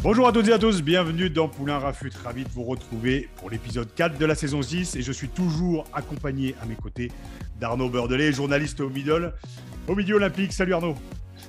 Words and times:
Bonjour 0.00 0.28
à 0.28 0.32
toutes 0.32 0.46
et 0.46 0.52
à 0.52 0.60
tous, 0.60 0.80
bienvenue 0.80 1.28
dans 1.28 1.48
Poulain 1.48 1.80
Rafut. 1.80 2.12
Ravi 2.22 2.44
de 2.44 2.48
vous 2.50 2.62
retrouver 2.62 3.28
pour 3.34 3.50
l'épisode 3.50 3.92
4 3.96 4.16
de 4.16 4.26
la 4.26 4.36
saison 4.36 4.62
6 4.62 4.94
et 4.94 5.02
je 5.02 5.10
suis 5.10 5.26
toujours 5.28 5.86
accompagné 5.92 6.54
à 6.62 6.66
mes 6.66 6.76
côtés 6.76 7.10
d'Arnaud 7.58 7.88
Beurdelet, 7.88 8.32
journaliste 8.32 8.80
au 8.80 8.90
Middle, 8.90 9.34
au 9.88 9.96
Midi 9.96 10.12
Olympique. 10.12 10.52
Salut 10.52 10.74
Arnaud. 10.74 10.94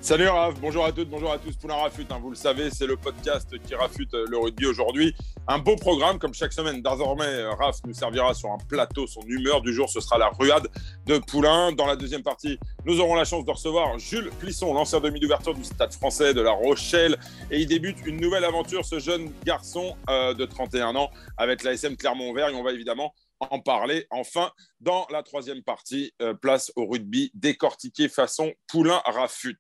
Salut 0.02 0.30
Raph, 0.30 0.56
bonjour 0.62 0.86
à 0.86 0.94
toutes, 0.94 1.10
bonjour 1.10 1.30
à 1.30 1.38
tous. 1.38 1.58
Poulain 1.58 1.76
Rafut, 1.76 2.06
hein, 2.10 2.20
vous 2.22 2.30
le 2.30 2.36
savez, 2.36 2.70
c'est 2.72 2.88
le 2.88 2.96
podcast 2.96 3.54
qui 3.60 3.76
rafute 3.76 4.14
le 4.14 4.38
rugby 4.38 4.66
aujourd'hui. 4.66 5.14
Un 5.46 5.60
beau 5.60 5.76
programme 5.76 6.20
comme 6.20 6.34
chaque 6.34 6.54
semaine. 6.54 6.82
Désormais, 6.82 7.44
Raph 7.44 7.76
nous 7.86 7.94
servira 7.94 8.34
sur 8.34 8.50
un 8.50 8.58
plateau. 8.70 9.08
Son 9.08 9.20
humeur 9.28 9.62
du 9.62 9.74
jour, 9.74 9.90
ce 9.90 10.00
sera 10.00 10.18
la 10.18 10.30
ruade 10.30 10.70
de 11.06 11.18
Poulain. 11.18 11.74
Dans 11.74 11.86
la 11.86 11.98
deuxième 11.98 12.24
partie, 12.24 12.58
nous 12.86 13.02
aurons 13.02 13.14
la 13.14 13.26
chance 13.26 13.44
de 13.44 13.52
recevoir 13.52 14.00
Jules 14.00 14.32
Plisson, 14.40 14.74
l'ancien 14.74 15.02
demi 15.02 15.20
d'ouverture 15.20 15.54
du 15.54 15.66
Stade 15.66 15.94
français 15.94 16.34
de 16.34 16.42
La 16.42 16.52
Rochelle. 16.52 17.18
Et 17.52 17.60
il 17.60 17.68
débute 17.68 17.98
une 18.06 18.22
nouvelle 18.22 18.46
aventure, 18.46 18.86
ce 18.86 19.00
jeune 19.00 19.30
garçon 19.44 19.98
euh, 20.10 20.34
de 20.34 20.46
31 20.46 20.96
ans, 20.96 21.10
avec 21.36 21.62
la 21.62 21.74
SM 21.74 21.98
Clermont-Auvergne. 21.98 22.56
On 22.56 22.64
va 22.64 22.72
évidemment 22.72 23.14
en 23.40 23.60
parler. 23.60 24.06
Enfin, 24.12 24.52
dans 24.80 25.08
la 25.10 25.24
troisième 25.24 25.64
partie, 25.64 26.14
euh, 26.22 26.34
place 26.34 26.72
au 26.76 26.86
rugby 26.86 27.32
décortiqué 27.34 28.10
façon 28.10 28.52
poulain 28.68 29.02
rafute. 29.06 29.60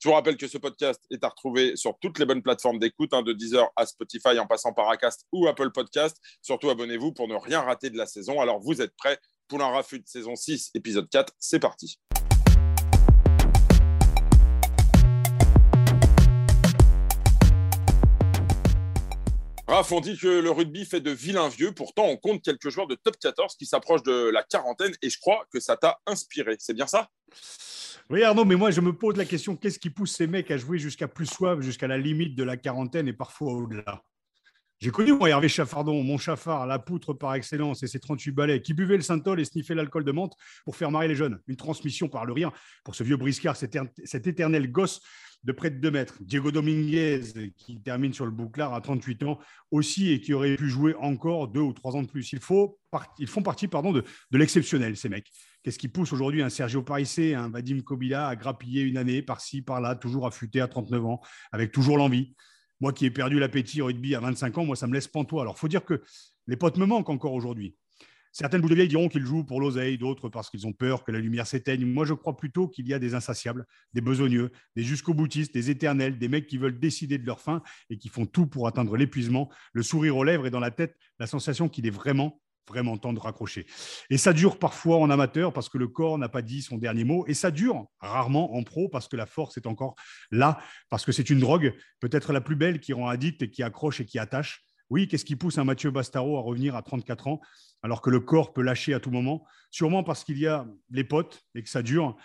Je 0.00 0.08
vous 0.08 0.14
rappelle 0.14 0.36
que 0.36 0.48
ce 0.48 0.58
podcast 0.58 1.00
est 1.10 1.22
à 1.24 1.28
retrouver 1.28 1.76
sur 1.76 1.98
toutes 2.00 2.18
les 2.18 2.26
bonnes 2.26 2.42
plateformes 2.42 2.78
d'écoute, 2.78 3.12
hein, 3.12 3.22
de 3.22 3.32
Deezer 3.32 3.68
à 3.76 3.86
Spotify 3.86 4.38
en 4.38 4.46
passant 4.46 4.72
par 4.72 4.88
Acast 4.88 5.26
ou 5.32 5.46
Apple 5.46 5.70
Podcast. 5.72 6.18
Surtout, 6.42 6.70
abonnez-vous 6.70 7.12
pour 7.12 7.28
ne 7.28 7.34
rien 7.34 7.60
rater 7.60 7.90
de 7.90 7.98
la 7.98 8.06
saison. 8.06 8.40
Alors, 8.40 8.60
vous 8.60 8.80
êtes 8.80 8.94
prêts 8.96 9.18
Poulain 9.48 9.66
rafute, 9.66 10.06
saison 10.06 10.36
6, 10.36 10.70
épisode 10.74 11.08
4, 11.10 11.32
c'est 11.40 11.58
parti. 11.58 11.98
Raph, 19.70 19.92
on 19.92 20.00
dit 20.00 20.18
que 20.18 20.26
le 20.26 20.50
rugby 20.50 20.84
fait 20.84 21.00
de 21.00 21.12
vilains 21.12 21.48
vieux. 21.48 21.70
Pourtant, 21.70 22.06
on 22.06 22.16
compte 22.16 22.42
quelques 22.42 22.70
joueurs 22.70 22.88
de 22.88 22.96
top 22.96 23.16
14 23.20 23.54
qui 23.54 23.66
s'approchent 23.66 24.02
de 24.02 24.28
la 24.28 24.42
quarantaine 24.42 24.92
et 25.00 25.08
je 25.08 25.16
crois 25.20 25.44
que 25.52 25.60
ça 25.60 25.76
t'a 25.76 26.00
inspiré. 26.06 26.56
C'est 26.58 26.74
bien 26.74 26.88
ça? 26.88 27.08
Oui 28.10 28.24
Arnaud, 28.24 28.44
mais 28.44 28.56
moi 28.56 28.72
je 28.72 28.80
me 28.80 28.92
pose 28.92 29.16
la 29.16 29.24
question, 29.24 29.54
qu'est-ce 29.54 29.78
qui 29.78 29.90
pousse 29.90 30.16
ces 30.16 30.26
mecs 30.26 30.50
à 30.50 30.56
jouer 30.56 30.80
jusqu'à 30.80 31.06
plus 31.06 31.26
soif, 31.26 31.60
jusqu'à 31.60 31.86
la 31.86 31.98
limite 31.98 32.34
de 32.34 32.42
la 32.42 32.56
quarantaine 32.56 33.06
et 33.06 33.12
parfois 33.12 33.52
au-delà? 33.52 34.02
J'ai 34.80 34.90
connu 34.90 35.12
moi 35.12 35.28
Hervé 35.28 35.50
Chaffardon, 35.50 36.02
mon 36.02 36.16
chafard, 36.16 36.66
la 36.66 36.78
poutre 36.78 37.12
par 37.12 37.34
excellence 37.34 37.82
et 37.82 37.86
ses 37.86 38.00
38 38.00 38.32
balais, 38.32 38.62
qui 38.62 38.72
buvait 38.72 38.96
le 38.96 39.02
synthol 39.02 39.38
et 39.38 39.44
sniffait 39.44 39.74
l'alcool 39.74 40.04
de 40.04 40.12
menthe 40.12 40.32
pour 40.64 40.74
faire 40.74 40.90
marrer 40.90 41.06
les 41.06 41.14
jeunes. 41.14 41.38
Une 41.48 41.56
transmission 41.56 42.08
par 42.08 42.24
le 42.24 42.32
rire 42.32 42.50
pour 42.82 42.94
ce 42.94 43.04
vieux 43.04 43.18
briscard, 43.18 43.56
cet, 43.56 43.76
éternel 44.26 44.72
gosse 44.72 45.02
de 45.44 45.52
près 45.52 45.70
de 45.70 45.76
2 45.76 45.90
mètres. 45.90 46.16
Diego 46.22 46.50
Dominguez, 46.50 47.20
qui 47.58 47.82
termine 47.82 48.14
sur 48.14 48.24
le 48.24 48.30
bouclard 48.30 48.72
à 48.72 48.80
38 48.80 49.22
ans 49.24 49.38
aussi 49.70 50.12
et 50.12 50.20
qui 50.22 50.32
aurait 50.32 50.56
pu 50.56 50.70
jouer 50.70 50.94
encore 50.94 51.48
deux 51.48 51.60
ou 51.60 51.74
trois 51.74 51.94
ans 51.94 52.02
de 52.02 52.08
plus. 52.08 52.32
Ils 52.32 52.40
font 52.40 53.42
partie 53.42 53.68
pardon, 53.68 53.92
de, 53.92 54.02
de 54.30 54.38
l'exceptionnel, 54.38 54.96
ces 54.96 55.10
mecs. 55.10 55.30
Qu'est-ce 55.62 55.78
qui 55.78 55.88
pousse 55.88 56.10
aujourd'hui 56.14 56.40
un 56.40 56.48
Sergio 56.48 56.82
Parissé, 56.82 57.34
un 57.34 57.50
Vadim 57.50 57.82
Kobila 57.82 58.28
à 58.28 58.34
grappiller 58.34 58.80
une 58.80 58.96
année 58.96 59.20
par-ci, 59.20 59.60
par-là, 59.60 59.94
toujours 59.94 60.26
affûté 60.26 60.62
à 60.62 60.68
39 60.68 61.04
ans, 61.04 61.20
avec 61.52 61.70
toujours 61.70 61.98
l'envie 61.98 62.34
moi 62.80 62.92
qui 62.92 63.06
ai 63.06 63.10
perdu 63.10 63.38
l'appétit 63.38 63.82
au 63.82 63.86
rugby 63.86 64.14
à 64.14 64.20
25 64.20 64.58
ans, 64.58 64.64
moi, 64.64 64.76
ça 64.76 64.86
me 64.86 64.94
laisse 64.94 65.08
pantois. 65.08 65.42
Alors, 65.42 65.58
faut 65.58 65.68
dire 65.68 65.84
que 65.84 66.02
les 66.46 66.56
potes 66.56 66.78
me 66.78 66.86
manquent 66.86 67.10
encore 67.10 67.34
aujourd'hui. 67.34 67.76
Certaines 68.32 68.60
boules 68.60 68.76
de 68.76 68.84
diront 68.84 69.08
qu'ils 69.08 69.24
jouent 69.24 69.42
pour 69.42 69.60
l'oseille, 69.60 69.98
d'autres 69.98 70.28
parce 70.28 70.50
qu'ils 70.50 70.64
ont 70.66 70.72
peur 70.72 71.02
que 71.02 71.10
la 71.10 71.18
lumière 71.18 71.48
s'éteigne. 71.48 71.84
Moi, 71.84 72.04
je 72.04 72.14
crois 72.14 72.36
plutôt 72.36 72.68
qu'il 72.68 72.86
y 72.86 72.94
a 72.94 73.00
des 73.00 73.14
insatiables, 73.14 73.66
des 73.92 74.00
besogneux, 74.00 74.52
des 74.76 74.84
jusqu'au 74.84 75.14
boutistes, 75.14 75.52
des 75.52 75.68
éternels, 75.68 76.16
des 76.16 76.28
mecs 76.28 76.46
qui 76.46 76.56
veulent 76.56 76.78
décider 76.78 77.18
de 77.18 77.26
leur 77.26 77.40
fin 77.40 77.60
et 77.90 77.98
qui 77.98 78.08
font 78.08 78.26
tout 78.26 78.46
pour 78.46 78.68
atteindre 78.68 78.96
l'épuisement, 78.96 79.50
le 79.72 79.82
sourire 79.82 80.16
aux 80.16 80.22
lèvres 80.22 80.46
et 80.46 80.50
dans 80.50 80.60
la 80.60 80.70
tête, 80.70 80.96
la 81.18 81.26
sensation 81.26 81.68
qu'il 81.68 81.86
est 81.86 81.90
vraiment 81.90 82.40
vraiment 82.68 82.96
temps 82.96 83.12
de 83.12 83.20
raccrocher. 83.20 83.66
Et 84.10 84.18
ça 84.18 84.32
dure 84.32 84.58
parfois 84.58 84.98
en 84.98 85.10
amateur 85.10 85.52
parce 85.52 85.68
que 85.68 85.78
le 85.78 85.88
corps 85.88 86.18
n'a 86.18 86.28
pas 86.28 86.42
dit 86.42 86.62
son 86.62 86.78
dernier 86.78 87.04
mot. 87.04 87.24
Et 87.26 87.34
ça 87.34 87.50
dure 87.50 87.86
rarement 88.00 88.54
en 88.54 88.62
pro 88.62 88.88
parce 88.88 89.08
que 89.08 89.16
la 89.16 89.26
force 89.26 89.56
est 89.56 89.66
encore 89.66 89.94
là, 90.30 90.58
parce 90.88 91.04
que 91.04 91.12
c'est 91.12 91.30
une 91.30 91.40
drogue, 91.40 91.74
peut-être 92.00 92.32
la 92.32 92.40
plus 92.40 92.56
belle 92.56 92.80
qui 92.80 92.92
rend 92.92 93.08
addict 93.08 93.42
et 93.42 93.50
qui 93.50 93.62
accroche 93.62 94.00
et 94.00 94.06
qui 94.06 94.18
attache. 94.18 94.62
Oui, 94.90 95.06
qu'est-ce 95.06 95.24
qui 95.24 95.36
pousse 95.36 95.58
un 95.58 95.64
Mathieu 95.64 95.92
Bastaro 95.92 96.36
à 96.36 96.40
revenir 96.40 96.74
à 96.74 96.82
34 96.82 97.28
ans 97.28 97.40
alors 97.82 98.02
que 98.02 98.10
le 98.10 98.20
corps 98.20 98.52
peut 98.52 98.62
lâcher 98.62 98.92
à 98.92 99.00
tout 99.00 99.10
moment? 99.10 99.46
Sûrement 99.70 100.02
parce 100.02 100.24
qu'il 100.24 100.38
y 100.38 100.48
a 100.48 100.66
les 100.90 101.04
potes 101.04 101.42
et 101.54 101.62
que 101.62 101.68
ça 101.68 101.82
dure 101.82 102.16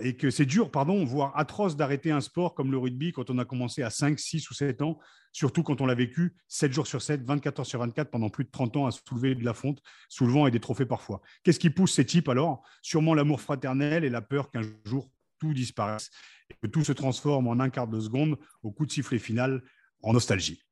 et 0.00 0.16
que 0.16 0.30
c'est 0.30 0.46
dur, 0.46 0.70
pardon, 0.70 1.04
voire 1.04 1.36
atroce 1.36 1.76
d'arrêter 1.76 2.10
un 2.10 2.20
sport 2.20 2.54
comme 2.54 2.70
le 2.70 2.78
rugby 2.78 3.12
quand 3.12 3.30
on 3.30 3.38
a 3.38 3.44
commencé 3.44 3.82
à 3.82 3.90
5, 3.90 4.18
6 4.18 4.50
ou 4.50 4.54
7 4.54 4.80
ans, 4.82 4.98
surtout 5.32 5.62
quand 5.62 5.80
on 5.80 5.86
l'a 5.86 5.94
vécu 5.94 6.36
7 6.48 6.72
jours 6.72 6.86
sur 6.86 7.02
7, 7.02 7.24
24 7.24 7.60
heures 7.60 7.66
sur 7.66 7.80
24 7.80 8.10
pendant 8.10 8.30
plus 8.30 8.44
de 8.44 8.50
30 8.50 8.76
ans 8.76 8.86
à 8.86 8.90
soulever 8.90 9.34
de 9.34 9.44
la 9.44 9.52
fonte, 9.52 9.82
soulevant 10.08 10.46
et 10.46 10.50
des 10.50 10.60
trophées 10.60 10.86
parfois. 10.86 11.20
Qu'est-ce 11.42 11.58
qui 11.58 11.70
pousse 11.70 11.94
ces 11.94 12.06
types 12.06 12.28
alors? 12.28 12.62
Sûrement 12.80 13.14
l'amour 13.14 13.40
fraternel 13.40 14.04
et 14.04 14.10
la 14.10 14.22
peur 14.22 14.50
qu'un 14.50 14.62
jour 14.84 15.10
tout 15.40 15.52
disparaisse 15.52 16.10
et 16.50 16.54
que 16.62 16.66
tout 16.66 16.84
se 16.84 16.92
transforme 16.92 17.48
en 17.48 17.60
un 17.60 17.70
quart 17.70 17.88
de 17.88 18.00
seconde 18.00 18.38
au 18.62 18.70
coup 18.70 18.86
de 18.86 18.92
sifflet 18.92 19.18
final 19.18 19.62
en 20.02 20.12
nostalgie. 20.12 20.62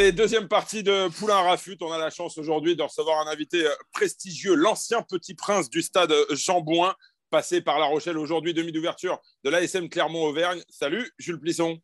Allez, 0.00 0.12
deuxième 0.12 0.48
partie 0.48 0.82
de 0.82 1.10
Poulain 1.10 1.42
Rafut. 1.42 1.76
On 1.82 1.92
a 1.92 1.98
la 1.98 2.08
chance 2.08 2.38
aujourd'hui 2.38 2.74
de 2.74 2.82
recevoir 2.82 3.20
un 3.20 3.30
invité 3.30 3.66
euh, 3.66 3.70
prestigieux, 3.92 4.54
l'ancien 4.54 5.02
petit 5.02 5.34
prince 5.34 5.68
du 5.68 5.82
stade 5.82 6.10
Jean 6.30 6.62
Bouin, 6.62 6.94
passé 7.28 7.60
par 7.60 7.78
La 7.78 7.84
Rochelle 7.84 8.16
aujourd'hui, 8.16 8.54
demi 8.54 8.72
d'ouverture 8.72 9.20
de 9.44 9.50
l'ASM 9.50 9.90
Clermont-Auvergne. 9.90 10.62
Salut, 10.70 11.12
Jules 11.18 11.38
Plisson. 11.38 11.78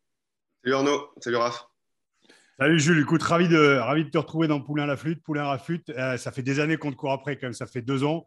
Salut 0.63 0.75
Arnaud, 0.75 1.09
salut 1.21 1.35
Raph. 1.35 1.67
Salut 2.57 2.79
Jules, 2.79 3.01
écoute, 3.01 3.21
ravi 3.21 3.49
de, 3.49 3.77
ravi 3.77 4.05
de 4.05 4.09
te 4.09 4.17
retrouver 4.17 4.47
dans 4.47 4.61
Poulain 4.61 4.87
la 4.87 4.97
flûte, 4.97 5.21
Poulain 5.21 5.45
Rafut. 5.45 5.83
Euh, 5.89 6.17
ça 6.17 6.31
fait 6.31 6.41
des 6.41 6.59
années 6.59 6.77
qu'on 6.77 6.89
te 6.89 6.95
court 6.95 7.11
après, 7.11 7.37
quand 7.37 7.45
même, 7.45 7.53
ça 7.53 7.67
fait 7.67 7.83
deux 7.83 8.03
ans. 8.03 8.25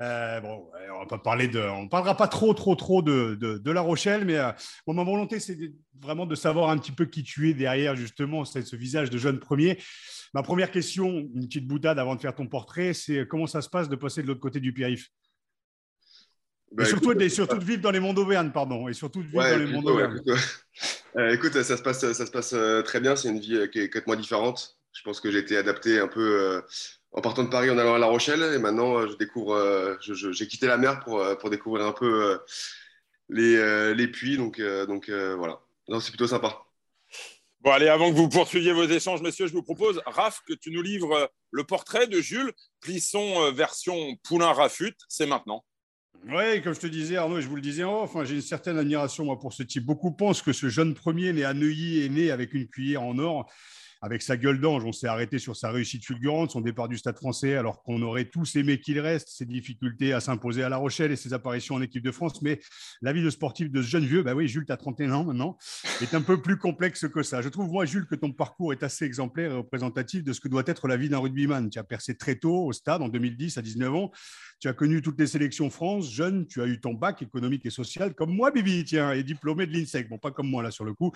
Euh, 0.00 0.40
bon, 0.40 0.68
on 0.94 0.98
va 1.00 1.06
pas 1.06 1.18
parler 1.18 1.48
de, 1.48 1.60
on 1.60 1.88
parlera 1.88 2.16
pas 2.16 2.28
trop, 2.28 2.52
trop, 2.52 2.74
trop 2.74 3.00
de, 3.00 3.34
de, 3.34 3.70
La 3.70 3.80
Rochelle, 3.80 4.26
mais 4.26 4.36
euh, 4.36 4.52
ma 4.86 5.04
volonté, 5.04 5.40
c'est 5.40 5.58
vraiment 5.98 6.26
de 6.26 6.34
savoir 6.34 6.68
un 6.68 6.76
petit 6.76 6.92
peu 6.92 7.06
qui 7.06 7.22
tu 7.22 7.48
es 7.48 7.54
derrière 7.54 7.96
justement 7.96 8.44
ce 8.44 8.76
visage 8.76 9.08
de 9.08 9.16
jeune 9.16 9.38
premier. 9.38 9.78
Ma 10.34 10.42
première 10.42 10.70
question, 10.70 11.08
une 11.08 11.46
petite 11.46 11.66
boutade 11.66 11.98
avant 11.98 12.14
de 12.14 12.20
faire 12.20 12.34
ton 12.34 12.46
portrait, 12.46 12.92
c'est 12.92 13.26
comment 13.26 13.46
ça 13.46 13.62
se 13.62 13.70
passe 13.70 13.88
de 13.88 13.96
passer 13.96 14.22
de 14.22 14.26
l'autre 14.26 14.40
côté 14.40 14.60
du 14.60 14.72
périph' 14.72 15.08
et 16.72 16.74
bah, 16.74 16.84
surtout, 16.84 17.12
écoute, 17.12 17.28
surtout 17.28 17.58
de 17.58 17.64
vivre 17.64 17.80
dans 17.80 17.92
les 17.92 18.00
monts 18.00 18.12
d'Auvergne, 18.12 18.50
pardon, 18.50 18.88
et 18.88 18.92
surtout 18.92 19.22
de 19.22 19.28
vivre 19.28 19.40
dans 19.40 19.56
les 19.56 19.66
monts 19.66 19.82
d'Auvergne. 19.82 20.20
écoute, 21.32 21.52
ça 21.62 21.76
se 21.76 21.82
passe, 21.82 22.00
ça 22.00 22.26
se 22.26 22.30
passe 22.30 22.56
très 22.84 23.00
bien. 23.00 23.14
C'est 23.14 23.28
une 23.28 23.38
vie 23.38 23.70
qui 23.70 23.78
est 23.78 23.88
quatre 23.88 24.08
mois 24.08 24.16
différente. 24.16 24.76
Je 24.92 25.02
pense 25.02 25.20
que 25.20 25.30
j'ai 25.30 25.38
été 25.38 25.56
adapté 25.56 26.00
un 26.00 26.08
peu 26.08 26.60
en 27.16 27.22
partant 27.22 27.42
de 27.42 27.48
Paris 27.48 27.70
en 27.70 27.78
allant 27.78 27.94
à 27.94 27.98
La 27.98 28.06
Rochelle. 28.06 28.42
Et 28.54 28.58
maintenant, 28.58 28.98
euh, 28.98 29.08
je 29.08 29.16
découvre, 29.16 29.54
euh, 29.54 29.96
j'ai 30.00 30.46
quitté 30.46 30.66
la 30.66 30.76
mer 30.76 31.00
pour, 31.00 31.20
euh, 31.20 31.34
pour 31.34 31.50
découvrir 31.50 31.86
un 31.86 31.92
peu 31.92 32.38
les, 33.30 33.94
les 33.94 34.08
puits. 34.08 34.36
Donc, 34.36 34.60
donc 34.60 35.10
voilà, 35.10 35.60
c'est 36.00 36.10
plutôt 36.10 36.28
sympa. 36.28 36.62
Bon, 37.60 37.72
allez, 37.72 37.88
avant 37.88 38.10
que 38.10 38.16
vous 38.16 38.28
poursuiviez 38.28 38.72
vos 38.72 38.86
échanges, 38.86 39.22
messieurs, 39.22 39.48
je 39.48 39.52
vous 39.52 39.62
propose, 39.62 40.00
Raph, 40.06 40.40
que 40.46 40.52
tu 40.52 40.70
nous 40.70 40.82
livres 40.82 41.30
le 41.50 41.64
portrait 41.64 42.06
de 42.06 42.20
Jules 42.20 42.52
Plisson, 42.80 43.50
version 43.50 44.14
Poulain-Rafut. 44.22 44.94
C'est 45.08 45.26
maintenant. 45.26 45.64
Oui, 46.28 46.62
comme 46.62 46.74
je 46.74 46.80
te 46.80 46.86
disais, 46.86 47.16
Arnaud, 47.16 47.40
je 47.40 47.48
vous 47.48 47.56
le 47.56 47.62
disais 47.62 47.84
en 47.84 48.02
enfin, 48.02 48.24
j'ai 48.24 48.36
une 48.36 48.42
certaine 48.42 48.78
admiration 48.78 49.24
moi, 49.24 49.38
pour 49.38 49.52
ce 49.52 49.62
type. 49.62 49.84
Beaucoup 49.84 50.12
pensent 50.12 50.42
que 50.42 50.52
ce 50.52 50.68
jeune 50.68 50.94
premier 50.94 51.32
né 51.32 51.44
à 51.44 51.54
Neuilly 51.54 52.04
est 52.04 52.08
né 52.08 52.30
avec 52.30 52.52
une 52.54 52.68
cuillère 52.68 53.02
en 53.02 53.18
or. 53.18 53.50
Avec 54.02 54.22
sa 54.22 54.36
gueule 54.36 54.60
d'ange, 54.60 54.84
on 54.84 54.92
s'est 54.92 55.06
arrêté 55.06 55.38
sur 55.38 55.56
sa 55.56 55.70
réussite 55.70 56.04
fulgurante, 56.04 56.50
son 56.50 56.60
départ 56.60 56.88
du 56.88 56.98
Stade 56.98 57.16
français, 57.16 57.56
alors 57.56 57.82
qu'on 57.82 58.02
aurait 58.02 58.26
tous 58.26 58.56
aimé 58.56 58.80
qu'il 58.80 59.00
reste, 59.00 59.28
ses 59.28 59.46
difficultés 59.46 60.12
à 60.12 60.20
s'imposer 60.20 60.62
à 60.62 60.68
La 60.68 60.76
Rochelle 60.76 61.12
et 61.12 61.16
ses 61.16 61.32
apparitions 61.32 61.76
en 61.76 61.82
équipe 61.82 62.04
de 62.04 62.10
France. 62.10 62.42
Mais 62.42 62.60
la 63.02 63.12
vie 63.12 63.22
de 63.22 63.30
sportif 63.30 63.70
de 63.70 63.82
ce 63.82 63.88
jeune 63.88 64.04
vieux, 64.04 64.22
bah 64.22 64.34
oui, 64.34 64.48
Jules, 64.48 64.66
tu 64.66 64.72
as 64.72 64.76
31 64.76 65.12
ans 65.12 65.24
maintenant, 65.24 65.56
est 66.02 66.14
un 66.14 66.20
peu 66.20 66.40
plus 66.40 66.58
complexe 66.58 67.08
que 67.08 67.22
ça. 67.22 67.42
Je 67.42 67.48
trouve, 67.48 67.68
moi, 67.68 67.84
Jules, 67.84 68.06
que 68.06 68.14
ton 68.14 68.32
parcours 68.32 68.72
est 68.72 68.82
assez 68.82 69.04
exemplaire 69.04 69.52
et 69.52 69.56
représentatif 69.56 70.22
de 70.24 70.32
ce 70.32 70.40
que 70.40 70.48
doit 70.48 70.64
être 70.66 70.88
la 70.88 70.96
vie 70.96 71.08
d'un 71.08 71.18
rugbyman. 71.18 71.70
Tu 71.70 71.78
as 71.78 71.84
percé 71.84 72.16
très 72.16 72.36
tôt 72.36 72.66
au 72.66 72.72
stade 72.72 73.02
en 73.02 73.08
2010 73.08 73.58
à 73.58 73.62
19 73.62 73.94
ans. 73.94 74.10
Tu 74.60 74.68
as 74.68 74.72
connu 74.72 75.02
toutes 75.02 75.18
les 75.20 75.26
sélections 75.26 75.68
France, 75.70 76.10
jeune, 76.10 76.46
tu 76.46 76.62
as 76.62 76.66
eu 76.66 76.80
ton 76.80 76.94
bac 76.94 77.20
économique 77.22 77.66
et 77.66 77.70
social, 77.70 78.14
comme 78.14 78.34
moi, 78.34 78.50
Bibi, 78.50 78.84
tiens, 78.84 79.12
et 79.12 79.22
diplômé 79.22 79.66
de 79.66 79.72
l'INSEC. 79.72 80.08
Bon, 80.08 80.18
pas 80.18 80.30
comme 80.30 80.48
moi, 80.48 80.62
là, 80.62 80.70
sur 80.70 80.84
le 80.84 80.94
coup. 80.94 81.12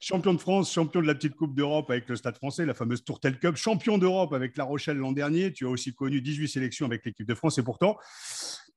Champion 0.00 0.32
de 0.32 0.38
France, 0.38 0.72
champion 0.72 1.02
de 1.02 1.06
la 1.06 1.14
petite 1.14 1.34
Coupe 1.34 1.54
d'Europe 1.54 1.90
avec 1.90 2.08
le 2.08 2.16
Stade 2.18 2.36
français, 2.36 2.66
la 2.66 2.74
fameuse 2.74 3.02
Tourtel 3.04 3.38
Cup, 3.38 3.56
champion 3.56 3.96
d'Europe 3.96 4.32
avec 4.32 4.56
La 4.56 4.64
Rochelle 4.64 4.98
l'an 4.98 5.12
dernier. 5.12 5.52
Tu 5.52 5.66
as 5.66 5.70
aussi 5.70 5.94
connu 5.94 6.20
18 6.20 6.48
sélections 6.48 6.86
avec 6.86 7.04
l'équipe 7.06 7.26
de 7.26 7.34
France, 7.34 7.58
et 7.58 7.62
pourtant, 7.62 7.96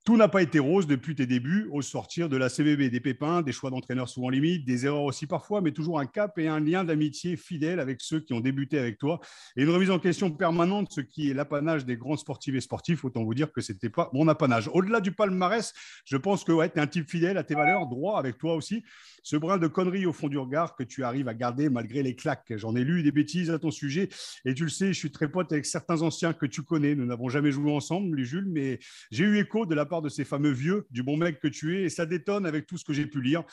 tout 0.04 0.18
n'a 0.18 0.28
pas 0.28 0.42
été 0.42 0.58
rose 0.58 0.88
depuis 0.88 1.14
tes 1.14 1.28
débuts 1.28 1.68
au 1.72 1.84
sortir 1.84 2.28
de 2.28 2.36
la 2.36 2.50
CBB. 2.50 2.90
Des 2.90 3.00
pépins, 3.00 3.44
des 3.44 3.52
choix 3.52 3.70
d'entraîneurs 3.70 4.10
souvent 4.10 4.30
limites, 4.30 4.66
des 4.66 4.88
erreurs 4.88 5.04
aussi 5.04 5.28
parfois, 5.28 5.62
mais 5.62 5.72
toujours 5.72 6.00
un 6.00 6.08
cap 6.08 6.40
et 6.40 6.48
un 6.48 6.60
lien 6.60 6.84
d'amitié 6.84 7.38
fidèle 7.38 7.80
avec 7.80 8.02
ceux 8.02 8.20
qui 8.20 8.34
ont 8.34 8.40
débuté 8.40 8.80
avec 8.80 8.98
toi. 8.98 9.20
Et 9.56 9.62
une 9.62 9.70
remise 9.70 9.92
en 9.92 10.00
question 10.00 10.32
permanente, 10.32 10.92
ce 10.92 11.02
qui 11.02 11.30
est 11.30 11.36
l'apanage 11.36 11.86
des 11.86 11.98
grands 11.98 12.18
sportifs 12.18 12.56
et 12.56 12.62
sportifs. 12.62 13.06
Autant 13.06 13.24
vous 13.24 13.36
dire 13.36 13.52
que 13.52 13.62
ce 13.62 13.74
n'était 13.74 13.90
pas 13.90 14.10
mon 14.12 14.28
apanage. 14.28 14.70
Au-delà 14.74 15.02
du 15.02 15.12
palmarès, 15.12 15.72
je 16.06 16.18
pense 16.18 16.44
que 16.44 16.52
ouais, 16.52 16.70
tu 16.70 16.80
es 16.80 16.82
un 16.82 16.88
type 16.88 17.08
fidèle 17.08 17.38
à 17.38 17.44
tes 17.44 17.54
valeurs, 17.54 17.86
droit 17.86 18.18
avec 18.18 18.40
toi 18.40 18.56
aussi. 18.56 18.84
Ce 19.22 19.36
brin 19.36 19.60
de 19.60 19.68
connerie 19.68 20.08
au 20.08 20.14
fond 20.14 20.30
du 20.30 20.40
regard 20.40 20.76
que 20.76 20.84
tu 20.84 21.04
arrives 21.04 21.28
à 21.28 21.36
garder 21.36 21.70
malgré 21.70 22.02
les 22.02 22.16
claques. 22.16 22.54
J'en 22.56 22.76
ai 22.76 22.84
lu 22.84 23.04
des 23.04 23.12
bêtises 23.12 23.52
à 23.52 23.60
ton 23.60 23.70
sujet 23.70 24.10
et 24.46 24.56
tu 24.56 24.64
le 24.64 24.70
sais, 24.70 24.94
je 24.94 24.98
suis 24.98 25.12
très 25.12 25.30
pote 25.30 25.52
avec 25.52 25.68
certains 25.68 26.02
anciens 26.02 26.34
que 26.34 26.48
tu 26.48 26.64
connais. 26.64 26.96
Nous 26.96 27.06
n'avons 27.06 27.30
jamais 27.30 27.52
joué 27.52 27.72
ensemble, 27.72 28.16
lui 28.16 28.26
Jules, 28.26 28.50
mais 28.50 28.80
j'ai 29.12 29.26
eu 29.26 29.38
écho 29.38 29.68
de 29.68 29.76
la 29.76 29.86
part 29.92 30.02
de 30.02 30.10
ces 30.10 30.24
fameux 30.24 30.52
vieux, 30.52 30.88
du 30.90 31.04
bon 31.04 31.18
mec 31.18 31.40
que 31.40 31.50
tu 31.50 31.78
es, 31.78 31.84
et 31.84 31.90
ça 31.90 32.06
détonne 32.06 32.46
avec 32.46 32.66
tout 32.66 32.78
ce 32.78 32.86
que 32.86 32.94
j'ai 32.94 33.06
pu 33.06 33.22
lire. 33.22 33.44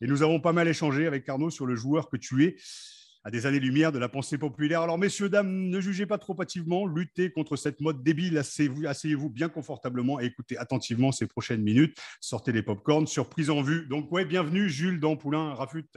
Et 0.00 0.06
nous 0.08 0.22
avons 0.24 0.40
pas 0.40 0.52
mal 0.52 0.66
échangé 0.66 1.06
avec 1.06 1.28
Arnaud 1.28 1.50
sur 1.50 1.66
le 1.66 1.76
joueur 1.76 2.10
que 2.10 2.16
tu 2.16 2.44
es 2.44 2.56
à 3.22 3.30
des 3.30 3.46
années-lumière 3.46 3.92
de 3.92 3.98
la 3.98 4.08
pensée 4.08 4.36
populaire. 4.36 4.82
Alors, 4.82 4.98
messieurs, 4.98 5.28
dames, 5.28 5.70
ne 5.70 5.80
jugez 5.80 6.04
pas 6.04 6.18
trop 6.18 6.36
hâtivement, 6.42 6.84
luttez 6.84 7.30
contre 7.30 7.54
cette 7.56 7.80
mode 7.80 8.02
débile, 8.02 8.36
asseyez-vous 8.36 9.30
bien 9.30 9.48
confortablement 9.48 10.20
et 10.20 10.24
écoutez 10.24 10.58
attentivement 10.58 11.12
ces 11.12 11.28
prochaines 11.28 11.62
minutes. 11.62 11.96
Sortez 12.20 12.50
les 12.52 12.62
pop-corns, 12.62 13.06
surprise 13.06 13.48
en 13.48 13.62
vue. 13.62 13.86
Donc, 13.86 14.10
ouais, 14.12 14.24
bienvenue, 14.24 14.68
Jules, 14.68 14.98
dans 14.98 15.16
Poulain, 15.16 15.54
Rafut. 15.54 15.88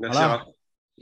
Merci. 0.00 0.20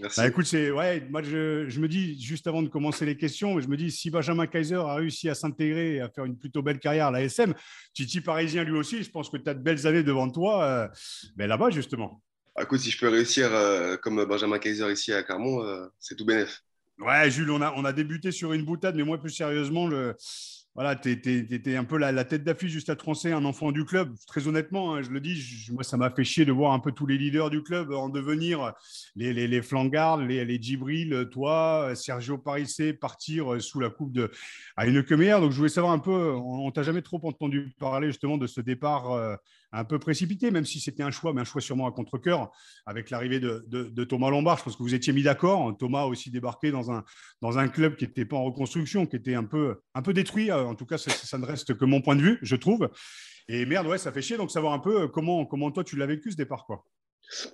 Merci. 0.00 0.20
Bah, 0.20 0.28
écoute, 0.28 0.46
c'est 0.46 0.70
ouais, 0.70 1.04
moi 1.10 1.22
je, 1.22 1.68
je, 1.68 1.80
me 1.80 1.88
dis 1.88 2.20
juste 2.22 2.46
avant 2.46 2.62
de 2.62 2.68
commencer 2.68 3.04
les 3.04 3.16
questions, 3.16 3.58
je 3.58 3.66
me 3.66 3.76
dis 3.76 3.90
si 3.90 4.10
Benjamin 4.10 4.46
Kaiser 4.46 4.76
a 4.76 4.94
réussi 4.94 5.28
à 5.28 5.34
s'intégrer 5.34 5.96
et 5.96 6.00
à 6.00 6.08
faire 6.08 6.24
une 6.24 6.38
plutôt 6.38 6.62
belle 6.62 6.78
carrière 6.78 7.08
à 7.08 7.10
la 7.10 7.22
SM, 7.22 7.52
Titi 7.94 8.20
Parisien 8.20 8.62
lui 8.62 8.78
aussi, 8.78 9.02
je 9.02 9.10
pense 9.10 9.28
que 9.28 9.36
tu 9.36 9.50
as 9.50 9.54
de 9.54 9.60
belles 9.60 9.88
années 9.88 10.04
devant 10.04 10.30
toi, 10.30 10.62
euh, 10.62 10.88
ben 11.34 11.48
là-bas 11.48 11.70
justement. 11.70 12.22
Ah, 12.54 12.62
écoute, 12.62 12.78
si 12.78 12.90
je 12.90 12.98
peux 12.98 13.08
réussir 13.08 13.52
euh, 13.52 13.96
comme 13.96 14.24
Benjamin 14.24 14.60
Kaiser 14.60 14.90
ici 14.92 15.12
à 15.12 15.24
Carmont, 15.24 15.64
euh, 15.64 15.86
c'est 15.98 16.14
tout 16.14 16.24
bénef. 16.24 16.62
Ouais, 17.00 17.28
Jules, 17.30 17.50
on 17.50 17.60
a, 17.60 17.72
on 17.76 17.84
a 17.84 17.92
débuté 17.92 18.30
sur 18.30 18.52
une 18.52 18.64
boutade, 18.64 18.94
mais 18.94 19.04
moi 19.04 19.18
plus 19.18 19.30
sérieusement, 19.30 19.88
le, 19.88 20.14
voilà, 20.78 20.94
tu 20.94 21.10
étais 21.10 21.74
un 21.74 21.82
peu 21.82 21.98
la, 21.98 22.24
tête 22.24 22.44
d'affiche 22.44 22.70
du 22.70 22.80
Stade 22.80 23.00
français, 23.02 23.32
un 23.32 23.44
enfant 23.44 23.72
du 23.72 23.84
club. 23.84 24.14
Très 24.28 24.46
honnêtement, 24.46 24.94
hein, 24.94 25.02
je 25.02 25.10
le 25.10 25.18
dis, 25.18 25.66
moi, 25.72 25.82
ça 25.82 25.96
m'a 25.96 26.08
fait 26.08 26.22
chier 26.22 26.44
de 26.44 26.52
voir 26.52 26.72
un 26.72 26.78
peu 26.78 26.92
tous 26.92 27.04
les 27.04 27.18
leaders 27.18 27.50
du 27.50 27.64
club 27.64 27.90
en 27.90 28.08
devenir 28.08 28.74
les, 29.16 29.32
les, 29.32 29.48
les 29.48 29.60
flangards, 29.60 30.20
toi, 31.32 31.90
Sergio 31.96 32.38
Parissé, 32.38 32.92
partir 32.92 33.60
sous 33.60 33.80
la 33.80 33.90
coupe 33.90 34.12
de 34.12 34.30
à 34.76 34.86
une 34.86 35.02
meilleure. 35.16 35.40
Donc, 35.40 35.50
je 35.50 35.56
voulais 35.56 35.68
savoir 35.68 35.92
un 35.92 35.98
peu, 35.98 36.32
on, 36.36 36.70
t'a 36.70 36.84
jamais 36.84 37.02
trop 37.02 37.20
entendu 37.24 37.74
parler 37.80 38.06
justement 38.06 38.38
de 38.38 38.46
ce 38.46 38.60
départ 38.60 39.10
euh, 39.10 39.34
un 39.72 39.84
peu 39.84 39.98
précipité, 39.98 40.50
même 40.50 40.64
si 40.64 40.80
c'était 40.80 41.02
un 41.02 41.10
choix, 41.10 41.32
mais 41.32 41.40
un 41.42 41.44
choix 41.44 41.60
sûrement 41.60 41.86
à 41.86 41.92
contre-coeur 41.92 42.50
avec 42.86 43.10
l'arrivée 43.10 43.40
de, 43.40 44.04
Thomas 44.04 44.30
Lombard. 44.30 44.58
Je 44.58 44.64
pense 44.64 44.76
que 44.76 44.82
vous 44.82 44.94
étiez 44.94 45.12
mis 45.12 45.22
d'accord. 45.22 45.76
Thomas 45.78 46.02
a 46.02 46.06
aussi 46.06 46.30
débarqué 46.30 46.70
dans 46.70 46.90
un, 47.58 47.68
club 47.68 47.96
qui 47.96 48.06
n'était 48.06 48.24
pas 48.24 48.36
en 48.36 48.44
reconstruction, 48.44 49.06
qui 49.06 49.16
était 49.16 49.34
un 49.34 49.44
peu, 49.44 49.76
détruit 50.08 50.50
en 50.52 50.74
tout 50.74 50.86
cas, 50.86 50.98
ça, 50.98 51.38
ne 51.38 51.44
reste 51.44 51.74
que 51.74 51.84
mon 51.84 52.00
point 52.00 52.16
de 52.16 52.22
vue, 52.22 52.38
je 52.42 52.56
trouve. 52.56 52.88
Et 53.48 53.64
merde, 53.64 53.86
ouais, 53.86 53.98
ça 53.98 54.12
fait 54.12 54.22
chier. 54.22 54.36
Donc, 54.36 54.50
savoir 54.50 54.74
un 54.74 54.78
peu 54.78 55.02
euh, 55.02 55.08
comment, 55.08 55.46
comment 55.46 55.70
toi, 55.70 55.82
tu 55.82 55.96
l'as 55.96 56.06
vécu 56.06 56.30
ce 56.30 56.36
départ, 56.36 56.66
quoi. 56.66 56.84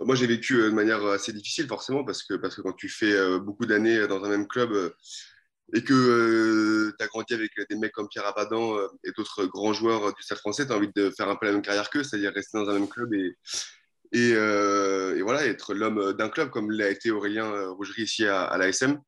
Moi, 0.01 0.15
j'ai 0.15 0.27
vécu 0.27 0.55
euh, 0.55 0.71
de 0.71 0.75
manière 0.75 1.05
assez 1.07 1.33
difficile, 1.33 1.67
forcément, 1.69 2.05
parce 2.05 2.25
que, 2.25 2.35
quand 2.35 2.73
tu 2.73 2.89
fais 2.89 3.13
euh, 3.13 3.39
beaucoup 3.39 3.65
d'années 3.65 4.07
dans 4.09 4.23
un 4.25 4.29
même 4.29 4.49
club 4.49 4.93
et 5.73 5.83
que 5.83 6.93
tu 6.99 7.05
as 7.05 7.07
grandi 7.09 7.35
avec 7.35 7.51
des 7.69 7.77
mecs 7.77 7.93
comme 7.93 8.09
Pierre 8.09 8.27
Abadan 8.27 8.77
et 9.03 9.13
d'autres 9.17 9.47
grands 9.47 9.73
joueurs 9.73 10.13
du 10.15 10.23
Stade 10.23 10.39
français, 10.39 10.67
tu 10.67 10.73
as 10.73 10.77
envie 10.77 10.91
de 10.95 11.11
faire 11.11 11.29
un 11.29 11.37
peu 11.37 11.47
la 11.47 11.53
même 11.53 11.63
carrière 11.63 11.89
qu'eux, 11.91 12.05
c'est-à-dire 12.05 12.33
rester 12.33 12.59
dans 12.59 12.69
un 12.69 12.75
même 12.75 12.89
club 12.89 13.13
et, 13.15 14.35
voilà, 15.23 15.47
être 15.47 15.75
l'homme 15.75 16.13
d'un 16.13 16.29
club, 16.29 16.51
comme 16.51 16.71
l'a 16.71 16.91
été 16.91 17.11
Aurélien 17.11 17.69
Rougerie 17.71 18.03
ici 18.03 18.27
à, 18.27 18.57
l'ASM. 18.59 19.01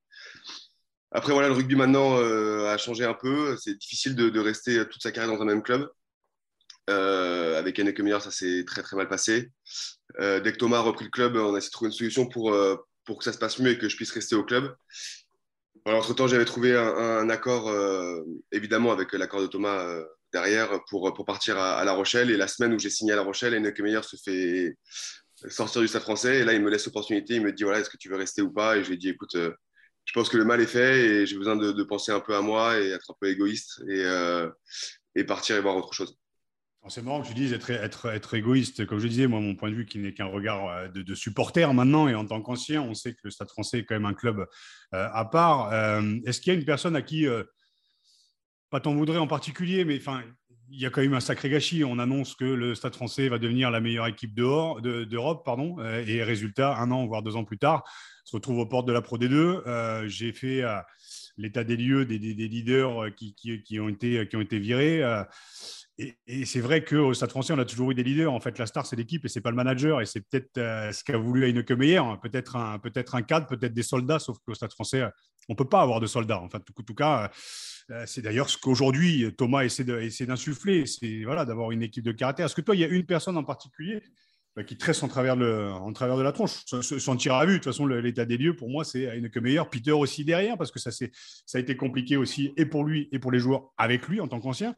Après, 1.13 1.33
voilà, 1.33 1.49
le 1.49 1.55
rugby 1.55 1.77
maintenant 1.77 2.19
euh, 2.19 2.67
a 2.67 2.77
changé 2.77 3.05
un 3.05 3.15
peu. 3.15 3.57
C'est 3.57 3.75
difficile 3.75 4.15
de, 4.15 4.39
rester 4.41 4.87
toute 4.89 5.03
sa 5.03 5.13
carrière 5.13 5.35
dans 5.35 5.43
un 5.43 5.47
même 5.47 5.63
club. 5.63 5.89
Euh, 6.91 7.59
avec 7.59 7.79
Yannick 7.79 7.99
Meilleur, 8.01 8.23
ça 8.23 8.31
s'est 8.31 8.65
très 8.67 8.83
très 8.83 8.97
mal 8.97 9.09
passé. 9.09 9.51
Euh, 10.21 10.41
dès 10.41 10.53
que 10.53 10.59
Thomas 10.59 10.79
a 10.79 10.81
repris 10.81 11.05
le 11.05 11.11
club, 11.11 11.37
on 11.37 11.55
a 11.55 11.59
essayé 11.59 11.71
de 11.71 11.73
trouver 11.73 11.89
une 11.89 11.97
solution 11.97 12.29
pour 12.29 12.51
que 13.19 13.25
ça 13.25 13.33
se 13.33 13.39
passe 13.39 13.59
mieux 13.59 13.71
et 13.71 13.79
que 13.79 13.89
je 13.89 13.97
puisse 13.97 14.13
rester 14.13 14.35
au 14.35 14.45
club. 14.45 14.77
Entre-temps, 15.95 16.27
j'avais 16.27 16.45
trouvé 16.45 16.77
un, 16.77 17.29
accord, 17.31 17.73
évidemment, 18.53 18.93
avec 18.93 19.13
l'accord 19.13 19.41
de 19.41 19.47
Thomas 19.47 19.87
derrière 20.33 20.81
pour, 20.89 21.25
partir 21.25 21.59
à, 21.59 21.85
La 21.85 21.93
Rochelle. 21.93 22.31
Et 22.31 22.37
la 22.37 22.49
semaine 22.49 22.75
où 22.75 22.79
j'ai 22.79 22.91
signé 22.91 23.13
à 23.13 23.17
La 23.17 23.23
Rochelle, 23.23 23.53
Yannick 23.53 23.79
Meilleur 23.81 24.05
se 24.05 24.17
fait 24.17 24.77
sortir 25.49 25.83
du 25.83 25.89
Stade 25.89 26.03
français. 26.03 26.39
Et 26.39 26.45
là, 26.45 26.55
il 26.55 26.63
me 26.63 26.71
laisse 26.71 26.87
l'opportunité. 26.87 27.35
Il 27.35 27.43
me 27.43 27.53
dit 27.53 27.63
voilà, 27.63 27.81
est-ce 27.81 27.91
que 27.91 27.99
tu 27.99 28.09
veux 28.09 28.17
rester 28.17 28.43
ou 28.43 28.51
pas? 28.51 28.77
Et 28.77 28.83
je 28.83 28.89
lui 28.89 28.95
ai 28.95 28.99
dit 28.99 29.11
écoute, 29.11 29.37
je 30.07 30.13
pense 30.13 30.29
que 30.29 30.37
le 30.37 30.45
mal 30.45 30.61
est 30.61 30.67
fait 30.67 31.01
et 31.01 31.27
j'ai 31.27 31.37
besoin 31.37 31.57
de, 31.57 31.83
penser 31.83 32.13
un 32.13 32.21
peu 32.21 32.35
à 32.35 32.41
moi 32.41 32.79
et 32.81 32.91
être 32.91 33.11
un 33.11 33.17
peu 33.21 33.29
égoïste 33.29 33.83
euh, 33.89 34.51
et 35.15 35.25
partir 35.25 35.57
et 35.57 35.61
voir 35.61 35.77
autre 35.77 35.93
chose. 35.93 36.17
C'est 36.89 37.03
marrant 37.03 37.23
que 37.23 37.29
tu 37.29 37.35
dises 37.35 37.53
être, 37.53 38.35
égoïste. 38.35 38.87
Comme 38.87 38.99
je 38.99 39.09
disais, 39.09 39.27
moi, 39.27 39.41
mon 39.41 39.55
point 39.55 39.71
de 39.71 39.75
vue, 39.75 39.87
qui 39.87 39.99
n'est 39.99 40.13
qu'un 40.13 40.27
regard 40.27 40.69
euh, 40.69 40.89
de, 40.89 41.15
supporter 41.15 41.73
maintenant, 41.73 42.09
et 42.09 42.15
en 42.15 42.25
tant 42.25 42.41
qu'ancien, 42.41 42.83
on 42.83 42.95
sait 42.95 43.13
que 43.13 43.21
le 43.25 43.31
Stade 43.31 43.49
français 43.49 43.81
est 43.81 43.85
quand 43.85 43.95
même 43.95 44.07
un 44.07 44.15
club 44.15 44.47
euh, 44.95 45.09
à 45.13 45.25
part. 45.25 45.73
Est-ce 46.25 46.41
qu'il 46.41 46.53
y 46.53 46.57
a 46.57 46.59
une 46.59 46.65
personne 46.65 46.97
à 46.97 47.03
qui, 47.03 47.27
pas 48.71 48.81
t'en 48.81 48.95
voudrais 48.95 49.19
en 49.19 49.27
particulier, 49.27 49.85
mais 49.85 49.99
enfin, 49.99 50.23
il 50.69 50.81
y 50.81 50.87
a 50.87 50.91
quand 50.91 51.01
même 51.01 51.15
un 51.15 51.21
sacré 51.21 51.49
gâchis. 51.49 51.85
On 51.85 51.99
annonce 51.99 52.35
que 52.35 52.45
le 52.45 52.75
Stade 52.75 52.95
français 52.95 53.29
va 53.29 53.39
devenir 53.39 53.71
la 53.71 53.81
meilleure 53.81 54.07
équipe 54.07 54.35
d'Europe, 54.35 54.83
de, 54.83 55.43
pardon, 55.45 55.79
et 56.07 56.23
résultat, 56.23 56.77
un 56.77 56.91
an, 56.91 57.07
voire 57.07 57.23
deux 57.23 57.37
ans 57.37 57.45
plus 57.45 57.59
tard, 57.59 57.85
se 58.27 58.35
retrouve 58.35 58.59
aux 58.59 58.67
portes 58.67 58.87
de 58.87 58.93
la 58.93 59.01
Pro 59.03 59.19
D2. 59.19 59.63
Euh, 59.67 60.09
j'ai 60.09 60.33
fait 60.33 60.63
euh, 60.63 60.79
l'état 61.37 61.63
des 61.63 61.77
lieux 61.77 62.05
des, 62.05 62.19
leaders 62.19 63.05
euh, 63.05 63.11
qui 63.11 63.79
ont 63.79 63.89
été 63.89 64.59
virés. 64.59 65.01
Et, 65.99 66.45
c'est 66.45 66.61
vrai 66.61 66.85
qu'au 66.85 67.15
Stade 67.15 67.31
français, 67.31 67.55
on 67.55 67.59
a 67.59 67.65
toujours 67.65 67.91
eu 67.91 67.95
des 67.95 68.03
leaders. 68.03 68.33
En 68.33 68.41
fait, 68.41 68.59
la 68.59 68.67
star, 68.67 68.85
c'est 68.85 68.97
l'équipe 68.97 69.25
et 69.25 69.29
c'est 69.29 69.41
pas 69.41 69.51
le 69.51 69.57
manager. 69.57 70.01
Et 70.01 70.07
c'est 70.07 70.21
peut-être 70.21 70.53
ce 70.55 71.03
qu'a 71.03 71.17
voulu 71.17 71.47
Heineke 71.47 71.71
Meyer. 71.73 72.03
Peut-être 72.23 72.57
un, 72.57 72.79
peut 72.79 72.93
un 73.13 73.23
cadre, 73.23 73.47
peut-être 73.47 73.73
des 73.73 73.83
soldats, 73.83 74.19
sauf 74.19 74.37
qu'au 74.45 74.55
Stade 74.55 74.73
français, 74.73 75.05
on 75.49 75.53
ne 75.53 75.57
peut 75.57 75.69
pas 75.69 75.81
avoir 75.81 76.01
de 76.01 76.07
soldats. 76.07 76.41
En 76.41 76.49
tout 76.49 76.95
cas, 76.95 77.31
c'est 78.05 78.21
d'ailleurs 78.21 78.51
ce 78.51 78.59
qu'aujourd'hui 78.59 79.35
Thomas 79.37 79.65
essaie 79.65 79.85
d'insuffler. 79.85 80.85
C'est 80.87 81.25
voilà, 81.25 81.45
d'avoir 81.45 81.71
une 81.71 81.83
équipe 81.83 82.05
de 82.05 82.13
caractère. 82.13 82.47
Est-ce 82.47 82.55
que 82.55 82.61
toi, 82.61 82.75
il 82.75 82.81
y 82.81 82.85
a 82.85 82.89
une 82.89 83.07
personne 83.07 83.39
en 83.39 83.45
particulier 83.45 84.03
bah, 84.55 84.65
qui 84.65 84.77
tresse 84.77 85.03
en 85.03 85.09
travers, 85.09 85.37
de 85.37 86.23
la 86.23 86.33
tronche? 86.33 86.65
Sans 86.67 87.17
tirer 87.17 87.37
à 87.37 87.47
vue, 87.47 87.53
de 87.53 87.57
toute 87.59 87.73
façon, 87.73 87.87
l'état 87.87 88.27
des 88.27 88.37
lieux, 88.37 88.55
pour 88.55 88.69
moi, 88.69 88.85
c'est 88.85 89.09
que 89.33 89.39
meilleur. 89.39 89.71
Peter 89.71 89.93
aussi 89.93 90.27
derrière, 90.27 90.59
parce 90.59 90.71
que 90.71 90.79
ça, 90.79 90.91
ça 90.91 91.07
a 91.55 91.59
été 91.59 91.75
compliqué 91.75 92.19
aussi, 92.19 92.53
et 92.59 92.67
pour 92.67 92.85
lui, 92.85 93.09
et 93.13 93.19
pour 93.19 93.33
les 93.33 93.39
joueurs 93.39 93.73
avec 93.79 94.09
lui 94.09 94.21
en 94.21 94.29
tant 94.29 94.41
qu'ancien. 94.41 94.75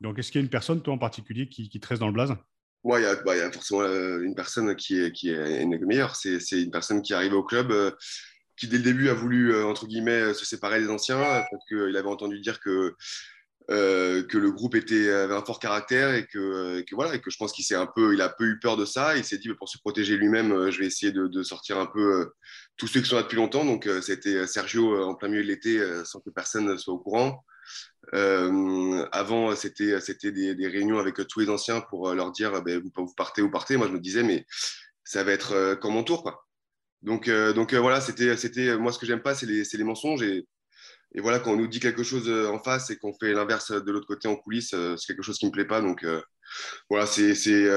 Donc, 0.00 0.18
est-ce 0.18 0.30
qu'il 0.30 0.40
y 0.40 0.42
a 0.42 0.44
une 0.44 0.50
personne, 0.50 0.82
toi 0.82 0.94
en 0.94 0.98
particulier, 0.98 1.48
qui, 1.48 1.68
qui 1.68 1.80
tresse 1.80 1.98
dans 1.98 2.06
le 2.06 2.12
blaze? 2.12 2.34
Moi, 2.86 3.00
il 3.00 3.22
bah, 3.24 3.36
y, 3.36 3.40
a 3.40 3.50
forcément 3.50 3.80
euh, 3.80 4.20
une 4.20 4.36
personne 4.36 4.76
qui 4.76 4.96
est, 4.96 5.08
est 5.24 5.62
une 5.62 5.84
meilleure. 5.86 6.14
C'est 6.14 6.38
une 6.52 6.70
personne 6.70 7.02
qui 7.02 7.14
arrive 7.14 7.32
au 7.32 7.42
club. 7.42 7.72
Euh, 7.72 7.90
qui 8.56 8.68
dès 8.68 8.76
le 8.76 8.84
début 8.84 9.08
a 9.08 9.14
voulu, 9.14 9.52
euh, 9.52 9.66
entre 9.66 9.86
guillemets, 9.86 10.32
se 10.32 10.46
séparer 10.46 10.80
des 10.80 10.88
anciens, 10.88 11.18
parce 11.18 11.64
qu'il 11.68 11.96
avait 11.96 12.08
entendu 12.08 12.40
dire 12.40 12.60
que 12.60 12.94
que 13.68 14.38
le 14.38 14.52
groupe 14.52 14.76
avait 14.76 15.34
un 15.34 15.44
fort 15.44 15.58
caractère 15.58 16.14
et 16.14 16.24
que, 16.24 16.84
voilà, 16.92 17.16
et 17.16 17.20
que 17.20 17.32
je 17.32 17.36
pense 17.36 17.52
qu'il 17.52 17.64
s'est 17.64 17.74
un 17.74 17.88
peu, 17.88 18.14
il 18.14 18.20
a 18.20 18.28
peu 18.28 18.44
eu 18.44 18.60
peur 18.60 18.76
de 18.76 18.84
ça. 18.84 19.16
Il 19.16 19.24
s'est 19.24 19.38
dit, 19.38 19.48
bah, 19.48 19.56
pour 19.58 19.68
se 19.68 19.78
protéger 19.78 20.16
lui-même, 20.16 20.70
je 20.70 20.78
vais 20.78 20.86
essayer 20.86 21.10
de, 21.10 21.42
sortir 21.42 21.76
un 21.78 21.86
peu 21.86 22.30
tous 22.76 22.86
ceux 22.86 23.00
qui 23.00 23.08
sont 23.08 23.16
là 23.16 23.24
depuis 23.24 23.34
longtemps. 23.34 23.64
Donc, 23.64 23.88
c'était 24.02 24.46
Sergio 24.46 25.02
en 25.02 25.16
plein 25.16 25.28
milieu 25.28 25.42
de 25.42 25.48
l'été, 25.48 25.84
sans 26.04 26.20
que 26.20 26.30
personne 26.30 26.66
ne 26.66 26.76
soit 26.76 26.94
au 26.94 27.00
courant. 27.00 27.44
Avant, 28.12 29.54
c'était 29.56 30.32
des, 30.32 30.54
des, 30.54 30.68
réunions 30.68 30.98
avec 30.98 31.26
tous 31.26 31.40
les 31.40 31.48
anciens 31.50 31.80
pour 31.80 32.14
leur 32.14 32.32
dire, 32.32 32.62
bah, 32.62 32.78
vous, 32.78 32.90
vous 32.94 33.14
partez 33.14 33.42
ou 33.42 33.50
partez. 33.50 33.76
Moi, 33.76 33.88
je 33.88 33.92
me 33.92 34.00
disais, 34.00 34.22
mais 34.22 34.46
ça 35.04 35.24
va 35.24 35.32
être 35.32 35.76
quand 35.80 35.90
mon 35.90 36.04
tour, 36.04 36.22
quoi. 36.22 36.46
Donc, 37.02 37.30
donc 37.30 37.74
voilà, 37.74 38.00
c'était, 38.00 38.76
moi 38.76 38.92
ce 38.92 38.98
que 38.98 39.06
j'aime 39.06 39.22
pas, 39.22 39.34
c'est 39.34 39.46
les, 39.46 39.62
les, 39.72 39.84
mensonges 39.84 40.22
et, 40.22 40.46
voilà 41.18 41.38
quand 41.38 41.52
on 41.52 41.56
nous 41.56 41.68
dit 41.68 41.80
quelque 41.80 42.02
chose 42.02 42.28
en 42.28 42.58
face 42.58 42.90
et 42.90 42.96
qu'on 42.98 43.14
fait 43.14 43.32
l'inverse 43.32 43.70
de 43.70 43.92
l'autre 43.92 44.06
côté 44.06 44.28
en 44.28 44.36
coulisses, 44.36 44.70
c'est 44.70 45.06
quelque 45.06 45.22
chose 45.22 45.38
qui 45.38 45.46
me 45.46 45.52
plaît 45.52 45.64
pas. 45.64 45.80
Donc 45.80 46.04
voilà, 46.90 47.06
c'était 47.06 47.70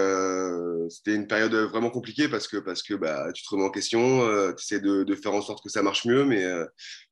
une 1.05 1.27
période 1.27 1.53
vraiment 1.53 1.89
compliquée 1.89 2.27
parce 2.27 2.47
que 2.47 2.57
parce 2.57 2.83
que 2.83 2.95
bah, 2.95 3.31
tu 3.33 3.43
te 3.43 3.49
remets 3.49 3.63
en 3.63 3.71
question, 3.71 4.21
tu 4.55 4.63
essaies 4.63 4.81
de, 4.81 5.03
de, 5.03 5.15
faire 5.15 5.33
en 5.33 5.41
sorte 5.41 5.63
que 5.63 5.69
ça 5.69 5.83
marche 5.83 6.05
mieux, 6.05 6.25
mais 6.25 6.43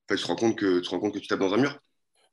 tu 0.10 0.18
te 0.18 0.28
rends 0.28 0.36
compte 0.36 0.58
que 0.58 0.80
tu 0.80 0.86
te 0.86 0.90
rends 0.90 1.00
compte 1.00 1.14
que 1.14 1.20
tu 1.20 1.28
tapes 1.28 1.40
dans 1.40 1.54
un 1.54 1.58
mur. 1.58 1.80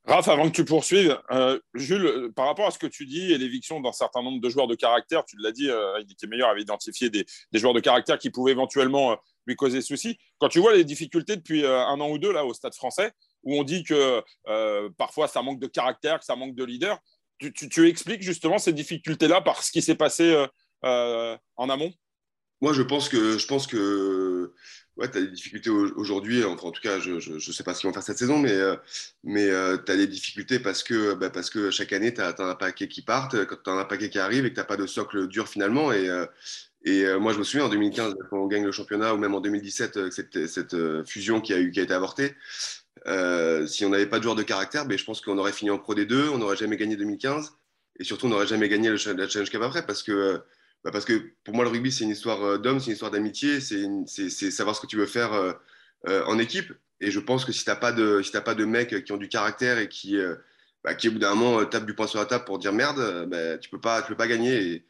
Raph, 0.06 0.28
avant 0.28 0.50
que 0.50 0.54
tu 0.54 0.66
poursuives, 0.66 1.18
euh, 1.30 1.58
Jules, 1.73 2.04
euh, 2.04 2.30
par 2.30 2.46
rapport 2.46 2.66
à 2.66 2.70
ce 2.70 2.78
que 2.78 2.87
tu 2.87 3.06
dis 3.06 3.32
et 3.32 3.38
l'éviction 3.38 3.80
d'un 3.80 3.92
certain 3.92 4.23
nombre 4.23 4.38
de 4.38 4.49
joueurs 4.50 4.66
de 4.66 4.75
caractère, 4.75 5.25
tu 5.25 5.37
l'as 5.38 5.50
dit, 5.50 5.70
euh, 5.70 5.99
il 6.02 6.12
était 6.12 6.26
meilleur 6.26 6.50
avait 6.50 6.61
identifié 6.61 7.08
des, 7.08 7.25
joueurs 7.54 7.73
de 7.73 7.80
caractère 7.80 8.18
qui 8.18 8.28
pouvaient 8.28 8.52
éventuellement 8.52 9.16
lui 9.46 9.56
causer 9.56 9.80
souci. 9.80 10.18
Quand 10.38 10.49
tu 10.49 10.58
vois 10.58 10.75
les 10.75 10.84
difficultés 10.84 11.37
depuis 11.37 11.64
un 11.66 12.00
an 12.00 12.11
ou 12.11 12.18
deux 12.18 12.32
là 12.32 12.44
au 12.44 12.52
Stade 12.52 12.75
français, 12.75 13.12
où 13.44 13.58
on 13.58 13.62
dit 13.62 13.82
que 13.82 14.23
parfois 14.99 15.26
ça 15.26 15.40
manque 15.42 15.61
de 15.61 15.66
caractère, 15.66 16.18
que 16.18 16.25
ça 16.25 16.37
manque 16.37 16.54
de 16.54 16.64
leader, 16.64 16.99
tu, 17.38 17.88
expliques 17.88 18.23
justement 18.23 18.58
ces 18.58 18.73
difficultés-là 18.73 19.40
par 19.40 19.62
ce 19.62 19.70
qui 19.70 19.82
s'est 19.82 19.94
passé 19.94 20.34
en 20.82 21.68
amont? 21.70 21.92
Moi, 22.61 22.73
je 22.73 22.82
pense 22.82 23.08
que, 23.08 23.37
je 23.37 23.46
pense 23.46 23.66
que 23.66 24.54
ouais, 24.96 25.10
tu 25.10 25.18
as 25.18 25.20
des 25.22 25.28
difficultés 25.28 25.70
aujourd'hui. 25.70 26.44
Enfin, 26.44 26.68
en 26.68 26.70
tout 26.70 26.80
cas, 26.80 26.98
je 26.98 27.12
ne 27.12 27.38
sais 27.38 27.64
pas 27.64 27.74
ce 27.74 27.80
qu'ils 27.80 27.88
vont 27.88 27.94
faire 27.94 28.02
cette 28.02 28.18
saison, 28.18 28.38
mais, 28.38 28.52
euh, 28.52 28.76
mais 29.24 29.48
euh, 29.50 29.76
tu 29.84 29.92
as 29.92 29.96
des 29.96 30.06
difficultés 30.06 30.58
parce 30.58 30.82
que, 30.82 31.14
bah, 31.14 31.30
parce 31.30 31.50
que 31.50 31.70
chaque 31.70 31.92
année, 31.92 32.14
tu 32.14 32.20
as, 32.20 32.34
un 32.38 32.54
paquet 32.54 32.88
qui 32.88 33.04
quand 33.04 33.28
tu 33.28 33.36
as 33.70 33.72
un 33.72 33.84
paquet 33.84 34.10
qui 34.10 34.18
arrive 34.18 34.46
et 34.46 34.50
que 34.50 34.54
tu 34.54 34.60
n'as 34.60 34.64
pas 34.64 34.76
de 34.76 34.86
socle 34.86 35.28
dur 35.28 35.48
finalement. 35.48 35.92
Et, 35.92 36.08
euh, 36.08 36.26
et 36.84 37.06
moi, 37.18 37.32
je 37.32 37.38
me 37.38 37.44
souviens 37.44 37.66
en 37.66 37.70
2015, 37.70 38.14
quand 38.28 38.38
on 38.38 38.46
gagne 38.46 38.64
le 38.64 38.72
championnat, 38.72 39.14
ou 39.14 39.16
même 39.16 39.34
en 39.34 39.40
2017, 39.40 40.10
cette, 40.10 40.46
cette 40.46 40.76
fusion 41.06 41.40
qui 41.40 41.54
a, 41.54 41.58
eu, 41.58 41.70
qui 41.70 41.80
a 41.80 41.82
été 41.82 41.94
avortée. 41.94 42.34
si 43.66 43.84
on 43.86 43.88
n'avait 43.88 44.06
pas 44.06 44.18
de 44.18 44.22
joueurs 44.22 44.36
de 44.36 44.42
caractère, 44.42 44.84
ben, 44.86 44.98
je 44.98 45.04
pense 45.04 45.22
qu'on 45.22 45.38
aurait 45.38 45.52
fini 45.52 45.70
en 45.70 45.78
Pro 45.78 45.94
D2, 45.94 46.28
on 46.28 46.38
n'aurait 46.38 46.56
jamais 46.56 46.76
gagné 46.76 46.96
2015 46.96 47.52
et 47.98 48.04
surtout 48.04 48.26
on 48.26 48.28
n'aurait 48.28 48.46
jamais 48.46 48.68
gagné 48.68 48.90
le, 48.90 49.12
la 49.14 49.28
Challenge 49.28 49.50
Cup 49.50 49.62
après 49.62 49.86
parce 49.86 50.02
que 50.02 50.42
bah, 50.84 50.90
parce 50.90 51.06
que 51.06 51.32
pour 51.44 51.54
moi, 51.54 51.64
le 51.64 51.70
rugby, 51.70 51.90
c'est 51.90 52.04
une 52.04 52.10
histoire 52.10 52.42
euh, 52.44 52.58
d'homme, 52.58 52.78
c'est 52.78 52.86
une 52.86 52.92
histoire 52.92 53.10
d'amitié, 53.10 53.60
c'est 53.60 54.50
savoir 54.50 54.76
ce 54.76 54.82
que 54.82 54.86
tu 54.86 54.96
veux 54.96 55.06
faire 55.06 55.32
euh, 55.32 55.52
euh, 56.08 56.24
en 56.26 56.38
équipe. 56.38 56.72
Et 57.00 57.10
je 57.10 57.20
pense 57.20 57.44
que 57.44 57.52
si 57.52 57.64
tu 57.64 57.70
n'as 57.70 57.76
pas, 57.76 57.92
de, 57.92 58.22
si 58.22 58.32
pas 58.32 58.54
de 58.54 58.64
mecs 58.66 59.04
qui 59.04 59.12
ont 59.12 59.16
du 59.16 59.28
caractère 59.28 59.78
et 59.78 59.88
qui, 59.88 60.16
bah, 60.84 60.94
qui 60.94 61.08
au 61.08 61.12
bout 61.12 61.18
d'un 61.18 61.34
moment, 61.34 61.64
tapent 61.66 61.86
du 61.86 61.94
poing 61.94 62.06
sur 62.06 62.18
la 62.18 62.26
table 62.26 62.44
pour 62.44 62.58
dire 62.58 62.72
merde, 62.72 63.26
bah, 63.28 63.58
tu 63.58 63.68
ne 63.68 63.70
peux, 63.72 63.80
pas, 63.80 64.02
peux 64.02 64.16
pas 64.16 64.28
gagner. 64.28 64.84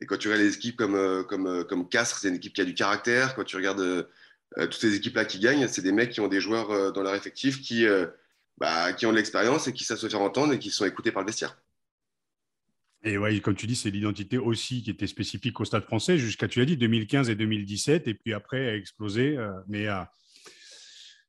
Et, 0.00 0.06
quand 0.06 0.16
tu 0.16 0.28
regardes 0.28 0.44
les 0.44 0.54
équipes 0.54 0.76
comme, 0.76 1.24
comme, 1.28 1.64
comme 1.64 1.88
Castres, 1.88 2.18
c'est 2.18 2.28
une 2.28 2.36
équipe 2.36 2.54
qui 2.54 2.62
a 2.62 2.64
du 2.64 2.74
caractère. 2.74 3.34
Quand 3.34 3.44
tu 3.44 3.56
regardes 3.56 4.08
toutes 4.56 4.74
ces 4.74 4.94
équipes-là 4.94 5.24
qui 5.26 5.38
gagnent, 5.38 5.68
c'est 5.68 5.82
des 5.82 5.92
mecs 5.92 6.10
qui 6.10 6.20
ont 6.20 6.28
des 6.28 6.40
joueurs 6.40 6.92
dans 6.92 7.02
leur 7.02 7.14
effectif 7.14 7.60
qui, 7.60 7.86
qui 8.96 9.06
ont 9.06 9.10
de 9.10 9.16
l'expérience 9.16 9.68
et 9.68 9.72
qui 9.72 9.84
savent 9.84 9.98
se 9.98 10.08
faire 10.08 10.22
entendre 10.22 10.54
et 10.54 10.58
qui 10.58 10.70
sont 10.70 10.86
écoutés 10.86 11.12
par 11.12 11.22
le 11.22 11.26
vestiaire. 11.26 11.56
Et 13.02 13.16
ouais, 13.16 13.40
comme 13.40 13.54
tu 13.54 13.66
dis, 13.66 13.76
c'est 13.76 13.90
l'identité 13.90 14.36
aussi 14.36 14.82
qui 14.82 14.90
était 14.90 15.06
spécifique 15.06 15.58
au 15.60 15.64
Stade 15.64 15.84
français 15.84 16.18
jusqu'à, 16.18 16.48
tu 16.48 16.60
as 16.60 16.66
dit, 16.66 16.76
2015 16.76 17.30
et 17.30 17.34
2017, 17.34 18.06
et 18.08 18.14
puis 18.14 18.34
après 18.34 18.68
a 18.68 18.76
explosé. 18.76 19.38
Euh, 19.38 19.52
mais 19.68 19.88
euh, 19.88 20.02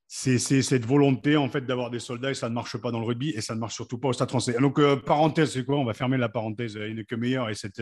c'est 0.08 0.38
cette 0.38 0.86
volonté 0.86 1.38
en 1.38 1.48
fait 1.48 1.66
d'avoir 1.66 1.90
des 1.90 2.00
soldats 2.00 2.32
et 2.32 2.34
ça 2.34 2.50
ne 2.50 2.54
marche 2.54 2.76
pas 2.76 2.92
dans 2.92 3.00
le 3.00 3.06
rugby 3.06 3.30
et 3.30 3.40
ça 3.40 3.56
ne 3.56 3.62
marche 3.62 3.76
surtout 3.76 3.98
pas 3.98 4.10
au 4.10 4.14
Stade 4.14 4.28
français. 4.28 4.54
Donc 4.60 4.80
euh, 4.80 4.98
parenthèse, 4.98 5.54
c'est 5.54 5.64
quoi? 5.64 5.78
On 5.78 5.86
va 5.86 5.94
fermer 5.94 6.18
la 6.18 6.28
parenthèse. 6.28 6.74
Il 6.74 6.96
n'est 6.96 7.06
que 7.06 7.16
meilleur 7.16 7.50
et 7.50 7.56
cette 7.56 7.80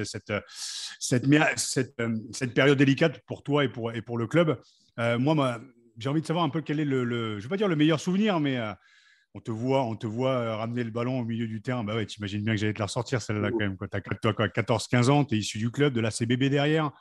période 2.53 2.77
délicate 2.77 3.21
pour 3.25 3.41
toi 3.41 3.65
et 3.65 3.69
pour, 3.69 3.89
le 3.91 4.27
club. 4.27 4.61
moi, 4.97 5.59
j'ai 5.97 6.09
envie 6.09 6.21
de 6.21 6.27
savoir 6.27 6.45
un 6.45 6.49
peu 6.49 6.61
quel 6.61 6.79
est 6.79 6.85
le, 6.85 7.39
je 7.39 7.43
vais 7.43 7.49
pas 7.49 7.57
dire 7.57 7.67
le 7.67 7.75
meilleur 7.75 7.99
souvenir, 7.99 8.39
mais 8.39 8.59
on 9.39 9.41
te 9.41 9.51
voit, 9.51 9.83
on 9.85 9.95
te 9.95 10.05
voit 10.05 10.31
euh, 10.31 10.55
ramener 10.57 10.83
le 10.83 10.91
ballon 10.91 11.21
au 11.21 11.23
milieu 11.23 11.47
du 11.47 11.61
terrain. 11.61 11.85
Bah 11.85 11.95
ouais, 11.95 12.05
tu 12.05 12.19
imagines 12.19 12.43
bien 12.43 12.53
que 12.53 12.59
j'allais 12.59 12.73
te 12.73 12.79
la 12.79 12.85
ressortir 12.85 13.21
celle-là 13.21 13.51
quand 13.51 13.59
même. 13.59 13.77
Tu 13.77 13.97
as 13.97 14.01
14-15 14.01 15.09
ans, 15.09 15.23
tu 15.23 15.35
es 15.35 15.37
issu 15.37 15.57
du 15.57 15.71
club, 15.71 15.93
de 15.93 16.01
la 16.01 16.11
CBB 16.11 16.49
derrière. 16.49 16.91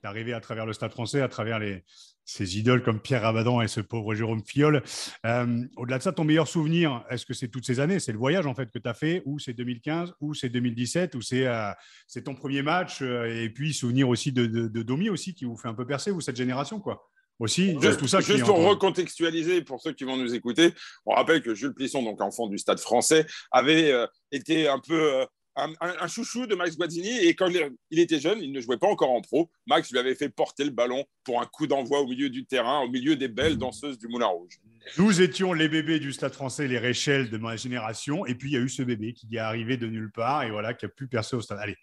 Tu 0.00 0.06
es 0.06 0.08
arrivé 0.08 0.32
à 0.32 0.40
travers 0.40 0.66
le 0.66 0.72
stade 0.72 0.90
français, 0.90 1.20
à 1.20 1.28
travers 1.28 1.60
les, 1.60 1.84
ces 2.24 2.58
idoles 2.58 2.82
comme 2.82 3.00
Pierre 3.00 3.22
Rabadan 3.22 3.62
et 3.62 3.68
ce 3.68 3.80
pauvre 3.80 4.12
Jérôme 4.16 4.42
Fiol. 4.44 4.82
Euh, 5.24 5.64
au-delà 5.76 5.98
de 5.98 6.02
ça, 6.02 6.10
ton 6.10 6.24
meilleur 6.24 6.48
souvenir, 6.48 7.04
est-ce 7.10 7.24
que 7.26 7.34
c'est 7.34 7.48
toutes 7.48 7.64
ces 7.64 7.78
années? 7.78 8.00
C'est 8.00 8.12
le 8.12 8.18
voyage 8.18 8.46
en 8.46 8.56
fait 8.56 8.72
que 8.72 8.78
tu 8.80 8.88
as 8.88 8.94
fait 8.94 9.22
Ou 9.24 9.38
c'est 9.38 9.52
2015 9.52 10.14
Ou 10.20 10.34
c'est 10.34 10.48
2017 10.48 11.14
Ou 11.14 11.22
c'est 11.22 11.46
euh, 11.46 11.70
c'est 12.08 12.24
ton 12.24 12.34
premier 12.34 12.62
match 12.62 13.02
Et 13.02 13.50
puis 13.54 13.72
souvenir 13.72 14.08
aussi 14.08 14.32
de, 14.32 14.46
de, 14.46 14.66
de, 14.66 14.82
Domi 14.82 15.10
aussi 15.10 15.32
qui 15.32 15.44
vous 15.44 15.56
fait 15.56 15.68
un 15.68 15.74
peu 15.74 15.86
percer, 15.86 16.10
ou 16.10 16.20
cette 16.20 16.36
génération 16.36 16.80
quoi 16.80 17.08
aussi. 17.38 17.76
Juste, 17.80 17.98
tout 17.98 18.08
ça 18.08 18.20
juste 18.20 18.44
pour 18.44 18.58
recontextualiser, 18.58 19.62
pour 19.62 19.80
ceux 19.80 19.92
qui 19.92 20.04
vont 20.04 20.16
nous 20.16 20.34
écouter, 20.34 20.72
on 21.06 21.14
rappelle 21.14 21.42
que 21.42 21.54
Jules 21.54 21.74
Plisson, 21.74 22.02
donc 22.02 22.20
enfant 22.20 22.46
du 22.46 22.58
Stade 22.58 22.80
français, 22.80 23.26
avait 23.50 23.90
euh, 23.92 24.06
été 24.32 24.68
un 24.68 24.78
peu 24.78 25.14
euh, 25.14 25.26
un, 25.56 26.08
chouchou 26.08 26.46
de 26.46 26.54
Max 26.54 26.76
Guazzini. 26.76 27.18
Et 27.26 27.34
quand 27.34 27.48
il 27.90 27.98
était 27.98 28.20
jeune, 28.20 28.40
il 28.40 28.52
ne 28.52 28.60
jouait 28.60 28.78
pas 28.78 28.88
encore 28.88 29.10
en 29.10 29.20
pro. 29.20 29.50
Max 29.66 29.90
lui 29.90 29.98
avait 29.98 30.14
fait 30.14 30.28
porter 30.28 30.64
le 30.64 30.70
ballon 30.70 31.04
pour 31.24 31.40
un 31.40 31.46
coup 31.46 31.66
d'envoi 31.66 32.00
au 32.00 32.06
milieu 32.06 32.30
du 32.30 32.44
terrain, 32.44 32.80
au 32.80 32.88
milieu 32.88 33.16
des 33.16 33.28
belles 33.28 33.56
danseuses 33.56 33.98
du 33.98 34.08
Moulin 34.08 34.26
Rouge. 34.26 34.60
Nous 34.98 35.22
étions 35.22 35.52
les 35.52 35.68
bébés 35.68 35.98
du 35.98 36.12
Stade 36.12 36.32
français, 36.32 36.68
les 36.68 36.78
Réchelles 36.78 37.30
de 37.30 37.38
ma 37.38 37.56
génération. 37.56 38.26
Et 38.26 38.34
puis, 38.34 38.50
il 38.50 38.54
y 38.54 38.56
a 38.56 38.60
eu 38.60 38.68
ce 38.68 38.82
bébé 38.82 39.14
qui 39.14 39.28
est 39.34 39.38
arrivé 39.38 39.76
de 39.76 39.86
nulle 39.86 40.10
part 40.10 40.42
et 40.42 40.50
voilà, 40.50 40.74
qui 40.74 40.86
a 40.86 40.88
pu 40.88 41.06
percer 41.06 41.36
au 41.36 41.40
stade. 41.40 41.58
Allez, 41.58 41.76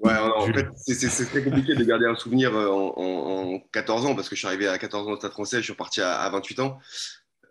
Ouais, 0.00 0.16
en 0.16 0.46
fait, 0.52 0.68
c'est 0.76 1.26
très 1.26 1.44
compliqué 1.44 1.74
de 1.74 1.84
garder 1.84 2.06
un 2.06 2.16
souvenir 2.16 2.54
euh, 2.56 2.68
en, 2.68 3.60
14 3.72 4.06
ans 4.06 4.14
parce 4.14 4.28
que 4.28 4.34
je 4.34 4.40
suis 4.40 4.48
arrivé 4.48 4.66
à 4.66 4.76
14 4.76 5.06
ans 5.06 5.12
au 5.12 5.16
Stade 5.16 5.30
français, 5.30 5.58
je 5.58 5.62
suis 5.62 5.72
reparti 5.72 6.00
à, 6.00 6.28
28 6.28 6.60
ans, 6.60 6.78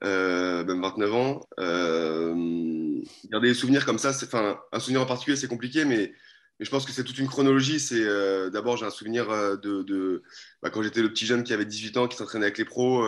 euh, 0.04 0.66
même 0.66 0.82
29 0.82 1.14
ans. 1.14 1.48
Euh, 1.60 3.02
garder 3.30 3.50
des 3.50 3.54
souvenirs 3.54 3.86
comme 3.86 4.00
ça, 4.00 4.10
enfin, 4.10 4.60
un 4.72 4.80
souvenir 4.80 5.02
en 5.02 5.06
particulier, 5.06 5.38
c'est 5.38 5.48
compliqué, 5.48 5.86
mais, 5.86 6.14
je 6.60 6.70
pense 6.70 6.86
que 6.86 6.92
c'est 6.92 7.04
toute 7.04 7.18
une 7.18 7.28
chronologie. 7.28 7.80
C'est 7.80 8.06
D'abord, 8.52 8.78
j'ai 8.78 8.86
un 8.86 8.92
souvenir 8.92 9.28
de, 9.58 10.22
bah, 10.62 10.70
quand 10.70 10.84
j'étais 10.84 11.02
le 11.02 11.10
petit 11.10 11.26
jeune 11.26 11.44
qui 11.44 11.54
avait 11.54 11.66
18 11.66 11.98
ans, 11.98 12.08
qui 12.08 12.18
s'entraînait 12.18 12.46
avec 12.46 12.60
les 12.60 12.66
pros. 12.66 13.04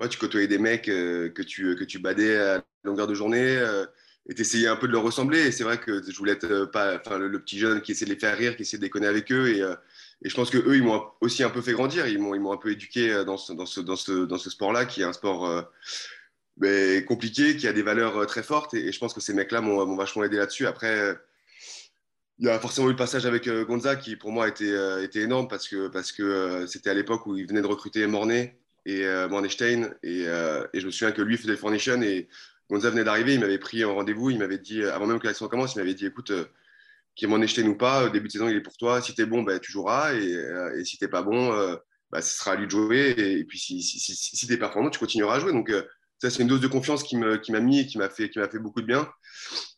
Ouais, 0.00 0.08
tu 0.08 0.18
côtoyais 0.18 0.48
des 0.48 0.58
mecs 0.58 0.86
que, 0.86 1.42
tu, 1.42 1.76
que 1.76 1.84
tu 1.84 2.00
badais 2.00 2.36
à 2.36 2.64
longueur 2.82 3.06
de 3.06 3.14
journée 3.14 3.56
et 4.28 4.34
t'essayais 4.34 4.68
un 4.68 4.76
peu 4.76 4.86
de 4.86 4.92
leur 4.92 5.02
ressembler. 5.02 5.40
Et 5.40 5.52
c'est 5.52 5.64
vrai 5.64 5.78
que 5.78 6.02
je 6.02 6.16
voulais 6.16 6.32
être 6.32 6.44
euh, 6.44 6.66
pas, 6.66 6.98
le, 7.18 7.40
petit 7.40 7.58
jeune 7.58 7.80
qui 7.80 7.92
essaie 7.92 8.04
de 8.04 8.10
les 8.10 8.18
faire 8.18 8.36
rire, 8.36 8.56
qui 8.56 8.62
essaie 8.62 8.76
de 8.76 8.82
déconner 8.82 9.06
avec 9.06 9.30
eux. 9.32 9.48
Et, 9.48 9.62
euh, 9.62 9.74
je 10.24 10.34
pense 10.34 10.50
que 10.50 10.58
eux, 10.58 10.76
ils 10.76 10.84
m'ont 10.84 11.04
aussi 11.20 11.42
un 11.42 11.50
peu 11.50 11.60
fait 11.60 11.72
grandir. 11.72 12.06
Ils 12.06 12.18
m'ont, 12.18 12.52
un 12.52 12.56
peu 12.56 12.70
éduqué 12.70 13.12
euh, 13.12 13.24
dans 13.24 13.36
ce, 13.36 13.52
dans 13.52 13.66
ce, 13.66 13.80
dans 13.80 13.96
ce, 13.96 14.24
dans 14.24 14.38
ce 14.38 14.50
sport-là, 14.50 14.86
qui 14.86 15.02
est 15.02 15.04
un 15.04 15.12
sport 15.12 15.64
ben, 16.56 17.04
compliqué, 17.04 17.56
qui 17.56 17.66
a 17.66 17.72
des 17.72 17.82
valeurs 17.82 18.26
très 18.26 18.42
fortes. 18.42 18.74
Et, 18.74 18.92
je 18.92 18.98
pense 18.98 19.12
que 19.14 19.20
ces 19.20 19.34
mecs-là 19.34 19.60
m'ont, 19.60 19.96
vachement 19.96 20.22
aidé 20.22 20.36
là-dessus. 20.36 20.66
Après, 20.66 21.16
il 22.38 22.46
y 22.46 22.48
a 22.48 22.58
forcément 22.60 22.86
eu 22.88 22.92
le 22.92 22.96
passage 22.96 23.26
avec 23.26 23.48
Gonza, 23.48 23.96
qui 23.96 24.14
pour 24.14 24.30
moi 24.30 24.48
était, 24.48 25.02
était 25.02 25.20
énorme 25.20 25.48
parce 25.48 25.68
que, 25.68 25.88
parce 25.88 26.12
que 26.12 26.66
c'était 26.68 26.90
à 26.90 26.94
l'époque 26.94 27.26
où 27.26 27.36
il 27.36 27.46
venait 27.48 27.62
de 27.62 27.66
recruter 27.66 28.06
Mornay 28.06 28.56
et 28.86 29.04
Mornestein. 29.28 29.90
Et, 30.04 30.20
et, 30.20 30.80
je 30.80 30.86
me 30.86 30.92
souviens 30.92 31.10
que 31.10 31.22
lui 31.22 31.36
faisait 31.36 31.50
le 31.50 31.56
Foundation. 31.56 32.00
Et 32.02 32.28
Gonza 32.72 32.88
venait 32.88 33.04
d'arriver, 33.04 33.34
il 33.34 33.40
m'avait 33.40 33.58
pris 33.58 33.84
en 33.84 33.94
rendez-vous, 33.94 34.30
il 34.30 34.38
m'avait 34.38 34.56
dit, 34.56 34.82
avant 34.82 35.06
même 35.06 35.20
que 35.20 35.26
l'action 35.26 35.46
commence, 35.46 35.74
il 35.74 35.78
m'avait 35.78 35.92
dit 35.92 36.06
écoute, 36.06 36.30
euh, 36.30 36.46
qu'il 37.14 37.28
m'en 37.28 37.42
écheté 37.42 37.62
ou 37.64 37.76
pas, 37.76 38.06
au 38.06 38.08
début 38.08 38.28
de 38.28 38.32
saison, 38.32 38.48
il 38.48 38.56
est 38.56 38.62
pour 38.62 38.78
toi. 38.78 39.02
Si 39.02 39.14
tu 39.14 39.20
es 39.20 39.26
bon, 39.26 39.42
bah, 39.42 39.58
tu 39.58 39.70
joueras. 39.70 40.14
Et, 40.14 40.34
euh, 40.34 40.78
et 40.78 40.84
si 40.86 40.96
tu 40.96 41.06
pas 41.06 41.20
bon, 41.20 41.52
euh, 41.52 41.76
bah, 42.10 42.22
ce 42.22 42.34
sera 42.34 42.52
à 42.52 42.56
lui 42.56 42.64
de 42.64 42.70
jouer. 42.70 43.10
Et, 43.10 43.44
puis 43.44 43.58
si, 43.58 43.82
si, 43.82 44.00
si, 44.00 44.14
si 44.16 44.46
tu 44.46 44.52
es 44.54 44.56
performant, 44.56 44.88
tu 44.88 44.98
continueras 44.98 45.36
à 45.36 45.40
jouer. 45.40 45.52
Donc, 45.52 45.70
ça, 46.18 46.30
c'est 46.30 46.40
une 46.40 46.48
dose 46.48 46.62
de 46.62 46.66
confiance 46.66 47.02
qui 47.02 47.18
m'a 47.18 47.60
mis 47.60 47.80
et 47.80 47.86
qui 47.86 47.98
m'a 47.98 48.08
fait, 48.08 48.30
beaucoup 48.58 48.80
de 48.80 48.86
bien. 48.86 49.06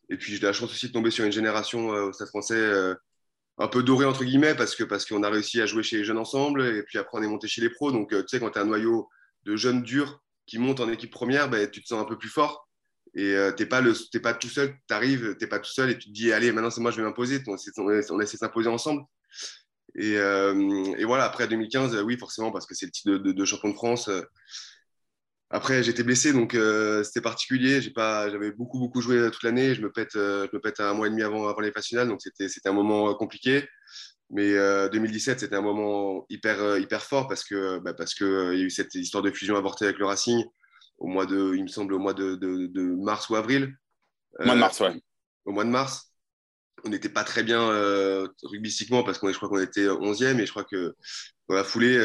Et 0.08 0.16
puis, 0.16 0.32
j'ai 0.32 0.40
la 0.40 0.52
chance 0.52 0.70
aussi 0.70 0.86
de 0.86 0.92
tomber 0.92 1.10
sur 1.10 1.24
une 1.24 1.32
génération 1.32 1.88
au 1.88 2.12
Stade 2.12 2.28
français 2.28 2.94
un 3.58 3.66
peu 3.66 3.82
dorée, 3.82 4.06
entre 4.06 4.22
guillemets, 4.22 4.54
parce 4.54 4.76
qu'on 4.76 4.86
parce 4.86 5.04
qu'on 5.04 5.24
a 5.24 5.30
réussi 5.30 5.60
à 5.60 5.66
jouer 5.66 5.82
chez 5.82 5.96
les 5.96 6.04
jeunes 6.04 6.18
ensemble. 6.18 6.64
Et 6.64 6.84
puis 6.84 6.98
après, 6.98 7.18
on 7.18 7.22
est 7.24 7.28
monté 7.28 7.48
chez 7.48 7.60
les 7.60 7.70
pros. 7.70 7.90
Donc, 7.90 8.10
tu 8.10 8.22
sais, 8.28 8.38
quand 8.38 8.50
tu 8.50 8.58
un 8.60 8.66
noyau 8.66 9.08
de 9.42 9.56
jeunes 9.56 9.82
durs 9.82 10.20
qui 10.46 10.58
montent 10.60 10.78
en 10.78 10.88
équipe 10.92 11.10
première, 11.10 11.50
bah, 11.50 11.66
tu 11.66 11.82
te 11.82 11.88
sens 11.88 12.00
un 12.00 12.04
peu 12.04 12.16
plus 12.16 12.28
fort 12.28 12.64
et 13.16 13.34
euh, 13.34 13.52
t'es 13.52 13.66
pas 13.66 13.80
le 13.80 13.94
pas 14.20 14.34
tout 14.34 14.48
seul 14.48 14.74
tu 14.88 14.94
arrives 14.94 15.36
t'es 15.36 15.46
pas 15.46 15.60
tout 15.60 15.70
seul 15.70 15.90
et 15.90 15.98
tu 15.98 16.08
te 16.08 16.12
dis 16.12 16.32
allez 16.32 16.50
maintenant 16.52 16.70
c'est 16.70 16.80
moi 16.80 16.90
je 16.90 16.96
vais 16.96 17.02
m'imposer. 17.02 17.42
On, 17.46 17.56
on, 17.78 18.20
essaie 18.20 18.36
de 18.36 18.38
s'imposer 18.38 18.68
ensemble. 18.68 19.02
Et, 19.96 20.16
euh, 20.18 20.94
voilà 21.04 21.24
après 21.24 21.46
2015 21.46 21.96
oui 22.04 22.18
forcément 22.18 22.50
parce 22.50 22.66
que 22.66 22.74
c'est 22.74 22.86
le 22.86 22.92
titre 22.92 23.10
de, 23.18 23.44
champion 23.44 23.68
de 23.68 23.74
France 23.74 24.10
après 25.50 25.84
j'étais 25.84 26.02
blessé 26.02 26.32
donc 26.32 26.54
euh, 26.54 27.04
c'était 27.04 27.20
particulier. 27.20 27.80
J'avais 27.80 28.50
beaucoup 28.50 28.80
beaucoup 28.80 29.00
joué 29.00 29.30
toute 29.30 29.44
l'année. 29.44 29.74
Je 29.74 29.82
me 29.82 29.90
pète 29.90 30.80
un 30.80 30.94
mois 30.94 31.06
et 31.06 31.10
demi 31.10 31.22
avant 31.22 31.60
les 31.60 31.72
finales 31.80 32.08
donc 32.08 32.20
c'était 32.20 32.68
un 32.68 32.72
moment 32.72 33.14
compliqué. 33.14 33.68
Mais 34.30 34.54
2017 34.90 35.38
c'était 35.40 35.54
un 35.54 35.62
moment 35.62 36.26
hyper 36.28 36.78
hyper 36.78 37.04
fort 37.04 37.28
parce 37.28 37.44
que 37.44 37.78
bah, 37.78 37.94
parce 37.94 38.14
que 38.14 38.56
y 38.56 38.62
a 38.62 38.64
eu 38.64 38.70
cette 38.70 38.94
histoire 38.96 39.22
de 39.22 39.30
fusion 39.30 39.56
avortée 39.56 39.84
avec 39.84 39.98
le 39.98 40.06
Racing 40.06 40.44
au 40.98 41.06
mois 41.06 41.26
de, 41.26 41.54
il 41.56 41.62
me 41.62 41.68
semble, 41.68 41.94
au 41.94 41.98
mois 41.98 42.14
de, 42.14 42.36
de, 42.36 42.82
mars 43.02 43.28
ou 43.30 43.36
avril. 43.36 43.76
Au 44.38 44.44
mois 44.44 44.54
de 44.54 44.60
mars, 44.60 44.80
ouais. 44.80 45.00
Au 45.44 45.52
mois 45.52 45.64
de 45.64 45.70
mars. 45.70 46.10
On 46.84 46.90
n'était 46.90 47.08
pas 47.08 47.24
très 47.24 47.42
bien 47.42 47.62
euh, 47.62 48.28
rugbystiquement 48.42 49.04
parce 49.04 49.18
qu'on 49.18 49.32
je 49.32 49.36
crois 49.36 49.48
qu'on 49.48 49.60
était 49.60 49.86
11e 49.86 50.38
et 50.38 50.44
je 50.44 50.50
crois 50.50 50.64
que 50.64 50.94
dans 51.48 51.54
la 51.54 51.64
foulée, 51.64 51.98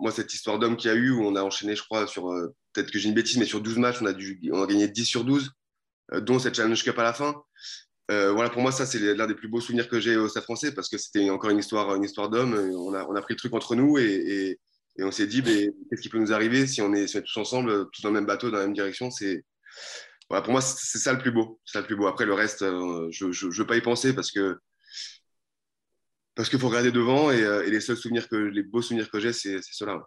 moi, 0.00 0.12
cette 0.12 0.32
histoire 0.32 0.58
d'homme 0.58 0.76
qu'il 0.76 0.90
y 0.90 0.94
a 0.94 0.96
eu, 0.96 1.10
où 1.10 1.26
on 1.26 1.36
a 1.36 1.42
enchaîné, 1.42 1.74
je 1.76 1.82
crois, 1.82 2.06
sur, 2.06 2.28
peut-être 2.72 2.90
que 2.90 2.98
j'ai 2.98 3.08
une 3.08 3.14
bêtise, 3.14 3.38
mais 3.38 3.46
sur 3.46 3.60
12 3.60 3.78
matchs, 3.78 3.98
on 4.00 4.06
a, 4.06 4.12
dû, 4.12 4.40
on 4.52 4.62
a 4.62 4.66
gagné 4.66 4.88
10 4.88 5.04
sur 5.04 5.24
12, 5.24 5.50
dont 6.20 6.38
cette 6.38 6.54
Challenge 6.54 6.82
Cup 6.82 6.98
à 6.98 7.02
la 7.02 7.14
fin. 7.14 7.34
voilà, 8.08 8.50
pour 8.50 8.62
moi, 8.62 8.72
ça, 8.72 8.84
c'est 8.84 8.98
l'un 8.98 9.26
des 9.26 9.34
plus 9.34 9.48
beaux 9.48 9.60
souvenirs 9.60 9.88
que 9.88 10.00
j'ai 10.00 10.16
au 10.16 10.28
Stade 10.28 10.42
français 10.44 10.74
parce 10.74 10.88
que 10.88 10.98
c'était 10.98 11.30
encore 11.30 11.50
une 11.50 11.58
histoire, 11.58 11.94
une 11.94 12.04
histoire 12.04 12.28
d'homme. 12.28 12.54
On 12.54 12.92
a, 12.94 13.06
on 13.06 13.14
a 13.14 13.22
pris 13.22 13.34
le 13.34 13.38
truc 13.38 13.54
entre 13.54 13.74
nous 13.74 13.98
et, 13.98 14.58
et 14.96 15.04
on 15.04 15.10
s'est 15.10 15.26
dit, 15.26 15.42
qu'est-ce 15.42 16.00
qui 16.00 16.08
peut 16.08 16.18
nous 16.18 16.32
arriver 16.32 16.66
si 16.66 16.80
on, 16.80 16.92
est, 16.94 17.06
tous 17.06 17.36
ensemble, 17.36 17.90
tous 17.90 18.02
dans 18.02 18.10
le 18.10 18.14
même 18.14 18.26
bateau, 18.26 18.50
dans 18.50 18.58
la 18.58 18.64
même 18.64 18.74
direction? 18.74 19.10
C'est 19.10 19.44
voilà, 20.30 20.42
Pour 20.42 20.52
moi, 20.52 20.60
c'est 20.60 20.98
ça 20.98 21.12
le 21.12 21.18
plus 21.18 21.32
beau. 21.32 21.60
C'est 21.64 21.80
le 21.80 21.86
plus 21.86 21.96
beau. 21.96 22.06
Après, 22.06 22.26
le 22.26 22.34
reste, 22.34 22.62
euh, 22.62 23.08
je 23.10 23.26
ne 23.26 23.54
veux 23.54 23.66
pas 23.66 23.76
y 23.76 23.80
penser 23.80 24.14
parce 24.14 24.30
que 24.30 24.58
parce 26.34 26.48
qu'il 26.48 26.58
faut 26.58 26.68
regarder 26.68 26.90
devant 26.90 27.30
et, 27.30 27.42
euh, 27.42 27.64
et, 27.64 27.70
les 27.70 27.80
seuls 27.80 27.96
souvenirs 27.96 28.28
que 28.28 28.34
les 28.34 28.64
beaux 28.64 28.82
souvenirs 28.82 29.08
que 29.08 29.20
j'ai, 29.20 29.32
c'est 29.32 29.60
ceux-là. 29.62 30.02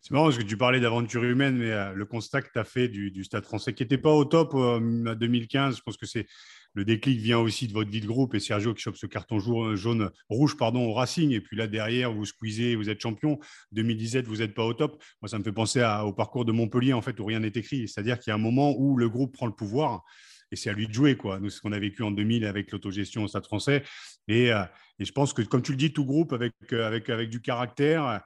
C'est 0.00 0.10
marrant 0.10 0.24
parce 0.24 0.38
que 0.38 0.42
tu 0.42 0.56
parlais 0.56 0.80
d'aventure 0.80 1.22
humaine, 1.22 1.56
mais 1.56 1.70
euh, 1.70 1.92
le 1.92 2.04
constat 2.06 2.42
que 2.42 2.50
tu 2.52 2.58
as 2.58 2.64
fait 2.64 2.88
du, 2.88 3.22
Stade 3.22 3.44
français 3.44 3.72
qui 3.72 3.84
n'était 3.84 3.98
pas 3.98 4.12
au 4.12 4.24
top 4.24 4.54
en 4.54 4.80
2015, 4.80 5.76
je 5.76 5.82
pense 5.82 5.96
que 5.96 6.06
c'est 6.06 6.26
le 6.74 6.84
déclic 6.84 7.20
vient 7.20 7.38
aussi 7.38 7.68
de 7.68 7.72
votre 7.72 7.90
vie 7.90 8.00
de 8.00 8.06
groupe 8.06 8.34
et 8.34 8.40
Sergio 8.40 8.74
qui 8.74 8.82
chope 8.82 8.96
ce 8.96 9.06
carton 9.06 9.38
jaune, 9.38 10.10
rouge 10.28 10.56
pardon, 10.56 10.86
au 10.86 10.92
Racing. 10.92 11.30
Et 11.30 11.40
puis 11.40 11.56
là, 11.56 11.66
derrière, 11.66 12.12
vous 12.12 12.24
squeezez, 12.24 12.74
vous 12.74 12.90
êtes 12.90 13.00
champion. 13.00 13.38
2017, 13.72 14.26
vous 14.26 14.38
n'êtes 14.38 14.54
pas 14.54 14.64
au 14.64 14.74
top. 14.74 15.02
Moi, 15.22 15.28
ça 15.28 15.38
me 15.38 15.44
fait 15.44 15.52
penser 15.52 15.84
au 16.04 16.12
parcours 16.12 16.44
de 16.44 16.52
Montpellier, 16.52 16.92
en 16.92 17.00
fait, 17.00 17.18
où 17.20 17.24
rien 17.24 17.40
n'est 17.40 17.52
écrit. 17.54 17.88
C'est-à-dire 17.88 18.18
qu'il 18.18 18.30
y 18.30 18.32
a 18.32 18.34
un 18.34 18.38
moment 18.38 18.74
où 18.76 18.96
le 18.96 19.08
groupe 19.08 19.32
prend 19.32 19.46
le 19.46 19.54
pouvoir 19.54 20.02
et 20.50 20.56
c'est 20.56 20.70
à 20.70 20.72
lui 20.72 20.88
de 20.88 20.92
jouer. 20.92 21.16
Quoi. 21.16 21.40
Nous, 21.40 21.50
ce 21.50 21.60
qu'on 21.60 21.72
a 21.72 21.78
vécu 21.78 22.02
en 22.02 22.10
2000 22.10 22.44
avec 22.44 22.72
l'autogestion 22.72 23.24
au 23.24 23.28
Stade 23.28 23.44
français. 23.44 23.82
Et, 24.28 24.52
euh, 24.52 24.62
et, 24.98 25.04
je 25.04 25.12
pense 25.12 25.32
que, 25.32 25.42
comme 25.42 25.62
tu 25.62 25.72
le 25.72 25.78
dis, 25.78 25.92
tout 25.92 26.04
groupe 26.04 26.32
avec, 26.32 26.54
euh, 26.72 27.26
du 27.26 27.40
caractère, 27.40 28.20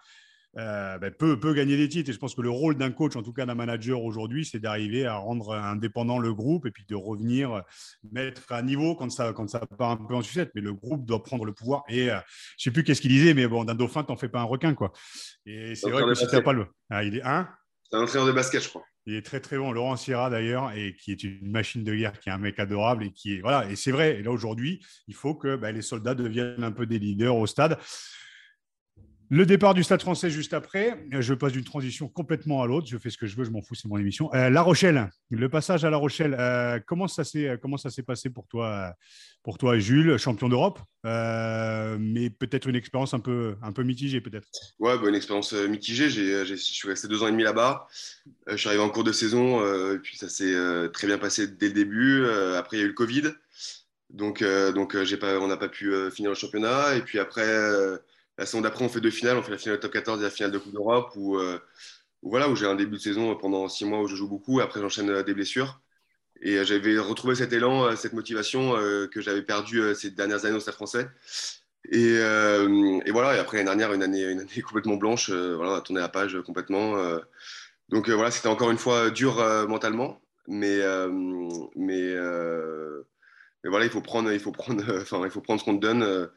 euh, 0.56 0.98
ben, 0.98 1.12
peut, 1.12 1.38
peut, 1.38 1.52
gagner 1.52 1.76
des 1.76 1.88
titres. 1.88 2.10
Et 2.10 2.12
je 2.12 2.18
pense 2.18 2.34
que 2.34 2.40
le 2.40 2.50
rôle 2.50 2.76
d'un 2.76 2.90
coach, 2.90 3.16
en 3.16 3.22
tout 3.22 3.32
cas 3.32 3.46
d'un 3.46 3.54
manager 3.54 4.02
aujourd'hui, 4.02 4.44
c'est 4.44 4.58
d'arriver 4.58 5.06
à 5.06 5.16
rendre 5.16 5.54
indépendant 5.54 6.18
le 6.18 6.32
groupe 6.32 6.66
et 6.66 6.70
puis 6.70 6.84
de 6.88 6.94
revenir 6.94 7.62
mettre 8.10 8.50
à 8.52 8.62
niveau 8.62 8.94
quand 8.94 9.10
ça, 9.10 9.32
quand 9.32 9.48
ça 9.48 9.60
part 9.78 9.90
un 9.90 9.96
peu 9.96 10.14
en 10.14 10.22
sucette. 10.22 10.50
Mais 10.54 10.60
le 10.60 10.72
groupe 10.72 11.04
doit 11.04 11.22
prendre 11.22 11.44
le 11.44 11.52
pouvoir. 11.52 11.84
Et 11.88 12.10
euh, 12.10 12.18
je 12.58 12.62
ne 12.62 12.64
sais 12.64 12.70
plus 12.70 12.84
qu'est-ce 12.84 13.00
qu'il 13.00 13.10
disait, 13.10 13.34
mais 13.34 13.46
bon, 13.46 13.64
d'un 13.64 13.74
dauphin, 13.74 14.02
t'en 14.04 14.16
fais 14.16 14.28
pas 14.28 14.40
un 14.40 14.44
requin. 14.44 14.74
quoi. 14.74 14.92
Et 15.46 15.74
c'est 15.74 15.90
vrai 15.90 16.02
que 16.02 16.14
si 16.14 16.26
pas 16.42 16.52
le. 16.52 16.66
Ah, 16.90 17.04
il 17.04 17.16
est 17.16 17.22
un. 17.22 17.48
C'est 17.84 17.96
un 17.96 18.02
entraîneur 18.02 18.26
de 18.26 18.32
basket, 18.32 18.62
je 18.62 18.68
crois. 18.68 18.84
Il 19.06 19.14
est 19.14 19.22
très 19.22 19.40
très 19.40 19.56
bon, 19.56 19.72
Laurent 19.72 19.96
Sierra 19.96 20.28
d'ailleurs, 20.28 20.70
et 20.72 20.94
qui 20.94 21.12
est 21.12 21.24
une 21.24 21.50
machine 21.50 21.82
de 21.82 21.94
guerre, 21.94 22.20
qui 22.20 22.28
est 22.28 22.32
un 22.32 22.38
mec 22.38 22.58
adorable 22.58 23.04
et 23.04 23.10
qui 23.10 23.36
est 23.36 23.40
voilà. 23.40 23.70
Et 23.70 23.76
c'est 23.76 23.90
vrai. 23.90 24.18
Et 24.18 24.22
là 24.22 24.30
aujourd'hui, 24.30 24.84
il 25.06 25.14
faut 25.14 25.34
que 25.34 25.56
ben, 25.56 25.74
les 25.74 25.80
soldats 25.80 26.14
deviennent 26.14 26.62
un 26.62 26.72
peu 26.72 26.84
des 26.84 26.98
leaders 26.98 27.34
au 27.34 27.46
stade. 27.46 27.78
Le 29.30 29.44
départ 29.44 29.74
du 29.74 29.82
Stade 29.82 30.00
français 30.00 30.30
juste 30.30 30.54
après. 30.54 30.98
Je 31.10 31.34
passe 31.34 31.52
d'une 31.52 31.64
transition 31.64 32.08
complètement 32.08 32.62
à 32.62 32.66
l'autre. 32.66 32.86
Je 32.86 32.96
fais 32.96 33.10
ce 33.10 33.18
que 33.18 33.26
je 33.26 33.36
veux, 33.36 33.44
je 33.44 33.50
m'en 33.50 33.60
fous, 33.60 33.74
c'est 33.74 33.86
mon 33.86 33.98
émission. 33.98 34.32
Euh, 34.34 34.48
la 34.48 34.62
Rochelle, 34.62 35.10
le 35.30 35.50
passage 35.50 35.84
à 35.84 35.90
La 35.90 35.98
Rochelle, 35.98 36.34
euh, 36.38 36.80
comment 36.86 37.08
ça 37.08 37.24
s'est 37.24 37.58
comment 37.60 37.76
ça 37.76 37.90
s'est 37.90 38.02
passé 38.02 38.30
pour 38.30 38.46
toi, 38.46 38.94
pour 39.42 39.58
toi, 39.58 39.78
Jules, 39.78 40.16
champion 40.16 40.48
d'Europe, 40.48 40.80
euh, 41.04 41.98
mais 42.00 42.30
peut-être 42.30 42.68
une 42.68 42.76
expérience 42.76 43.12
un 43.12 43.20
peu 43.20 43.56
un 43.60 43.72
peu 43.72 43.82
mitigée, 43.82 44.22
peut-être. 44.22 44.48
Ouais, 44.78 44.96
bah, 44.96 45.10
une 45.10 45.14
expérience 45.14 45.52
mitigée. 45.52 46.08
je 46.08 46.54
suis 46.54 46.88
resté 46.88 47.06
deux 47.06 47.22
ans 47.22 47.28
et 47.28 47.32
demi 47.32 47.42
là-bas. 47.42 47.86
je 48.46 48.56
suis 48.56 48.68
arrivé 48.68 48.82
en 48.82 48.88
cours 48.88 49.04
de 49.04 49.12
saison, 49.12 49.60
et 49.92 49.98
puis 49.98 50.16
ça 50.16 50.30
s'est 50.30 50.56
très 50.94 51.06
bien 51.06 51.18
passé 51.18 51.48
dès 51.48 51.68
le 51.68 51.74
début. 51.74 52.26
après, 52.56 52.78
il 52.78 52.80
y 52.80 52.82
a 52.82 52.86
eu 52.86 52.88
le 52.88 52.94
Covid, 52.94 53.24
donc 54.08 54.42
donc 54.74 54.96
on 54.96 55.48
n'a 55.48 55.56
pas 55.58 55.68
pu 55.68 55.92
finir 56.12 56.30
le 56.30 56.34
championnat. 56.34 56.94
Et 56.94 57.02
puis 57.02 57.18
après 57.18 57.46
la 58.38 58.46
saison 58.46 58.60
d'après, 58.60 58.84
on 58.84 58.88
fait 58.88 59.00
deux 59.00 59.10
finales. 59.10 59.36
On 59.36 59.42
fait 59.42 59.50
la 59.50 59.58
finale 59.58 59.76
de 59.76 59.82
top 59.82 59.92
14 59.92 60.20
et 60.20 60.22
la 60.22 60.30
finale 60.30 60.52
de 60.52 60.58
Coupe 60.58 60.72
d'Europe 60.72 61.12
où, 61.16 61.36
euh, 61.36 61.58
voilà, 62.22 62.48
où 62.48 62.56
j'ai 62.56 62.66
un 62.66 62.76
début 62.76 62.96
de 62.96 63.02
saison 63.02 63.34
pendant 63.36 63.68
six 63.68 63.84
mois 63.84 64.00
où 64.00 64.06
je 64.06 64.14
joue 64.14 64.28
beaucoup. 64.28 64.60
Après, 64.60 64.80
j'enchaîne 64.80 65.10
euh, 65.10 65.22
des 65.24 65.34
blessures. 65.34 65.80
Et 66.40 66.56
euh, 66.56 66.64
j'avais 66.64 66.98
retrouvé 66.98 67.34
cet 67.34 67.52
élan, 67.52 67.94
cette 67.96 68.12
motivation 68.12 68.74
que 69.10 69.20
j'avais 69.20 69.42
perdu 69.42 69.82
ces 69.96 70.12
dernières 70.12 70.44
années 70.44 70.56
au 70.56 70.60
Stade 70.60 70.74
français. 70.74 71.08
Et, 71.90 72.18
voilà, 73.10 73.36
et 73.36 73.38
après 73.40 73.56
l'année 73.58 73.66
dernière, 73.66 73.92
une 73.92 74.02
année, 74.02 74.22
une 74.22 74.40
année 74.40 74.62
complètement 74.62 74.96
blanche, 74.96 75.30
voilà, 75.30 75.72
on 75.72 75.74
a 75.74 75.80
tourné 75.80 76.00
la 76.00 76.08
page 76.08 76.38
complètement. 76.46 76.96
donc 77.88 78.08
voilà, 78.08 78.30
c'était 78.30 78.48
encore 78.48 78.70
une 78.70 78.78
fois 78.78 79.10
dur 79.10 79.36
mentalement, 79.68 80.20
mais, 80.46 80.78
mais, 81.74 82.14
mais, 83.64 83.68
voilà, 83.68 83.84
il 83.86 83.90
faut 83.90 84.02
prendre, 84.02 84.30
il 84.32 84.40
faut 84.40 84.52
prendre, 84.52 84.84
enfin, 85.00 85.22
il 85.24 85.30
faut 85.30 85.40
prendre 85.40 85.60
ce 85.60 85.64
qu'on 85.64 85.76
te 85.76 85.82
donne 85.82 86.30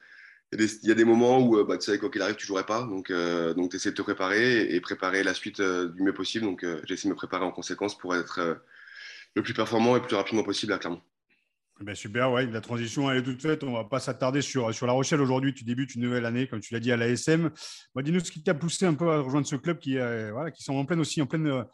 il 0.53 0.67
y, 0.83 0.91
a 0.91 0.95
des 0.95 1.05
moments 1.05 1.39
où 1.39 1.57
euh, 1.57 1.63
bah, 1.63 1.77
tu 1.77 1.89
sais, 1.89 1.97
quoi 1.97 2.09
qu'il 2.09 2.21
arrive, 2.21 2.35
tu 2.35 2.43
ne 2.43 2.47
jouerais 2.47 2.65
pas. 2.65 2.83
Donc, 2.83 3.09
euh, 3.09 3.53
donc 3.53 3.71
tu 3.71 3.77
essaies 3.77 3.91
de 3.91 3.95
te 3.95 4.01
préparer 4.01 4.73
et, 4.73 4.81
préparer 4.81 5.23
la 5.23 5.33
suite 5.33 5.61
euh, 5.61 5.87
du 5.89 6.03
mieux 6.03 6.13
possible. 6.13 6.45
Donc, 6.45 6.65
j'ai 6.83 6.93
essayé 6.93 7.09
de 7.09 7.13
me 7.13 7.17
préparer 7.17 7.45
en 7.45 7.51
conséquence 7.51 7.97
pour 7.97 8.15
être 8.15 8.61
le 9.35 9.41
plus 9.43 9.53
performant 9.53 9.95
et 9.95 9.99
le 9.99 10.05
plus 10.05 10.15
rapidement 10.15 10.43
possible 10.43 10.73
à 10.73 10.77
Clermont. 10.77 11.01
Eh 11.79 11.83
ben 11.83 11.95
super, 11.95 12.31
ouais, 12.31 12.45
la 12.45 12.61
transition 12.61 13.09
elle 13.09 13.19
est 13.19 13.23
toute 13.23 13.41
faite. 13.41 13.63
On 13.63 13.71
ne 13.71 13.77
va 13.77 13.85
pas 13.85 13.99
s'attarder 13.99 14.41
sur, 14.41 14.73
sur 14.73 14.85
La 14.85 14.93
Rochelle 14.93 15.21
aujourd'hui. 15.21 15.53
Tu 15.53 15.63
débutes 15.63 15.95
une 15.95 16.01
nouvelle 16.01 16.25
année, 16.25 16.47
comme 16.47 16.59
tu 16.59 16.73
l'as 16.73 16.79
dit, 16.81 16.91
à 16.91 16.97
l'ASM. 16.97 17.49
Dis-nous 17.95 18.19
ce 18.19 18.31
qui 18.31 18.43
t'a 18.43 18.53
poussé 18.53 18.85
un 18.85 18.93
peu 18.93 19.09
à 19.09 19.19
rejoindre 19.19 19.47
ce 19.47 19.55
club 19.55 19.79
qui, 19.79 19.95
voilà, 19.95 20.51
qui 20.51 20.63
sont 20.63 20.75
en 20.75 20.85
pleine 20.85 20.99
aussi 20.99 21.21
en 21.21 21.27
pleine 21.27 21.65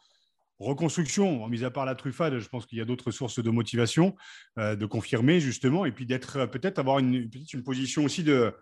reconstruction, 0.60 1.46
mis 1.48 1.62
à 1.62 1.70
part 1.70 1.84
la 1.84 1.94
truffade, 1.94 2.38
je 2.38 2.48
pense 2.48 2.66
qu'il 2.66 2.78
y 2.78 2.80
a 2.80 2.84
d'autres 2.84 3.10
sources 3.10 3.40
de 3.40 3.50
motivation, 3.50 4.16
de 4.56 4.86
confirmer 4.86 5.40
justement, 5.40 5.84
et 5.84 5.92
puis 5.92 6.06
d'être 6.06 6.46
peut-être 6.46 6.78
avoir 6.78 7.00
une, 7.00 7.30
une 7.52 7.62
position 7.62 8.04
aussi 8.04 8.24
de, 8.24 8.52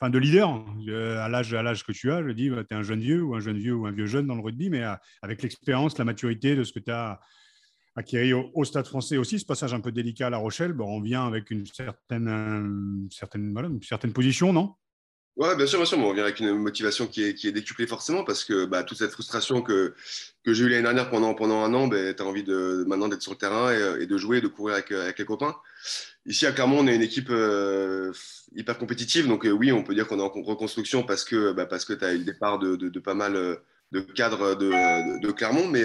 enfin 0.00 0.10
de 0.10 0.18
leader. 0.18 0.64
à 0.88 1.28
l'âge 1.28 1.52
à 1.54 1.62
l'âge 1.62 1.84
que 1.84 1.92
tu 1.92 2.10
as, 2.10 2.22
je 2.22 2.30
dis, 2.30 2.50
bah, 2.50 2.64
tu 2.64 2.74
es 2.74 2.78
un 2.78 2.82
jeune 2.82 3.00
vieux 3.00 3.22
ou 3.22 3.34
un 3.34 3.40
jeune 3.40 3.58
vieux 3.58 3.74
ou 3.74 3.86
un 3.86 3.92
vieux 3.92 4.06
jeune 4.06 4.26
dans 4.26 4.34
le 4.34 4.42
rugby, 4.42 4.70
mais 4.70 4.84
euh, 4.84 4.94
avec 5.22 5.42
l'expérience, 5.42 5.98
la 5.98 6.04
maturité 6.04 6.54
de 6.56 6.64
ce 6.64 6.72
que 6.72 6.80
tu 6.80 6.90
as 6.90 7.20
acquis 7.96 8.32
au, 8.32 8.64
Stade 8.64 8.86
français 8.86 9.16
aussi, 9.16 9.40
ce 9.40 9.44
passage 9.44 9.74
un 9.74 9.80
peu 9.80 9.90
délicat 9.90 10.28
à 10.28 10.30
La 10.30 10.38
Rochelle, 10.38 10.72
bon, 10.72 10.86
on 10.86 11.00
vient 11.00 11.26
avec 11.26 11.50
une 11.50 11.66
certaine, 11.66 12.28
euh, 12.28 13.08
certaine, 13.10 13.56
une 13.56 13.82
certaine 13.82 14.12
position, 14.12 14.52
non? 14.52 14.74
Ouais, 15.38 15.54
bien 15.54 15.66
sûr, 15.66 15.78
bien 15.78 15.86
sûr. 15.86 15.98
on 16.00 16.12
vient 16.12 16.24
avec 16.24 16.40
une 16.40 16.52
motivation 16.54 17.06
qui 17.06 17.22
est, 17.22 17.34
qui 17.34 17.46
est 17.46 17.52
décuplée 17.52 17.86
forcément 17.86 18.24
parce 18.24 18.44
que 18.44 18.64
bah, 18.64 18.82
toute 18.82 18.98
cette 18.98 19.12
frustration 19.12 19.62
que, 19.62 19.94
que 20.44 20.52
j'ai 20.52 20.64
eue 20.64 20.68
l'année 20.68 20.82
dernière 20.82 21.10
pendant, 21.10 21.32
pendant 21.34 21.62
un 21.62 21.72
an, 21.74 21.86
bah, 21.86 22.12
tu 22.12 22.20
as 22.20 22.26
envie 22.26 22.42
de, 22.42 22.84
maintenant 22.88 23.06
d'être 23.06 23.22
sur 23.22 23.30
le 23.32 23.38
terrain 23.38 23.72
et, 23.72 24.06
de 24.06 24.18
jouer, 24.18 24.40
de 24.40 24.48
courir 24.48 24.74
avec, 24.74 24.90
avec, 24.90 25.16
les 25.16 25.24
copains. 25.24 25.54
Ici, 26.26 26.44
à 26.44 26.50
Clermont, 26.50 26.80
on 26.80 26.88
est 26.88 26.96
une 26.96 27.02
équipe 27.02 27.30
euh, 27.30 28.12
hyper 28.56 28.78
compétitive. 28.78 29.28
Donc, 29.28 29.46
euh, 29.46 29.52
oui, 29.52 29.70
on 29.70 29.84
peut 29.84 29.94
dire 29.94 30.08
qu'on 30.08 30.18
est 30.18 30.22
en 30.22 30.28
reconstruction 30.28 31.04
parce 31.04 31.24
que, 31.24 31.52
bah, 31.52 31.66
que 31.66 31.92
tu 31.92 32.04
as 32.04 32.14
eu 32.14 32.18
le 32.18 32.24
départ 32.24 32.58
de, 32.58 32.74
de, 32.74 32.98
pas 32.98 33.14
mal 33.14 33.36
euh, 33.36 33.54
de 33.92 34.00
cadres 34.00 34.56
de, 34.56 35.20
de 35.20 35.30
Clermont. 35.30 35.68
Mais, 35.68 35.84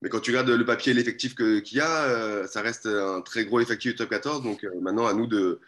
mais 0.00 0.08
quand 0.08 0.20
tu 0.20 0.30
regardes 0.30 0.48
le 0.48 0.64
papier 0.64 0.92
et 0.92 0.94
l'effectif 0.94 1.34
qu'il 1.34 1.62
y 1.72 1.80
a, 1.80 2.46
ça 2.46 2.62
reste 2.62 2.86
un 2.86 3.20
très 3.20 3.44
gros 3.44 3.60
effectif 3.60 3.92
du 3.92 3.98
top 3.98 4.08
14. 4.08 4.42
Donc, 4.42 4.66
maintenant, 4.80 5.06
à 5.06 5.12
nous 5.12 5.26
de 5.26 5.60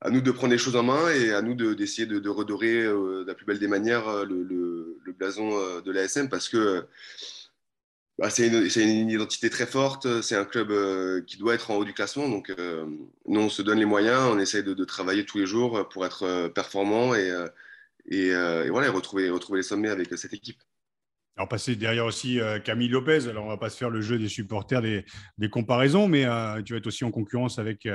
à 0.00 0.10
nous 0.10 0.20
de 0.20 0.30
prendre 0.30 0.52
les 0.52 0.58
choses 0.58 0.76
en 0.76 0.82
main 0.82 1.10
et 1.10 1.32
à 1.32 1.42
nous 1.42 1.54
d'essayer 1.74 2.06
de, 2.06 2.28
redorer 2.28 2.84
euh, 2.84 3.22
de 3.22 3.26
la 3.26 3.34
plus 3.34 3.44
belle 3.44 3.58
des 3.58 3.68
manières 3.68 4.08
euh, 4.08 4.24
le, 4.24 5.14
blason 5.18 5.58
euh, 5.58 5.80
de 5.82 5.92
l'ASM 5.92 6.28
parce 6.30 6.48
que 6.48 6.86
bah, 8.18 8.30
c'est 8.30 8.46
une, 8.46 9.10
identité 9.10 9.50
très 9.50 9.66
forte, 9.66 10.22
c'est 10.22 10.36
un 10.36 10.44
club 10.44 10.72
qui 11.26 11.36
doit 11.36 11.54
être 11.54 11.70
en 11.70 11.76
haut 11.76 11.84
du 11.84 11.94
classement. 11.94 12.28
Donc, 12.28 12.54
nous, 13.26 13.40
on 13.40 13.48
se 13.48 13.62
donne 13.62 13.78
les 13.78 13.86
moyens, 13.86 14.28
on 14.30 14.38
essaye 14.38 14.62
de, 14.62 14.84
travailler 14.84 15.24
tous 15.24 15.38
les 15.38 15.46
jours 15.46 15.88
pour 15.88 16.04
être 16.04 16.48
performant 16.48 17.14
et, 17.14 17.32
voilà, 18.68 18.90
retrouver, 18.90 19.30
retrouver 19.30 19.60
les 19.60 19.62
sommets 19.62 19.88
avec 19.88 20.14
cette 20.18 20.34
équipe. 20.34 20.58
Alors, 21.36 21.48
passer 21.48 21.76
derrière 21.76 22.04
aussi 22.04 22.38
Camille 22.62 22.88
Lopez. 22.88 23.26
Alors, 23.26 23.46
on 23.46 23.48
va 23.48 23.56
pas 23.56 23.70
se 23.70 23.78
faire 23.78 23.90
le 23.90 24.02
jeu 24.02 24.18
des 24.18 24.28
supporters, 24.28 24.82
des 24.82 25.50
comparaisons, 25.50 26.06
mais 26.06 26.24
tu 26.64 26.74
vas 26.74 26.78
être 26.78 26.86
aussi 26.86 27.04
en 27.04 27.10
concurrence 27.10 27.58
avec 27.58 27.88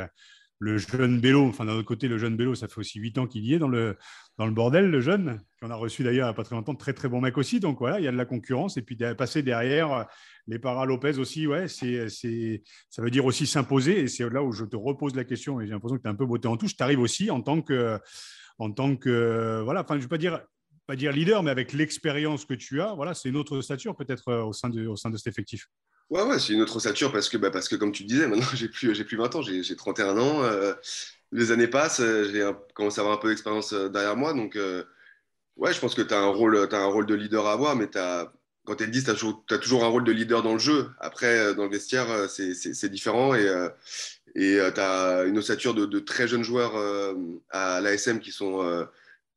le 0.60 0.78
jeune 0.78 1.20
Bélo, 1.20 1.46
enfin 1.48 1.66
d'un 1.66 1.74
autre 1.74 1.88
côté, 1.88 2.08
le 2.08 2.18
jeune 2.18 2.38
Bélo, 2.38 2.56
ça 2.56 2.68
fait 2.68 2.80
aussi 2.80 3.00
huit 3.00 3.18
ans 3.18 3.28
qu'il 3.28 3.46
y 3.46 3.54
est 3.54 3.60
dans 3.60 3.68
le, 3.68 3.98
dans 4.38 4.46
le 4.46 4.54
bordel, 4.54 4.90
le 4.90 5.02
jeune, 5.02 5.42
qu'on 5.62 5.70
a 5.70 5.76
reçu 5.76 6.04
d'ailleurs 6.04 6.28
il 6.28 6.30
n'y 6.30 6.32
a 6.32 6.34
pas 6.34 6.44
très 6.44 6.56
longtemps, 6.56 6.76
très 6.76 6.94
très 6.94 7.10
bon 7.10 7.20
mec 7.20 7.38
aussi. 7.38 7.60
Donc 7.60 7.80
voilà, 7.80 8.00
il 8.00 8.04
y 8.04 8.08
a 8.08 8.12
de 8.12 8.18
la 8.18 8.26
concurrence. 8.26 8.78
Et 8.78 8.82
puis 8.82 8.98
passer 9.18 9.44
derrière 9.44 10.08
les 10.48 10.60
Para 10.60 10.86
Lopez 10.86 11.18
aussi, 11.18 11.46
ouais, 11.48 11.68
c'est, 11.68 12.08
c'est, 12.10 12.64
ça 12.90 13.02
veut 13.02 13.12
dire 13.12 13.26
aussi 13.26 13.48
s'imposer. 13.48 14.02
Et 14.02 14.08
c'est 14.08 14.30
là 14.30 14.44
où 14.44 14.52
je 14.52 14.64
te 14.66 14.78
repose 14.78 15.16
la 15.16 15.26
question, 15.26 15.60
et 15.60 15.66
j'ai 15.66 15.74
l'impression 15.74 15.98
que 15.98 16.04
tu 16.04 16.08
es 16.08 16.12
un 16.12 16.16
peu 16.16 16.26
botté 16.26 16.48
en 16.48 16.58
touche. 16.58 16.76
Tu 16.76 16.84
arrives 16.84 17.02
aussi 17.02 17.30
en 17.32 17.42
tant 17.42 17.62
que, 17.62 18.00
en 18.58 18.72
tant 18.72 18.96
que 18.96 19.62
voilà, 19.64 19.82
enfin, 19.82 19.96
je 19.96 20.00
ne 20.00 20.04
vais 20.04 20.10
pas 20.10 20.18
dire, 20.18 20.40
pas 20.88 20.96
dire 20.96 21.12
leader, 21.12 21.44
mais 21.44 21.52
avec 21.52 21.74
l'expérience 21.74 22.46
que 22.46 22.54
tu 22.54 22.82
as, 22.82 22.94
voilà, 22.94 23.14
c'est 23.14 23.28
une 23.28 23.38
autre 23.38 23.60
stature 23.62 23.96
peut-être 23.96 24.30
euh, 24.30 24.44
au 24.44 24.50
au 24.50 24.96
sein 24.96 25.10
de 25.10 25.18
cet 25.18 25.28
effectif. 25.28 25.68
Ouais, 26.12 26.22
ouais, 26.22 26.40
c'est 26.40 26.54
une 26.54 26.62
autre 26.62 26.76
ossature 26.76 27.12
parce 27.12 27.30
que, 27.30 27.38
bah, 27.38 27.50
parce 27.50 27.68
que, 27.68 27.76
comme 27.76 27.92
tu 27.92 28.04
disais, 28.04 28.28
maintenant 28.28 28.46
j'ai 28.54 28.70
plus, 28.70 28.94
j'ai 28.94 29.04
plus 29.04 29.18
20 29.18 29.36
ans, 29.36 29.42
j'ai, 29.42 29.64
j'ai 29.64 29.76
31 29.76 30.18
ans. 30.18 30.44
Euh, 30.44 30.74
les 31.32 31.52
années 31.52 31.68
passent, 31.68 32.00
euh, 32.00 32.30
j'ai 32.32 32.48
commencé 32.76 33.00
à 33.00 33.02
avoir 33.02 33.18
un 33.18 33.20
peu 33.20 33.30
d'expérience 33.30 33.74
euh, 33.74 33.90
derrière 33.90 34.16
moi. 34.16 34.34
Donc, 34.34 34.58
ouais, 35.58 35.74
je 35.74 35.80
pense 35.80 35.96
que 35.96 36.02
tu 36.02 36.14
as 36.14 36.20
un, 36.20 36.28
rôle, 36.28 36.58
as 36.58 36.78
un 36.78 36.86
rôle 36.86 37.06
de 37.08 37.16
leader 37.16 37.48
à 37.48 37.54
avoir, 37.54 37.76
mais 37.76 37.90
quand 38.66 38.76
tu 38.76 38.84
es 38.84 38.88
10, 38.88 39.04
tu 39.06 39.12
as 39.54 39.58
toujours, 39.58 39.84
un 39.84 39.88
rôle 39.88 40.04
de 40.04 40.12
leader 40.12 40.44
dans 40.44 40.54
le 40.54 40.60
jeu. 40.60 40.90
Après, 41.00 41.56
dans 41.56 41.64
le 41.64 41.70
vestiaire, 41.70 42.08
c'est, 42.30 42.90
différent 42.90 43.36
et 43.36 43.48
et 44.38 44.60
tu 44.74 44.82
as 44.82 45.24
une 45.26 45.38
ossature 45.38 45.74
de, 45.74 45.86
de, 45.86 46.00
très 46.00 46.28
jeunes 46.28 46.44
joueurs 46.44 46.74
à 47.52 47.82
l'ASM 47.82 48.20
qui 48.20 48.32
sont 48.32 48.88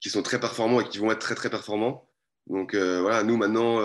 qui 0.00 0.10
sont 0.10 0.22
très 0.22 0.40
performants 0.40 0.80
et 0.80 0.88
qui 0.88 0.98
vont 0.98 1.10
être 1.12 1.20
très 1.20 1.34
très 1.34 1.50
performants. 1.50 2.08
Donc 2.48 2.74
voilà, 2.74 3.22
nous 3.22 3.36
maintenant, 3.36 3.80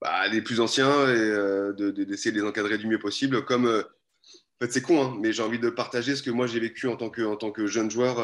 bah, 0.00 0.28
les 0.28 0.42
plus 0.42 0.60
anciens, 0.60 1.08
et 1.08 1.72
d'essayer 2.04 2.32
de, 2.32 2.40
les 2.40 2.46
encadrer 2.46 2.78
du 2.78 2.86
mieux 2.86 2.98
possible. 2.98 3.44
Comme, 3.44 3.66
en 3.66 4.64
fait, 4.64 4.72
c'est 4.72 4.82
con, 4.82 5.02
hein, 5.02 5.16
mais 5.20 5.32
j'ai 5.32 5.42
envie 5.42 5.58
de 5.58 5.70
partager 5.70 6.16
ce 6.16 6.22
que 6.22 6.30
moi 6.30 6.46
j'ai 6.46 6.60
vécu 6.60 6.88
en 6.88 6.96
tant 6.96 7.10
que, 7.10 7.66
jeune 7.66 7.90
joueur 7.90 8.16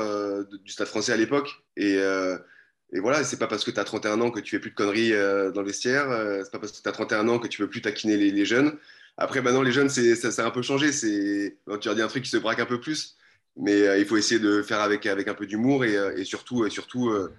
du 0.46 0.72
Stade 0.72 0.88
français 0.88 1.12
à 1.12 1.16
l'époque. 1.16 1.62
Et, 1.76 1.94
et 1.94 3.00
voilà, 3.00 3.24
c'est 3.24 3.38
pas 3.38 3.46
parce 3.46 3.64
que 3.64 3.70
tu 3.70 3.80
as 3.80 3.85
31 3.85 4.20
ans 4.20 4.30
que 4.30 4.40
tu 4.40 4.50
fais 4.50 4.61
plus 4.61 4.70
de 4.70 4.74
conneries 4.74 5.11
dans 5.11 5.61
le 5.61 5.66
vestiaire, 5.66 6.06
c'est 6.44 6.52
pas 6.52 6.58
parce 6.58 6.72
que 6.72 6.82
tu 6.82 6.88
as 6.88 6.92
31 6.92 7.28
ans 7.28 7.38
que 7.38 7.48
tu 7.48 7.62
veux 7.62 7.68
plus 7.68 7.82
taquiner 7.82 8.16
les, 8.16 8.44
jeunes. 8.44 8.78
Après, 9.16 9.42
maintenant, 9.42 9.62
les 9.62 9.72
jeunes, 9.72 9.88
ça, 9.88 10.30
ça, 10.30 10.46
un 10.46 10.50
peu 10.50 10.62
changé. 10.62 10.90
Tu 10.90 11.88
as 11.88 11.94
dit 11.94 12.02
un 12.02 12.08
truc 12.08 12.24
qui 12.24 12.30
se 12.30 12.38
braque 12.38 12.61
un 12.61 12.66
peu 12.66 12.80
plus. 12.80 13.16
Mais 13.56 13.82
euh, 13.87 13.98
il 13.98 14.06
faut 14.06 14.16
essayer 14.16 14.40
de 14.40 14.62
faire 14.62 14.80
avec, 14.80 15.06
un 15.06 15.35
peu 15.35 15.46
d'humour 15.46 15.85
et, 15.85 15.96
euh, 15.96 16.24
surtout, 16.24 16.64
et 16.66 16.70
surtout 16.70 17.11
euh, 17.11 17.32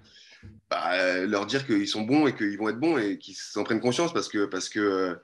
bah, 0.69 1.25
leur 1.25 1.45
dire 1.45 1.65
qu'ils 1.65 1.88
sont 1.88 2.01
bons 2.01 2.27
et 2.27 2.36
qu'ils 2.36 2.58
vont 2.58 2.69
être 2.69 2.79
bons 2.79 2.97
et 2.97 3.17
qu'ils 3.17 3.36
s'en 3.36 3.63
prennent 3.63 3.82
conscience 3.82 4.13
parce 4.13 4.29
que, 4.29 4.45
parce 4.45 4.69
que, 4.69 5.17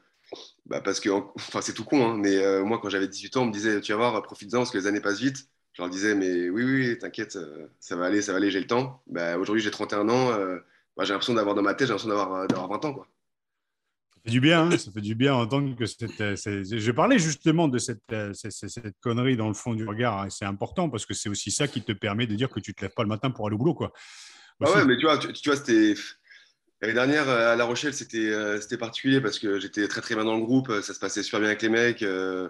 bah, 0.66 0.82
parce 0.82 1.00
que 1.00 1.10
enfin, 1.10 1.62
c'est 1.62 1.74
tout 1.74 1.86
con. 1.86 2.06
Hein, 2.06 2.18
mais 2.18 2.64
moi, 2.64 2.80
quand 2.82 2.90
j'avais 2.90 3.08
18 3.08 3.38
ans, 3.38 3.44
on 3.44 3.48
me 3.48 3.54
disait 3.54 3.82
Tu 3.82 3.92
vas 3.94 3.98
voir, 3.98 4.22
profites-en 4.22 4.60
parce 4.60 4.72
que 4.72 4.78
les 4.78 4.88
années 4.88 5.02
passent 5.02 5.22
vite. 5.22 5.48
Je 5.74 5.82
leur 5.82 5.90
disais 5.90 6.16
Mais 6.16 6.50
oui, 6.50 6.64
oui, 6.64 6.98
t'inquiète, 6.98 7.38
ça 7.80 7.96
va 7.96 8.06
aller, 8.06 8.22
ça 8.22 8.32
va 8.32 8.38
aller, 8.38 8.52
j'ai 8.52 8.60
le 8.60 8.68
temps. 8.68 9.02
Bah, 9.08 9.38
Aujourd'hui, 9.38 9.64
j'ai 9.64 9.72
31 9.72 10.10
ans. 10.10 10.30
Bah, 10.98 11.06
j'ai 11.06 11.14
l'impression 11.14 11.34
d'avoir 11.34 11.56
dans 11.56 11.62
ma 11.62 11.74
tête, 11.74 11.88
j'ai 11.88 11.94
l'impression 11.94 12.10
d'avoir 12.10 12.70
20 12.70 12.86
ans. 12.86 12.94
Quoi 12.94 13.08
fait 14.24 14.32
du 14.32 14.42
bien, 14.42 14.70
hein. 14.70 14.78
ça 14.78 14.92
fait 14.92 15.02
du 15.02 15.16
bien 15.16 15.34
en 15.34 15.48
tant 15.48 15.74
que 15.74 15.86
cette. 15.86 16.36
J'ai 16.64 16.94
parlé 16.94 17.20
justement 17.20 17.68
de 17.68 17.78
cette, 17.78 18.14
cette, 18.34 19.00
connerie 19.00 19.38
dans 19.38 19.48
le 19.48 19.54
fond 19.54 19.74
du 19.74 19.88
regard. 19.88 20.20
Hein. 20.20 20.30
C'est 20.30 20.46
important 20.46 20.90
parce 20.90 21.06
que 21.06 21.14
c'est 21.14 21.30
aussi 21.30 21.52
ça 21.52 21.68
qui 21.68 21.82
te 21.82 21.92
permet 21.92 22.28
de 22.28 22.36
dire 22.36 22.50
que 22.50 22.60
tu 22.60 22.74
te 22.74 22.82
lèves 22.82 22.94
pas 22.94 23.04
le 23.04 23.10
matin 23.10 23.32
pour 23.32 23.48
aller 23.48 23.56
au 23.56 23.60
boulot, 23.60 23.74
quoi. 23.74 23.94
Ah 24.62 24.72
ouais, 24.72 24.86
mais 24.86 24.98
tu 24.98 25.06
vois, 25.06 25.18
tu, 25.18 25.50
vois, 25.50 25.56
c'était 25.56 25.94
l'année 26.82 26.94
dernière 26.94 27.30
à 27.30 27.56
La 27.56 27.64
Rochelle, 27.64 27.94
c'était 27.94 28.30
euh, 28.30 28.60
c'était 28.60 28.78
particulier 28.78 29.22
parce 29.22 29.40
que 29.40 29.60
j'étais 29.60 29.88
très 29.88 30.02
très 30.02 30.16
bien 30.16 30.26
dans 30.26 30.36
le 30.36 30.44
groupe, 30.44 30.72
ça 30.82 30.94
se 30.94 31.00
passait 31.00 31.24
super 31.24 31.40
bien 31.40 31.50
avec 31.50 31.62
les 31.62 31.70
mecs. 31.70 32.04
Euh. 32.04 32.50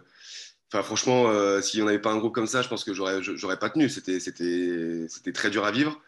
Enfin, 0.71 0.83
franchement, 0.83 1.29
euh, 1.29 1.61
si 1.61 1.81
on 1.81 1.85
n'avait 1.85 1.99
pas 1.99 2.11
un 2.11 2.17
groupe 2.17 2.35
comme 2.35 2.47
ça, 2.47 2.61
je 2.61 2.69
pense 2.69 2.83
que 2.83 2.93
j'aurais 2.93 3.59
pas 3.59 3.69
tenu. 3.71 3.89
C'était 3.89 5.33
très 5.33 5.49
dur 5.49 5.65
à 5.65 5.71
vivre. 5.71 5.99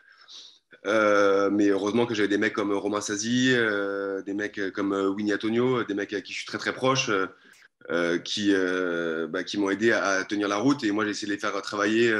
Euh, 0.87 1.49
mais 1.51 1.67
heureusement 1.67 2.05
que 2.05 2.15
j'avais 2.15 2.27
des 2.27 2.37
mecs 2.37 2.53
comme 2.53 2.73
Romain 2.73 3.01
Sazi, 3.01 3.51
euh, 3.53 4.21
des 4.23 4.33
mecs 4.33 4.71
comme 4.71 4.93
euh, 4.93 5.09
Winnie 5.09 5.33
Antonio, 5.33 5.83
des 5.83 5.93
mecs 5.93 6.13
à 6.13 6.21
qui 6.21 6.33
je 6.33 6.39
suis 6.39 6.47
très 6.47 6.57
très 6.57 6.73
proche, 6.73 7.11
qui, 8.23 8.53
bah, 9.29 9.43
qui 9.43 9.57
m'ont 9.57 9.69
aidé 9.69 9.91
à, 9.91 10.23
tenir 10.25 10.47
la 10.47 10.57
route. 10.57 10.83
Et 10.83 10.91
moi, 10.91 11.05
j'ai 11.05 11.11
essayé 11.11 11.27
de 11.27 11.33
les 11.33 11.39
faire 11.39 11.59
travailler 11.61 12.13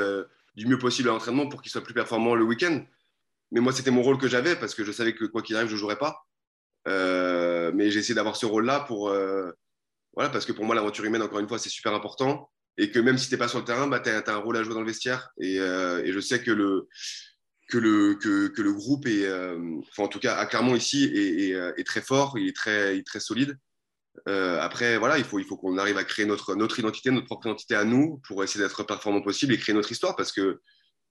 du 0.56 0.68
mieux 0.68 0.78
possible 0.78 1.10
à 1.10 1.12
l'entraînement 1.14 1.48
pour 1.48 1.62
qu'ils 1.62 1.72
soient 1.72 1.84
plus 1.84 1.94
performants 1.94 2.36
le 2.36 2.44
week-end. 2.44 2.84
Mais 3.52 3.60
moi, 3.60 3.74
c'était 3.74 3.92
mon 3.92 4.02
rôle 4.02 4.18
que 4.18 4.28
j'avais 4.28 4.56
parce 4.56 4.76
que 4.76 4.84
je 4.84 4.92
savais 4.92 5.14
que 5.14 5.26
quoi 5.26 5.42
qu'il 5.42 5.56
arrive, 5.56 5.68
je 5.68 5.74
ne 5.74 5.80
jouerais 5.80 5.98
pas. 5.98 6.26
mais 6.86 7.92
j'ai 7.92 8.00
essayé 8.00 8.16
d'avoir 8.16 8.36
ce 8.36 8.46
rôle-là 8.46 8.82
pour. 8.82 9.10
voilà, 10.14 10.30
parce 10.30 10.46
que 10.46 10.52
pour 10.52 10.66
moi, 10.66 10.76
l'aventure 10.76 11.06
humaine, 11.06 11.22
encore 11.22 11.40
une 11.40 11.48
fois, 11.48 11.60
c'est 11.60 11.70
super 11.70 11.94
important. 11.94 12.50
Et 12.78 12.90
que 12.90 13.00
même 13.00 13.18
si 13.18 13.28
tu 13.28 13.34
n'es 13.34 13.38
pas 13.38 13.50
sur 13.50 13.60
le 13.60 13.66
terrain, 13.66 13.88
bah, 13.88 14.00
tu 14.00 14.10
as, 14.10 14.24
un 14.28 14.38
rôle 14.38 14.58
à 14.58 14.64
jouer 14.64 14.74
dans 14.74 14.82
le 14.82 14.88
vestiaire. 14.88 15.30
Et, 15.40 15.58
et 15.58 16.12
je 16.12 16.20
sais 16.20 16.42
que 16.42 16.52
le 16.52 16.88
que 17.72 17.78
le, 17.78 18.16
que, 18.16 18.62
le 18.62 18.74
groupe 18.74 19.08
est, 19.08 19.26
euh, 19.26 19.80
enfin 19.90 20.04
en 20.04 20.08
tout 20.08 20.20
cas 20.20 20.36
à 20.36 20.46
Clermont 20.46 20.76
ici, 20.76 21.06
est, 21.06 21.56
euh, 21.56 21.74
est, 21.78 21.86
très 21.86 22.02
fort, 22.02 22.38
il 22.38 22.50
est 22.50 22.56
très, 22.56 22.96
il 22.96 23.00
est 23.00 23.08
très 23.08 23.22
solide. 23.22 23.58
Euh, 24.28 24.60
après, 24.60 24.98
voilà, 24.98 25.18
il 25.18 25.24
faut, 25.24 25.40
il 25.40 25.46
faut 25.46 25.56
qu'on 25.56 25.78
arrive 25.78 25.98
à 25.98 26.04
créer 26.04 26.26
notre, 26.26 26.54
notre 26.54 26.78
identité, 26.80 27.10
notre 27.12 27.26
propre 27.26 27.48
identité 27.48 27.76
à 27.76 27.86
nous 27.86 28.22
pour 28.28 28.44
essayer 28.44 28.64
d'être 28.64 28.84
performant 28.84 29.22
possible 29.22 29.54
et 29.54 29.58
créer 29.58 29.74
notre 29.74 29.92
histoire 29.92 30.16
parce 30.16 30.34
que, 30.34 30.62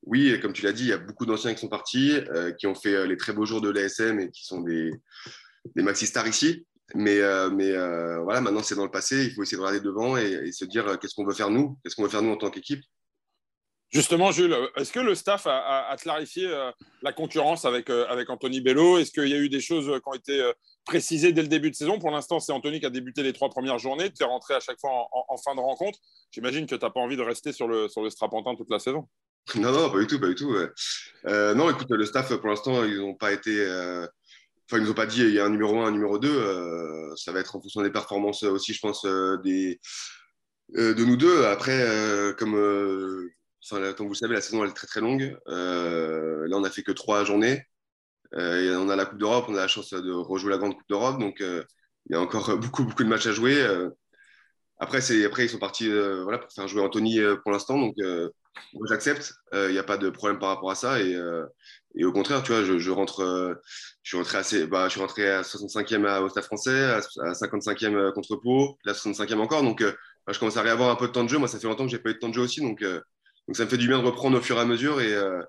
oui, 0.05 0.39
comme 0.41 0.53
tu 0.53 0.63
l'as 0.63 0.73
dit, 0.73 0.85
il 0.85 0.89
y 0.89 0.93
a 0.93 0.99
beaucoup 0.99 1.27
d'anciens 1.27 1.55
qui 1.55 1.61
sont 1.61 1.69
partis, 1.69 2.19
qui 2.59 2.67
ont 2.67 2.75
fait 2.75 3.07
les 3.07 3.17
très 3.17 3.33
beaux 3.33 3.45
jours 3.45 3.61
de 3.61 3.71
l'ASM 3.71 4.19
et 4.21 4.31
qui 4.31 4.45
sont 4.45 4.61
des, 4.61 4.91
des 5.77 5.83
maxi-stars 5.83 6.27
ici. 6.27 6.67
Mais, 6.95 7.21
mais 7.53 7.73
voilà, 8.23 8.41
maintenant 8.41 8.63
c'est 8.63 8.75
dans 8.75 8.85
le 8.85 8.91
passé, 8.91 9.27
il 9.27 9.35
faut 9.35 9.43
essayer 9.43 9.59
de 9.59 9.63
regarder 9.63 9.85
devant 9.85 10.17
et, 10.17 10.51
se 10.53 10.65
dire 10.65 10.99
qu'est-ce 10.99 11.15
qu'on 11.15 11.27
veut 11.27 11.35
faire 11.35 11.51
nous, 11.51 11.79
qu'est-ce 11.83 11.97
qu'on 11.97 12.05
veut 12.05 12.09
faire 12.09 12.23
nous 12.23 12.33
en 12.33 12.37
tant 12.37 12.51
qu'équipe? 12.51 12.83
Justement, 13.91 14.31
Jules, 14.31 14.57
est-ce 14.77 14.93
que 14.93 15.01
le 15.01 15.17
staff 15.17 15.49
a, 15.49 15.97
clarifié 16.01 16.47
euh, 16.47 16.71
la 17.03 17.13
concurrence 17.13 17.65
avec, 17.65 17.91
euh, 17.91 18.25
Anthony 18.29 18.61
Bello? 18.61 18.99
Est-ce 18.99 19.11
qu'il 19.11 19.27
y 19.27 19.35
a 19.35 19.37
eu 19.37 19.49
des 19.49 19.61
choses 19.61 19.87
qui 19.87 20.09
ont 20.09 20.15
été 20.15 20.41
euh, 20.41 20.53
précisées 20.85 21.33
dès 21.33 21.43
le 21.43 21.49
début 21.49 21.73
de 21.73 21.75
saison? 21.75 21.99
Pour 21.99 22.13
l'instant, 22.13 22.39
c'est 22.39 22.53
Anthony 22.53 22.79
qui 22.79 22.87
a 22.87 22.91
débuté 22.91 23.25
les 23.25 23.33
trois 23.33 23.51
premières 23.51 23.81
journées. 23.81 24.13
Tu 24.13 24.23
es 24.23 24.27
rentré 24.27 24.55
à 24.55 24.61
chaque 24.61 24.79
fois 24.79 25.09
en, 25.11 25.37
fin 25.39 25.57
de 25.57 25.61
rencontre. 25.61 25.99
J'imagine 26.31 26.67
que 26.67 26.77
tu 26.77 26.85
n'as 26.85 26.91
pas 26.91 27.01
envie 27.01 27.17
de 27.17 27.23
rester 27.23 27.53
sur 27.53 27.67
le, 27.67 27.89
sur 27.89 28.03
le 28.03 28.11
toute 28.57 28.71
la 28.71 28.79
saison. 28.79 29.09
Non, 29.57 29.72
non, 29.72 29.90
pas 29.90 29.98
du 29.98 30.07
tout, 30.07 30.20
pas 30.20 30.29
du 30.29 30.35
tout. 30.35 30.55
non, 31.24 31.70
écoute, 31.70 31.90
le 31.90 32.05
staff, 32.05 32.35
pour 32.37 32.48
l'instant, 32.48 32.85
ils 32.85 32.98
n'ont 32.98 33.14
pas 33.14 33.33
été. 33.33 33.64
Enfin, 34.66 34.79
ils 34.79 34.85
nous 34.85 34.90
ont 34.90 34.94
pas 34.94 35.07
dit 35.07 35.22
il 35.22 35.33
y 35.35 35.40
a 35.40 35.44
un 35.44 35.50
numéro 35.50 35.81
1, 35.81 35.87
un 35.87 35.90
numéro 35.90 36.18
2. 36.18 37.14
ça 37.16 37.33
va 37.33 37.40
être 37.40 37.57
en 37.57 37.61
fonction 37.61 37.83
des 37.83 37.90
performances 37.90 38.44
aussi, 38.44 38.72
je 38.72 38.81
pense, 38.81 39.05
des, 39.42 39.81
de 40.68 41.05
nous 41.05 41.16
deux. 41.16 41.46
Après, 41.46 41.85
comme 42.38 42.55
comme 43.68 44.07
vous 44.07 44.12
le 44.12 44.14
savez, 44.14 44.35
la 44.35 44.40
saison 44.40 44.64
elle 44.64 44.70
est 44.70 44.74
très 44.74 44.87
très 44.87 45.00
longue. 45.00 45.38
Euh, 45.48 46.46
là, 46.48 46.57
on 46.57 46.61
n'a 46.61 46.70
fait 46.70 46.83
que 46.83 46.92
trois 46.92 47.24
journées. 47.24 47.64
Euh, 48.35 48.76
on 48.79 48.88
a 48.88 48.96
la 48.96 49.07
Coupe 49.07 49.18
d'Europe, 49.18 49.46
on 49.48 49.55
a 49.55 49.59
la 49.59 49.68
chance 49.68 49.90
de 49.92 50.12
rejouer 50.12 50.50
la 50.50 50.59
Grande 50.59 50.74
Coupe 50.74 50.88
d'Europe. 50.88 51.18
Donc, 51.18 51.40
euh, 51.40 51.64
il 52.07 52.14
y 52.14 52.16
a 52.16 52.20
encore 52.20 52.57
beaucoup, 52.59 52.85
beaucoup 52.85 53.05
de 53.05 53.09
matchs 53.09 53.26
à 53.26 53.33
jouer. 53.33 53.62
après, 54.79 54.98
après, 55.24 55.44
ils 55.46 55.48
sont 55.48 55.59
partis 55.59 55.88
voilà, 55.88 56.38
pour 56.38 56.53
faire 56.53 56.68
jouer 56.68 56.83
Anthony 56.83 57.20
pour 57.42 57.53
l'instant. 57.53 57.79
Donc, 57.79 57.94
j'accepte. 58.89 59.33
Il 59.53 59.71
n'y 59.71 59.79
a 59.79 59.85
pas 59.85 59.97
de 59.97 60.11
problème 60.11 60.39
par 60.39 60.51
rapport 60.51 60.71
à 60.71 60.75
ça. 60.75 61.01
Et, 61.01 61.17
et 61.97 62.05
au 62.05 62.13
contraire, 62.13 62.43
tu 62.43 62.53
vois, 62.53 62.63
je, 62.65 62.91
rentre, 62.91 63.57
je 64.03 64.09
suis 64.09 64.17
rentré 64.17 64.39
assez, 64.39 64.67
bah, 64.67 64.85
je 64.87 64.93
suis 64.93 65.01
rentré 65.01 65.29
à 65.31 65.43
65e 65.43 66.21
au 66.21 66.29
Stade 66.29 66.45
français, 66.45 66.85
à, 66.85 67.01
55e 67.33 68.13
contre 68.13 68.37
Pau, 68.37 68.79
là 68.85 68.93
65e 68.93 69.39
encore. 69.39 69.63
Donc, 69.63 69.83
bah, 69.83 70.33
je 70.33 70.39
commence 70.39 70.57
à 70.57 70.63
réavoir 70.63 70.91
un 70.91 70.97
peu 70.97 71.09
de 71.09 71.13
temps 71.13 71.25
de 71.25 71.29
jeu. 71.29 71.39
Moi, 71.39 71.49
ça 71.49 71.59
fait 71.59 71.67
longtemps 71.67 71.85
que 71.85 71.91
j'ai 71.91 71.99
pas 71.99 72.11
eu 72.11 72.15
de 72.15 72.19
temps 72.19 72.29
de 72.29 72.35
jeu 72.35 72.43
aussi. 72.43 72.61
Donc, 72.61 72.85
ça 73.55 73.65
me 73.65 73.71
fait 73.71 73.77
du 73.77 73.89
bien 73.89 73.99
de 73.99 74.07
reprendre 74.07 74.39
au 74.39 74.41
fur 74.41 74.57
et 74.57 74.61
à 74.61 74.65
mesure. 74.65 75.01
Et, 75.01 75.13
euh, 75.13 75.43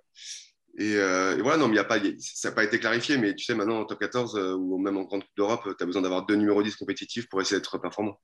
euh, 0.79 1.37
voilà, 1.41 1.57
non, 1.57 1.67
mais 1.67 1.75
y 1.75 1.79
a 1.79 1.83
pas, 1.83 1.99
ça 2.19 2.49
n'a 2.49 2.55
pas 2.55 2.63
été 2.63 2.79
clarifié, 2.79 3.17
mais 3.17 3.35
tu 3.35 3.45
sais, 3.45 3.53
maintenant 3.53 3.79
en 3.79 3.85
top 3.85 3.99
14 3.99 4.35
euh, 4.35 4.53
ou 4.53 4.77
même 4.77 4.97
en 4.97 5.03
Grande 5.03 5.23
Coupe 5.23 5.37
d'Europe, 5.37 5.67
tu 5.77 5.83
as 5.83 5.85
besoin 5.85 6.01
d'avoir 6.01 6.25
deux 6.25 6.35
numéros 6.35 6.63
10 6.63 6.75
compétitifs 6.75 7.27
pour 7.29 7.41
essayer 7.41 7.57
d'être 7.57 7.77
performant. 7.77 8.19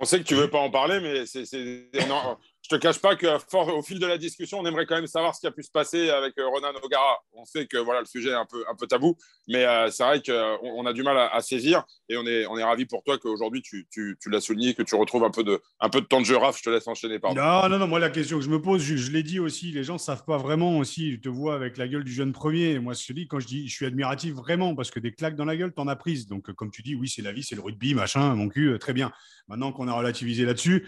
On 0.00 0.04
sait 0.04 0.18
que 0.18 0.24
tu 0.24 0.34
ne 0.34 0.40
veux 0.40 0.50
pas 0.50 0.58
en 0.58 0.70
parler, 0.70 1.00
mais 1.00 1.24
c'est, 1.24 1.44
je 2.64 2.74
te 2.74 2.80
cache 2.80 2.98
pas 2.98 3.14
que 3.14 3.26
au 3.76 3.82
fil 3.82 3.98
de 3.98 4.06
la 4.06 4.16
discussion, 4.16 4.58
on 4.58 4.64
aimerait 4.64 4.86
quand 4.86 4.94
même 4.94 5.06
savoir 5.06 5.34
ce 5.34 5.40
qui 5.40 5.46
a 5.46 5.50
pu 5.50 5.62
se 5.62 5.70
passer 5.70 6.08
avec 6.08 6.38
euh, 6.38 6.48
Ronan 6.48 6.72
O'Gara. 6.82 7.18
On 7.34 7.44
sait 7.44 7.66
que 7.66 7.76
voilà, 7.76 8.00
le 8.00 8.06
sujet 8.06 8.30
est 8.30 8.34
un 8.34 8.46
peu, 8.46 8.64
un 8.70 8.74
peu 8.74 8.86
tabou, 8.86 9.18
mais 9.46 9.66
euh, 9.66 9.90
c'est 9.90 10.02
vrai 10.02 10.22
qu'on 10.22 10.58
on 10.62 10.86
a 10.86 10.94
du 10.94 11.02
mal 11.02 11.18
à, 11.30 11.40
saisir 11.42 11.84
et 12.08 12.16
on 12.16 12.24
est, 12.26 12.46
on 12.46 12.56
est 12.56 12.64
ravis 12.64 12.86
pour 12.86 13.02
toi 13.02 13.18
qu'aujourd'hui 13.18 13.60
tu, 13.60 13.86
tu, 13.90 14.16
tu 14.18 14.30
l'as 14.30 14.40
souligné, 14.40 14.72
que 14.72 14.82
tu 14.82 14.94
retrouves 14.94 15.24
un 15.24 15.30
peu 15.30 15.44
de, 15.44 15.60
un 15.78 15.90
peu 15.90 16.00
de 16.00 16.06
temps 16.06 16.20
de 16.20 16.26
jeu. 16.26 16.38
Raph, 16.38 16.56
je 16.56 16.62
te 16.62 16.70
laisse 16.70 16.88
enchaîner. 16.88 17.18
par 17.18 17.34
Non, 17.34 17.68
non, 17.68 17.78
non, 17.78 17.86
moi 17.86 17.98
la 17.98 18.08
question 18.08 18.38
que 18.38 18.44
je 18.44 18.50
me 18.50 18.62
pose, 18.62 18.80
je, 18.80 19.12
l'ai 19.12 19.22
dit 19.22 19.40
aussi, 19.40 19.70
les 19.70 19.84
gens 19.84 19.94
ne 19.94 19.98
savent 19.98 20.24
pas 20.24 20.38
vraiment 20.38 20.78
aussi. 20.78 21.12
Je 21.12 21.16
te 21.18 21.28
vois 21.28 21.56
avec 21.56 21.76
la 21.76 21.86
gueule 21.86 22.04
du 22.04 22.12
jeune 22.12 22.32
premier. 22.32 22.78
Moi, 22.78 22.94
je 22.94 23.06
te 23.06 23.12
dis, 23.12 23.28
quand 23.28 23.40
je 23.40 23.46
dis, 23.46 23.68
je 23.68 23.74
suis 23.74 23.84
admiratif 23.84 24.32
vraiment 24.32 24.74
parce 24.74 24.90
que 24.90 25.00
des 25.00 25.12
claques 25.12 25.36
dans 25.36 25.44
la 25.44 25.56
gueule, 25.56 25.74
tu 25.74 25.82
en 25.82 25.86
as 25.86 25.96
prise. 25.96 26.26
Donc, 26.26 26.50
comme 26.52 26.70
tu 26.70 26.80
dis, 26.80 26.94
oui, 26.94 27.08
c'est 27.08 27.22
la 27.22 27.32
vie, 27.32 27.42
c'est 27.42 27.56
le 27.56 27.60
rugby, 27.60 27.92
machin, 27.92 28.34
mon 28.34 28.48
cul, 28.48 28.78
très 28.78 28.94
bien. 28.94 29.12
Maintenant 29.48 29.72
qu'on 29.72 29.88
a 29.88 29.92
relativisé 29.92 30.46
là-dessus, 30.46 30.86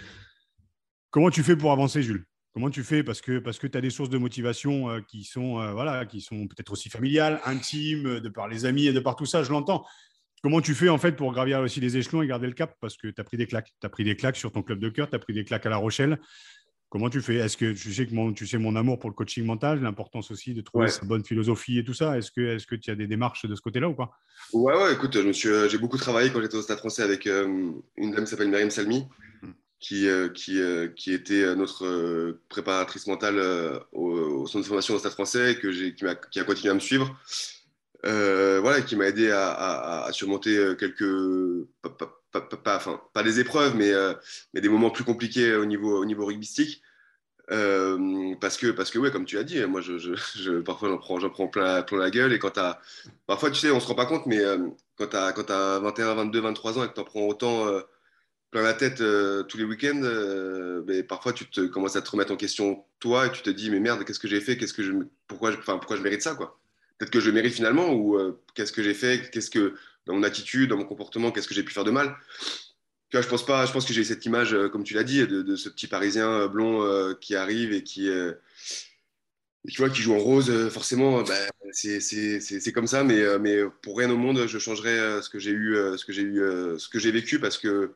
comment 1.16 1.31
tu 1.31 1.42
fais 1.42 1.57
pour 1.57 1.72
avancer, 1.72 2.02
Jules? 2.02 2.26
Comment 2.52 2.68
tu 2.68 2.85
fais 2.85 3.02
Parce 3.02 3.22
que, 3.22 3.38
parce 3.38 3.59
que 3.59 3.66
tu 3.66 3.79
as 3.79 3.81
des 3.81 3.88
sources 3.88 4.11
de 4.11 4.18
motivation 4.18 4.90
euh, 4.90 5.00
qui 5.00 5.24
sont, 5.24 5.59
euh, 5.59 5.72
voilà, 5.72 6.05
qui 6.05 6.20
sont 6.20 6.46
peut-être 6.46 6.72
aussi 6.72 6.90
familiales, 6.90 7.40
intimes, 7.46 8.20
de 8.20 8.29
par 8.29 8.48
les 8.48 8.66
amis 8.66 8.87
et 8.87 8.92
de 8.92 9.00
par 9.00 9.16
tout 9.16 9.24
ça, 9.24 9.42
je 9.42 9.50
l'entends. 9.50 9.87
Comment 10.42 10.61
tu 10.61 10.74
fais 10.74 10.90
en 10.90 10.98
fait 10.98 11.12
pour 11.12 11.33
gravir 11.33 11.61
aussi 11.61 11.81
les 11.81 11.96
échelons 11.96 12.20
et 12.20 12.26
garder 12.26 12.46
le 12.46 12.52
cap? 12.52 12.74
Parce 12.83 12.98
que 12.98 13.09
tu 13.09 13.18
as 13.18 13.24
pris 13.24 13.38
des 13.38 13.46
claques. 13.46 13.72
Tu 13.81 13.87
as 13.87 13.88
pris 13.88 14.05
des 14.05 14.14
claques 14.14 14.37
sur 14.37 14.52
ton 14.52 14.62
club 14.62 14.79
de 14.79 14.90
cœur, 14.90 15.09
tu 15.09 15.16
as 15.16 15.18
pris 15.18 15.33
des 15.33 15.46
claques 15.46 15.64
à 15.64 15.70
La 15.70 15.79
Rochelle. 15.79 16.20
Comment 16.90 17.09
tu 17.09 17.22
fais? 17.22 17.37
Est-ce 17.37 17.57
que 17.57 17.72
tu 17.72 17.94
sais 17.94 18.07
que 18.07 18.14
mon, 18.14 18.35
tu 18.35 18.46
sais 18.46 18.59
mon 18.59 18.76
amour 18.76 18.98
pour 18.98 19.09
le 19.09 19.14
coaching 19.14 19.46
mental, 19.46 19.81
l'importance 19.81 20.31
aussi 20.31 20.52
de 20.52 20.61
trouver 20.61 20.88
sa 20.88 21.07
bonne 21.07 21.24
philosophie 21.24 21.79
et 21.79 21.85
tout 21.85 21.94
ça? 21.94 22.18
Est-ce 22.18 22.31
que 22.31 22.42
est-ce 22.42 22.66
que 22.66 22.74
tu 22.74 22.90
as 22.90 22.94
des 22.94 23.07
démarches 23.07 23.46
de 23.46 23.55
ce 23.55 23.62
côté-là 23.62 23.88
ou 23.88 23.94
pas? 23.94 24.11
Ouais, 24.52 24.74
ouais, 24.74 24.92
écoute, 24.92 25.16
euh, 25.16 25.68
j'ai 25.68 25.79
beaucoup 25.79 25.96
travaillé 25.96 26.31
quand 26.31 26.42
j'étais 26.42 26.57
au 26.57 26.62
Stade 26.62 26.79
français 26.79 27.02
avec 27.02 27.24
une 27.24 27.83
dame 27.96 28.24
qui 28.24 28.26
s'appelle 28.26 28.50
Myriam 28.50 28.68
Salmi, 28.68 29.07
qui, 29.80 30.08
euh, 30.08 30.28
qui, 30.28 30.60
euh, 30.60 30.88
qui, 30.88 31.12
était 31.12 31.42
euh, 31.42 31.54
notre 31.54 32.38
préparatrice 32.48 33.06
mentale 33.06 33.38
au, 33.92 34.46
centre 34.46 34.62
de 34.62 34.68
formation 34.68 34.94
au 34.94 34.98
Stade 34.98 35.12
français, 35.12 35.58
que 35.60 35.68
qui, 35.90 36.06
a, 36.06 36.14
qui, 36.14 36.40
a, 36.40 36.44
continué 36.44 36.70
à 36.70 36.74
me 36.74 36.80
suivre. 36.80 37.14
voilà, 38.02 38.80
qui 38.80 38.96
m'a 38.96 39.06
aidé 39.06 39.30
à, 39.30 40.08
surmonter 40.12 40.74
quelques, 40.78 41.04
pas, 41.82 41.90
pas, 42.32 42.76
enfin, 42.76 43.00
pas 43.12 43.22
des 43.22 43.40
épreuves, 43.40 43.76
mais, 43.76 43.92
mais, 44.54 44.60
des 44.60 44.68
moments 44.68 44.90
plus 44.90 45.04
compliqués 45.04 45.54
au 45.54 45.66
niveau, 45.66 46.00
au 46.00 46.04
niveau 46.04 46.24
rugbystique. 46.26 46.82
parce 47.48 48.56
que, 48.56 48.70
parce 48.70 48.90
que 48.90 48.98
ouais, 48.98 49.10
comme 49.10 49.26
tu 49.26 49.38
as 49.38 49.44
dit, 49.44 49.64
moi, 49.66 49.80
je, 49.82 49.98
je, 49.98 50.60
parfois, 50.60 50.88
j'en 50.88 50.98
prends, 50.98 51.18
prends 51.28 51.48
plein, 51.48 51.82
plein, 51.82 51.98
la 51.98 52.10
gueule. 52.10 52.32
Et 52.32 52.38
quand 52.38 52.56
as, 52.58 52.80
parfois, 53.26 53.50
tu 53.50 53.60
sais, 53.60 53.70
on 53.70 53.80
se 53.80 53.86
rend 53.86 53.94
pas 53.94 54.06
compte, 54.06 54.26
mais 54.26 54.40
quand 54.96 55.08
tu 55.08 55.16
as, 55.16 55.26
as, 55.28 55.80
21, 55.80 56.14
22, 56.14 56.40
23 56.40 56.78
ans 56.78 56.84
et 56.84 56.88
que 56.88 56.94
tu 56.94 57.00
en 57.00 57.04
prends 57.04 57.26
autant 57.26 57.82
plein 58.56 58.64
la 58.64 58.74
tête 58.74 59.00
euh, 59.00 59.42
tous 59.42 59.58
les 59.58 59.64
week-ends, 59.64 60.00
euh, 60.02 61.02
parfois 61.08 61.32
tu 61.32 61.48
te 61.48 61.60
commences 61.62 61.96
à 61.96 62.02
te 62.02 62.10
remettre 62.10 62.32
en 62.32 62.36
question 62.36 62.84
toi 63.00 63.26
et 63.26 63.32
tu 63.32 63.42
te 63.42 63.50
dis 63.50 63.70
mais 63.70 63.80
merde 63.80 64.04
qu'est-ce 64.04 64.18
que 64.18 64.28
j'ai 64.28 64.40
fait, 64.40 64.56
qu'est-ce 64.56 64.74
que 64.74 64.82
je, 64.82 64.92
pourquoi, 65.26 65.52
je, 65.52 65.56
pourquoi 65.58 65.96
je 65.96 66.02
mérite 66.02 66.22
ça 66.22 66.34
quoi? 66.34 66.58
peut-être 66.98 67.10
que 67.10 67.20
je 67.20 67.30
mérite 67.30 67.52
finalement, 67.52 67.92
ou 67.92 68.18
qu'est-ce 68.54 68.72
que 68.72 68.82
j'ai 68.82 68.94
fait, 68.94 69.30
qu'est-ce 69.30 69.50
que 69.50 69.74
dans 70.06 70.14
mon 70.14 70.22
attitude, 70.22 70.70
dans 70.70 70.78
mon 70.78 70.86
comportement, 70.86 71.30
qu'est-ce 71.30 71.46
que 71.46 71.54
j'ai 71.54 71.62
pu 71.62 71.74
faire 71.74 71.84
de 71.84 71.90
mal? 71.90 72.16
Je 73.10 73.18
pense 73.28 73.44
pas, 73.44 73.66
je 73.66 73.72
pense 73.72 73.84
que 73.84 73.92
j'ai 73.92 74.04
cette 74.04 74.24
image, 74.24 74.56
comme 74.72 74.82
tu 74.82 74.94
l'as 74.94 75.04
dit, 75.04 75.26
de, 75.26 75.56
ce 75.56 75.68
petit 75.68 75.86
Parisien 75.86 76.46
blond 76.46 77.14
qui 77.20 77.34
arrive 77.34 77.74
et 77.74 77.82
qui 77.82 78.10
tu 79.68 79.78
vois, 79.78 79.90
qui 79.90 80.02
joue 80.02 80.14
en 80.14 80.18
rose, 80.18 80.50
euh, 80.50 80.70
forcément, 80.70 81.22
bah, 81.22 81.34
c'est 81.72 82.72
comme 82.72 82.86
ça. 82.86 83.04
Mais, 83.04 83.20
euh, 83.20 83.38
mais 83.38 83.58
pour 83.82 83.98
rien 83.98 84.10
au 84.10 84.16
monde, 84.16 84.46
je 84.46 84.58
changerais 84.58 84.98
euh, 84.98 85.22
ce 85.22 85.30
que 85.30 85.38
j'ai 85.38 85.50
eu, 85.50 85.76
ce 85.96 86.04
que 86.04 86.12
j'ai 86.12 86.22
eu, 86.22 86.38
ce 86.78 86.88
que 86.88 86.98
j'ai 86.98 87.10
vécu 87.10 87.40
parce 87.40 87.58
que 87.58 87.92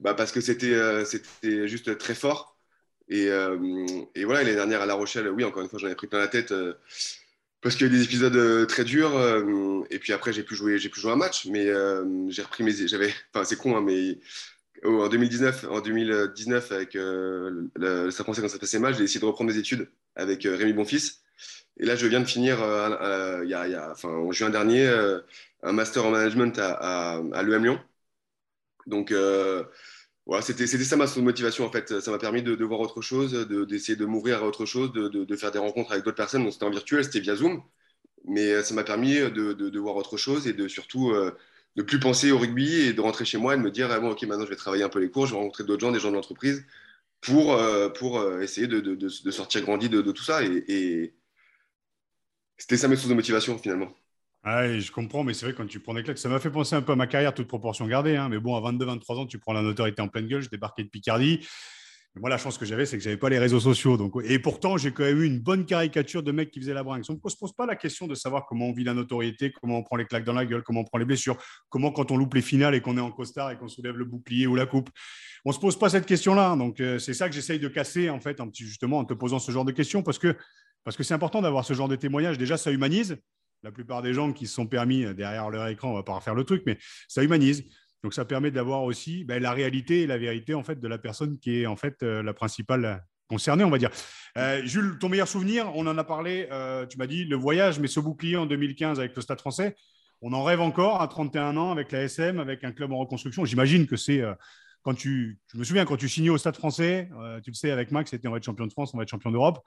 bah, 0.00 0.14
parce 0.14 0.32
que 0.32 0.40
c'était 0.40 1.04
c'était 1.04 1.68
juste 1.68 1.98
très 1.98 2.14
fort. 2.14 2.58
Et, 3.08 3.26
et 4.14 4.24
voilà, 4.24 4.42
l'année 4.42 4.54
dernière 4.54 4.80
à 4.82 4.86
La 4.86 4.94
Rochelle, 4.94 5.28
oui, 5.28 5.44
encore 5.44 5.62
une 5.62 5.68
fois, 5.68 5.78
j'en 5.78 5.88
ai 5.88 5.94
pris 5.94 6.06
plein 6.06 6.18
la 6.20 6.28
tête 6.28 6.54
parce 7.60 7.76
qu'il 7.76 7.86
y 7.86 7.90
a 7.90 7.92
eu 7.92 7.96
des 7.96 8.04
épisodes 8.04 8.66
très 8.66 8.84
durs. 8.84 9.12
et 9.90 9.98
puis 9.98 10.12
après, 10.12 10.32
j'ai 10.32 10.42
pu 10.42 10.54
jouer, 10.54 10.78
pu 10.78 11.00
jouer 11.00 11.12
un 11.12 11.16
match, 11.16 11.46
mais 11.46 11.66
j'ai 12.28 12.42
repris 12.42 12.64
mes, 12.64 12.72
enfin 13.34 13.44
c'est 13.44 13.56
con, 13.56 13.76
hein, 13.76 13.82
mais 13.82 14.18
en 14.84 15.08
2019, 15.08 15.66
en 15.70 15.80
2019 15.80 16.72
avec 16.72 16.94
le, 16.94 17.70
le, 17.76 18.10
Français 18.10 18.42
quand 18.42 18.48
ça 18.48 18.58
passait 18.58 18.78
mal, 18.78 18.94
j'ai 18.94 19.04
essayé 19.04 19.20
de 19.20 19.24
reprendre 19.26 19.50
mes 19.50 19.58
études 19.58 19.88
avec 20.16 20.46
euh, 20.46 20.56
Rémi 20.56 20.72
Bonfils. 20.72 21.22
Et 21.78 21.86
là, 21.86 21.96
je 21.96 22.06
viens 22.06 22.20
de 22.20 22.26
finir, 22.26 22.62
euh, 22.62 23.44
y 23.46 23.54
a, 23.54 23.90
enfin, 23.90 24.08
en 24.08 24.30
juin 24.32 24.50
dernier, 24.50 24.86
euh, 24.86 25.20
un 25.62 25.72
master 25.72 26.04
en 26.04 26.10
management 26.10 26.58
à, 26.58 27.18
à, 27.32 27.42
l'EM 27.42 27.64
Lyon. 27.64 27.80
Donc, 28.86 29.12
voilà, 30.26 30.42
c'était 30.42 30.66
ça 30.66 30.96
ma 30.96 31.06
motivation 31.18 31.66
en 31.66 31.70
fait. 31.70 32.00
Ça 32.00 32.10
m'a 32.10 32.18
permis 32.18 32.42
de, 32.42 32.64
voir 32.64 32.80
autre 32.80 33.02
chose, 33.02 33.32
d'essayer 33.68 33.96
de, 33.96 34.06
m'ouvrir 34.06 34.42
à 34.42 34.46
autre 34.46 34.66
chose, 34.66 34.92
de, 34.92 35.36
faire 35.36 35.52
des 35.52 35.58
rencontres 35.58 35.92
avec 35.92 36.04
d'autres 36.04 36.16
personnes. 36.16 36.50
C'était 36.50 36.64
en 36.64 36.70
virtuel, 36.70 37.04
c'était 37.04 37.20
via 37.20 37.36
Zoom. 37.36 37.62
Mais 38.26 38.62
ça 38.62 38.74
m'a 38.74 38.84
permis 38.84 39.14
de, 39.16 39.78
voir 39.78 39.96
autre 39.96 40.16
chose 40.16 40.46
et 40.48 40.52
de 40.54 40.68
surtout 40.68 41.12
ne 41.76 41.82
plus 41.82 41.98
penser 42.00 42.30
au 42.32 42.38
rugby 42.38 42.72
et 42.82 42.92
de 42.92 43.00
rentrer 43.00 43.24
chez 43.24 43.38
moi 43.38 43.54
et 43.54 43.56
de 43.56 43.62
me 43.62 43.70
dire 43.70 43.90
ah 43.90 44.00
bon, 44.00 44.10
ok, 44.10 44.22
maintenant 44.22 44.44
je 44.44 44.50
vais 44.50 44.56
travailler 44.56 44.84
un 44.84 44.88
peu 44.88 45.00
les 45.00 45.10
cours, 45.10 45.26
je 45.26 45.32
vais 45.32 45.38
rencontrer 45.38 45.64
d'autres 45.64 45.80
gens, 45.80 45.92
des 45.92 46.00
gens 46.00 46.10
de 46.10 46.16
l'entreprise 46.16 46.64
pour, 47.20 47.54
euh, 47.54 47.88
pour 47.90 48.18
euh, 48.20 48.40
essayer 48.40 48.66
de, 48.68 48.80
de, 48.80 48.94
de, 48.96 49.30
sortir 49.30 49.62
grandi 49.62 49.88
de, 49.88 50.02
tout 50.12 50.22
ça. 50.22 50.44
Et, 50.44 50.64
et 50.68 51.14
c'était 52.58 52.76
ça 52.76 52.88
mes 52.88 52.96
sources 52.96 53.08
de 53.08 53.14
motivation 53.14 53.58
finalement. 53.58 53.92
Ah, 54.46 54.78
je 54.78 54.92
comprends, 54.92 55.24
mais 55.24 55.32
c'est 55.32 55.46
vrai, 55.46 55.54
quand 55.54 55.66
tu 55.66 55.80
prends 55.80 55.94
des 55.94 56.02
claques, 56.02 56.18
ça 56.18 56.28
m'a 56.28 56.38
fait 56.38 56.50
penser 56.50 56.76
un 56.76 56.82
peu 56.82 56.92
à 56.92 56.96
ma 56.96 57.06
carrière, 57.06 57.32
toute 57.32 57.48
proportion 57.48 57.86
gardée. 57.86 58.16
Hein. 58.16 58.28
Mais 58.28 58.38
bon, 58.38 58.54
à 58.54 58.72
22-23 58.72 59.20
ans, 59.20 59.26
tu 59.26 59.38
prends 59.38 59.54
la 59.54 59.62
notoriété 59.62 60.02
en 60.02 60.08
pleine 60.08 60.26
gueule. 60.26 60.42
Je 60.42 60.50
débarquais 60.50 60.84
de 60.84 60.90
Picardie. 60.90 61.40
moi, 62.16 62.28
la 62.28 62.36
chance 62.36 62.58
que 62.58 62.66
j'avais, 62.66 62.84
c'est 62.84 62.98
que 62.98 63.02
je 63.02 63.08
n'avais 63.08 63.18
pas 63.18 63.30
les 63.30 63.38
réseaux 63.38 63.58
sociaux. 63.58 63.96
Donc, 63.96 64.12
et 64.22 64.38
pourtant, 64.38 64.76
j'ai 64.76 64.92
quand 64.92 65.04
même 65.04 65.22
eu 65.22 65.26
une 65.26 65.40
bonne 65.40 65.64
caricature 65.64 66.22
de 66.22 66.30
mecs 66.30 66.50
qui 66.50 66.60
faisaient 66.60 66.74
la 66.74 66.82
bringue. 66.82 67.02
On 67.08 67.14
ne 67.14 67.30
se 67.30 67.36
pose 67.36 67.54
pas 67.54 67.64
la 67.64 67.74
question 67.74 68.06
de 68.06 68.14
savoir 68.14 68.44
comment 68.44 68.66
on 68.66 68.72
vit 68.74 68.84
la 68.84 68.92
notoriété, 68.92 69.50
comment 69.50 69.78
on 69.78 69.82
prend 69.82 69.96
les 69.96 70.04
claques 70.04 70.24
dans 70.24 70.34
la 70.34 70.44
gueule, 70.44 70.62
comment 70.62 70.80
on 70.80 70.84
prend 70.84 70.98
les 70.98 71.06
blessures, 71.06 71.38
comment 71.70 71.90
quand 71.90 72.10
on 72.10 72.18
loupe 72.18 72.34
les 72.34 72.42
finales 72.42 72.74
et 72.74 72.82
qu'on 72.82 72.98
est 72.98 73.00
en 73.00 73.12
costard 73.12 73.50
et 73.50 73.56
qu'on 73.56 73.68
soulève 73.68 73.96
le 73.96 74.04
bouclier 74.04 74.46
ou 74.46 74.56
la 74.56 74.66
coupe 74.66 74.90
on 75.46 75.50
ne 75.50 75.54
se 75.54 75.60
pose 75.60 75.78
pas 75.78 75.90
cette 75.90 76.06
question-là. 76.06 76.56
Donc, 76.56 76.80
euh, 76.80 76.98
c'est 76.98 77.12
ça 77.12 77.28
que 77.28 77.34
j'essaye 77.34 77.58
de 77.58 77.68
casser, 77.68 78.08
en 78.08 78.18
fait, 78.18 78.40
justement, 78.54 78.98
en 78.98 79.04
te 79.04 79.12
posant 79.12 79.38
ce 79.38 79.52
genre 79.52 79.66
de 79.66 79.72
questions, 79.72 80.02
parce 80.02 80.18
que 80.18 80.34
parce 80.84 80.96
que 80.98 81.02
c'est 81.02 81.14
important 81.14 81.40
d'avoir 81.40 81.64
ce 81.64 81.72
genre 81.72 81.88
de 81.88 81.96
témoignage. 81.96 82.36
Déjà, 82.36 82.58
ça 82.58 82.70
humanise. 82.70 83.18
La 83.64 83.72
plupart 83.72 84.02
des 84.02 84.12
gens 84.12 84.32
qui 84.32 84.46
se 84.46 84.54
sont 84.54 84.66
permis 84.66 85.04
euh, 85.04 85.14
derrière 85.14 85.50
leur 85.50 85.66
écran, 85.66 85.90
on 85.90 85.94
va 85.94 86.02
pas 86.02 86.14
refaire 86.14 86.34
le 86.34 86.44
truc, 86.44 86.62
mais 86.66 86.78
ça 87.08 87.24
humanise. 87.24 87.64
Donc, 88.02 88.14
ça 88.14 88.24
permet 88.24 88.50
d'avoir 88.50 88.84
aussi 88.84 89.24
ben, 89.24 89.42
la 89.42 89.52
réalité 89.52 90.02
et 90.02 90.06
la 90.06 90.18
vérité, 90.18 90.54
en 90.54 90.62
fait, 90.62 90.78
de 90.78 90.88
la 90.88 90.98
personne 90.98 91.38
qui 91.38 91.62
est, 91.62 91.66
en 91.66 91.76
fait, 91.76 92.02
euh, 92.02 92.22
la 92.22 92.34
principale 92.34 93.04
concernée, 93.26 93.64
on 93.64 93.70
va 93.70 93.78
dire. 93.78 93.90
Jules, 94.64 94.98
ton 95.00 95.08
meilleur 95.08 95.26
souvenir, 95.26 95.74
on 95.74 95.86
en 95.86 95.96
a 95.96 96.04
parlé, 96.04 96.46
tu 96.90 96.98
m'as 96.98 97.06
dit 97.06 97.24
le 97.24 97.36
voyage, 97.36 97.80
mais 97.80 97.88
ce 97.88 97.98
bouclier 97.98 98.36
en 98.36 98.44
2015 98.44 98.98
avec 98.98 99.16
le 99.16 99.22
Stade 99.22 99.40
français, 99.40 99.76
on 100.20 100.34
en 100.34 100.42
rêve 100.42 100.60
encore 100.60 101.00
à 101.00 101.08
31 101.08 101.56
ans 101.56 101.72
avec 101.72 101.90
la 101.90 102.02
SM, 102.02 102.38
avec 102.38 102.64
un 102.64 102.72
club 102.72 102.92
en 102.92 102.98
reconstruction. 102.98 103.46
J'imagine 103.46 103.86
que 103.86 103.96
c'est 103.96 104.22
quand 104.84 104.94
tu, 104.94 105.38
je 105.52 105.58
me 105.58 105.64
souviens 105.64 105.86
quand 105.86 105.96
tu 105.96 106.08
signais 106.08 106.28
au 106.28 106.38
Stade 106.38 106.56
français, 106.56 107.08
euh, 107.18 107.40
tu 107.40 107.50
le 107.50 107.54
sais 107.54 107.70
avec 107.70 107.90
Max, 107.90 108.10
c'était 108.10 108.28
on 108.28 108.32
va 108.32 108.36
être 108.36 108.44
champion 108.44 108.66
de 108.66 108.72
France, 108.72 108.92
on 108.92 108.98
va 108.98 109.02
être 109.02 109.08
champion 109.08 109.30
d'Europe. 109.30 109.64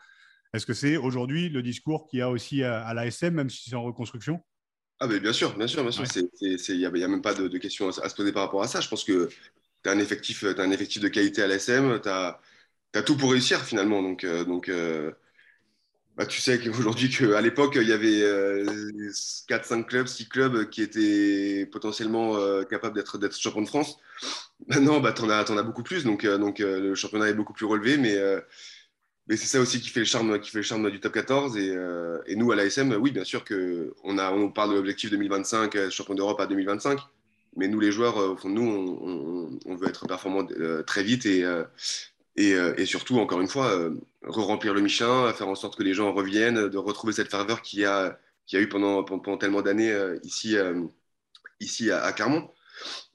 Est-ce 0.53 0.65
que 0.65 0.73
c'est 0.73 0.97
aujourd'hui 0.97 1.49
le 1.49 1.62
discours 1.62 2.07
qu'il 2.07 2.19
y 2.19 2.21
a 2.21 2.29
aussi 2.29 2.63
à, 2.63 2.93
l'ASM, 2.93 3.33
même 3.33 3.49
si 3.49 3.69
c'est 3.69 3.75
en 3.75 3.83
reconstruction? 3.83 4.41
Ah 4.99 5.07
bien 5.07 5.33
sûr, 5.33 5.55
bien 5.55 5.67
sûr, 5.67 5.83
bien 5.83 5.91
sûr. 5.91 6.05
Il 6.41 6.77
n'y 6.77 6.86
a, 6.86 7.07
même 7.07 7.21
pas 7.21 7.33
de, 7.33 7.47
questions 7.57 7.88
question 7.88 8.03
à, 8.03 8.10
se 8.10 8.15
poser 8.15 8.31
par 8.31 8.43
rapport 8.43 8.63
à 8.63 8.67
ça. 8.67 8.81
Je 8.81 8.89
pense 8.89 9.03
que 9.03 9.29
tu 9.83 9.89
as, 9.89 9.91
un 9.91 9.99
effectif, 9.99 10.43
as 10.43 10.62
un 10.62 10.71
effectif 10.71 11.01
de 11.01 11.07
qualité 11.07 11.43
à 11.43 11.47
l'ASM, 11.47 11.99
tu 12.01 12.10
as, 12.10 12.39
as, 12.95 13.01
tout 13.03 13.17
pour 13.17 13.31
réussir 13.31 13.62
finalement. 13.62 14.01
Donc, 14.01 14.23
euh, 14.23 14.43
donc 14.43 14.69
euh, 14.69 15.12
bah, 16.15 16.25
tu 16.25 16.41
sais 16.41 16.60
qu'aujourd'hui, 16.60 17.10
qu'à 17.10 17.41
l'époque, 17.41 17.77
il 17.79 17.88
y 17.88 17.93
avait 17.93 18.23
4-5 19.47 19.86
clubs, 19.86 20.07
6 20.07 20.29
clubs 20.29 20.69
qui 20.69 20.81
étaient 20.81 21.67
potentiellement 21.71 22.63
capables 22.65 22.95
d'être 22.95 23.39
champion 23.39 23.62
de 23.62 23.67
France. 23.67 23.99
Maintenant, 24.67 24.99
bah, 24.99 25.13
tu 25.13 25.21
en, 25.21 25.29
as 25.29 25.63
beaucoup 25.63 25.83
plus, 25.83 26.03
donc, 26.03 26.25
euh, 26.25 26.38
donc 26.38 26.60
euh, 26.60 26.79
le 26.79 26.95
championnat 26.95 27.29
est 27.29 27.33
beaucoup 27.33 27.53
plus 27.53 27.65
relevé, 27.65 27.97
mais, 27.97 28.17
euh, 28.17 28.41
mais 29.27 29.37
c'est 29.37 29.47
ça 29.47 29.59
aussi 29.59 29.81
qui 29.81 29.89
fait 29.89 29.99
le 29.99 30.05
charme, 30.05 30.39
qui 30.39 30.51
fait 30.51 30.59
le 30.59 30.63
charme 30.63 30.89
du 30.89 30.99
top 30.99 31.13
14. 31.13 31.57
Et, 31.57 31.75
et 32.27 32.35
nous, 32.35 32.51
à 32.51 32.55
l'ASM, 32.55 32.93
oui, 32.93 33.11
bien 33.11 33.23
sûr 33.23 33.43
qu'on 33.43 33.91
on 34.05 34.51
parle 34.51 34.71
de 34.71 34.75
l'objectif 34.75 35.09
2025, 35.11 35.89
champion 35.89 36.15
d'Europe 36.15 36.39
à 36.39 36.47
2025, 36.47 36.99
mais 37.57 37.67
nous, 37.67 37.79
les 37.79 37.91
joueurs, 37.91 38.17
au 38.17 38.37
fond 38.37 38.49
nous, 38.49 39.59
on, 39.65 39.75
veut 39.75 39.89
être 39.89 40.07
performants 40.07 40.47
très 40.85 41.03
vite 41.03 41.25
et, 41.25 41.45
et, 42.37 42.85
surtout, 42.85 43.19
encore 43.19 43.41
une 43.41 43.47
fois, 43.47 43.91
re-remplir 44.23 44.73
le 44.73 44.81
Michelin, 44.81 45.33
faire 45.33 45.49
en 45.49 45.55
sorte 45.55 45.77
que 45.77 45.83
les 45.83 45.93
gens 45.93 46.13
reviennent, 46.13 46.69
de 46.69 46.77
retrouver 46.77 47.13
cette 47.13 47.29
ferveur 47.29 47.61
qu'il 47.61 47.79
y 47.79 47.85
a, 47.85 48.19
qui 48.45 48.55
a 48.57 48.61
eu 48.61 48.69
pendant, 48.69 49.03
pendant, 49.03 49.37
tellement 49.37 49.61
d'années 49.61 49.93
ici, 50.23 50.55
ici 51.59 51.91
à, 51.91 52.03
à 52.03 52.13
Clermont. 52.13 52.49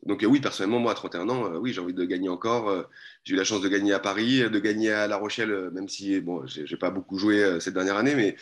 Donc 0.05 0.22
euh, 0.22 0.27
oui, 0.27 0.40
personnellement, 0.40 0.79
moi, 0.81 0.92
à 0.92 0.94
31 0.94 1.29
ans, 1.29 1.53
euh, 1.53 1.59
oui, 1.59 1.72
j'ai 1.72 1.81
envie 1.81 1.94
de 1.94 2.05
gagner 2.05 2.29
encore. 2.29 2.68
Euh, 2.70 2.83
j'ai 3.25 3.35
eu 3.35 3.37
la 3.37 3.44
chance 3.44 3.61
de 3.61 3.68
gagner 3.68 3.92
à 3.92 3.98
Paris, 3.98 4.40
de 4.51 4.59
gagner 4.59 4.90
à 4.92 5.07
La 5.07 5.16
Rochelle, 5.16 5.70
même 5.72 5.88
si 5.88 6.20
bon, 6.20 6.46
j'ai 6.46 6.77
pas 6.77 6.90
beaucoup 6.90 7.18
joué 7.18 7.61
cette 7.61 7.75
dernière 7.75 7.96
année, 7.96 8.14
mais 8.14 8.37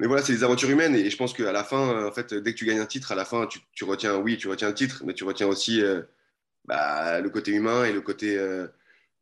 mais 0.00 0.06
voilà, 0.06 0.22
c'est 0.22 0.32
des 0.32 0.44
aventures 0.44 0.70
humaines 0.70 0.94
et 0.94 1.10
je 1.10 1.16
pense 1.16 1.34
qu'à 1.34 1.52
la 1.52 1.64
fin, 1.64 2.06
en 2.06 2.12
fait, 2.12 2.32
dès 2.34 2.54
que 2.54 2.58
tu 2.58 2.64
gagnes 2.64 2.80
un 2.80 2.86
titre, 2.86 3.12
à 3.12 3.14
la 3.14 3.26
fin, 3.26 3.46
tu, 3.46 3.84
retiens, 3.84 4.16
oui, 4.16 4.38
tu 4.38 4.48
retiens 4.48 4.68
le 4.68 4.74
titre, 4.74 5.02
mais 5.06 5.12
tu 5.14 5.24
retiens 5.24 5.46
aussi 5.46 5.82
bah, 6.64 7.20
le 7.20 7.30
côté 7.30 7.52
humain 7.52 7.84
et 7.84 7.92
le 7.92 8.00
côté, 8.00 8.36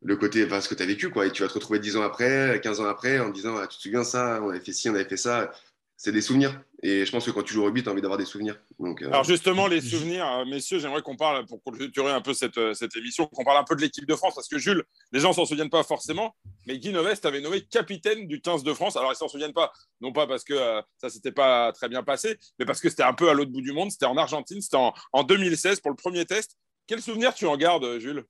le 0.01 0.15
côté, 0.15 0.47
ce 0.61 0.69
que 0.69 0.75
tu 0.75 0.83
as 0.83 0.85
vécu, 0.85 1.09
quoi. 1.09 1.25
Et 1.25 1.31
tu 1.31 1.41
vas 1.43 1.49
te 1.49 1.53
retrouver 1.55 1.79
10 1.79 1.97
ans 1.97 2.03
après, 2.03 2.61
15 2.63 2.79
ans 2.79 2.85
après, 2.85 3.19
en 3.19 3.29
disant, 3.29 3.57
ah, 3.57 3.67
tu 3.67 3.77
te 3.77 3.83
souviens 3.83 4.05
ça, 4.05 4.39
on 4.41 4.49
avait 4.49 4.61
fait 4.61 4.71
ci, 4.71 4.89
on 4.89 4.95
avait 4.95 5.03
fait 5.03 5.17
ça 5.17 5.51
c'est 5.99 6.13
des 6.13 6.21
souvenirs. 6.21 6.59
Et 6.81 7.05
je 7.05 7.11
pense 7.11 7.25
que 7.25 7.31
quand 7.31 7.43
tu 7.43 7.53
joues 7.53 7.61
au 7.61 7.65
rugby, 7.65 7.83
tu 7.83 7.89
as 7.89 7.91
envie 7.91 8.01
d'avoir 8.01 8.17
des 8.17 8.25
souvenirs. 8.25 8.55
Donc, 8.79 9.01
euh, 9.01 9.07
Alors 9.07 9.25
justement, 9.25 9.67
les 9.67 9.81
souvenirs, 9.89 10.25
euh, 10.25 10.45
messieurs, 10.45 10.79
j'aimerais 10.79 11.01
qu'on 11.01 11.17
parle, 11.17 11.45
pour 11.45 11.61
clôturer 11.61 12.11
un 12.11 12.21
peu 12.21 12.33
cette, 12.33 12.57
euh, 12.57 12.73
cette 12.73 12.95
émission, 12.95 13.27
qu'on 13.27 13.43
parle 13.43 13.57
un 13.57 13.65
peu 13.65 13.75
de 13.75 13.81
l'équipe 13.81 14.05
de 14.05 14.15
France, 14.15 14.33
parce 14.35 14.47
que 14.47 14.57
Jules, 14.57 14.83
les 15.11 15.19
gens 15.19 15.33
s'en 15.33 15.45
souviennent 15.45 15.69
pas 15.69 15.83
forcément, 15.83 16.35
mais 16.67 16.77
Guy 16.79 16.93
Novest 16.93 17.25
avait 17.25 17.41
nommé 17.41 17.65
capitaine 17.65 18.27
du 18.27 18.39
15 18.39 18.63
de 18.63 18.73
France. 18.73 18.95
Alors 18.95 19.11
ils 19.11 19.17
s'en 19.17 19.27
souviennent 19.27 19.53
pas, 19.53 19.73
non 19.99 20.13
pas 20.13 20.25
parce 20.25 20.45
que 20.45 20.55
ça 20.97 21.09
s'était 21.09 21.33
pas 21.33 21.73
très 21.73 21.89
bien 21.89 22.01
passé, 22.01 22.37
mais 22.57 22.65
parce 22.65 22.79
que 22.79 22.89
c'était 22.89 23.03
un 23.03 23.13
peu 23.13 23.29
à 23.29 23.33
l'autre 23.33 23.51
bout 23.51 23.61
du 23.61 23.73
monde, 23.73 23.91
c'était 23.91 24.05
en 24.05 24.15
Argentine, 24.15 24.61
c'était 24.61 24.77
en, 24.77 25.23
2016 25.23 25.81
pour 25.81 25.91
le 25.91 25.97
premier 25.97 26.25
test. 26.25 26.55
Quel 26.87 27.01
souvenir 27.01 27.33
tu 27.33 27.45
en 27.45 27.57
gardes, 27.57 27.99
Jules? 27.99 28.23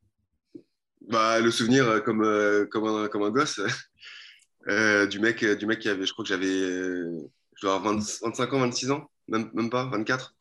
Bah, 1.07 1.39
Le 1.39 1.51
souvenir 1.51 2.03
comme, 2.03 2.67
comme, 2.71 2.87
un, 2.87 3.07
comme 3.09 3.23
un 3.23 3.29
gosse. 3.29 3.61
du, 5.09 5.19
mec, 5.19 5.45
du 5.45 5.65
mec 5.67 5.79
qui 5.79 5.89
avait, 5.89 6.07
je 6.07 6.13
crois 6.13 6.23
que 6.23 6.29
j'avais 6.29 7.05
je 7.59 7.67
dois 7.67 7.75
avoir 7.75 7.93
25 7.93 8.53
ans, 8.53 8.59
26 8.59 8.91
ans, 8.91 9.09
même, 9.27 9.49
même 9.53 9.69
pas, 9.69 9.85
24. 9.85 10.33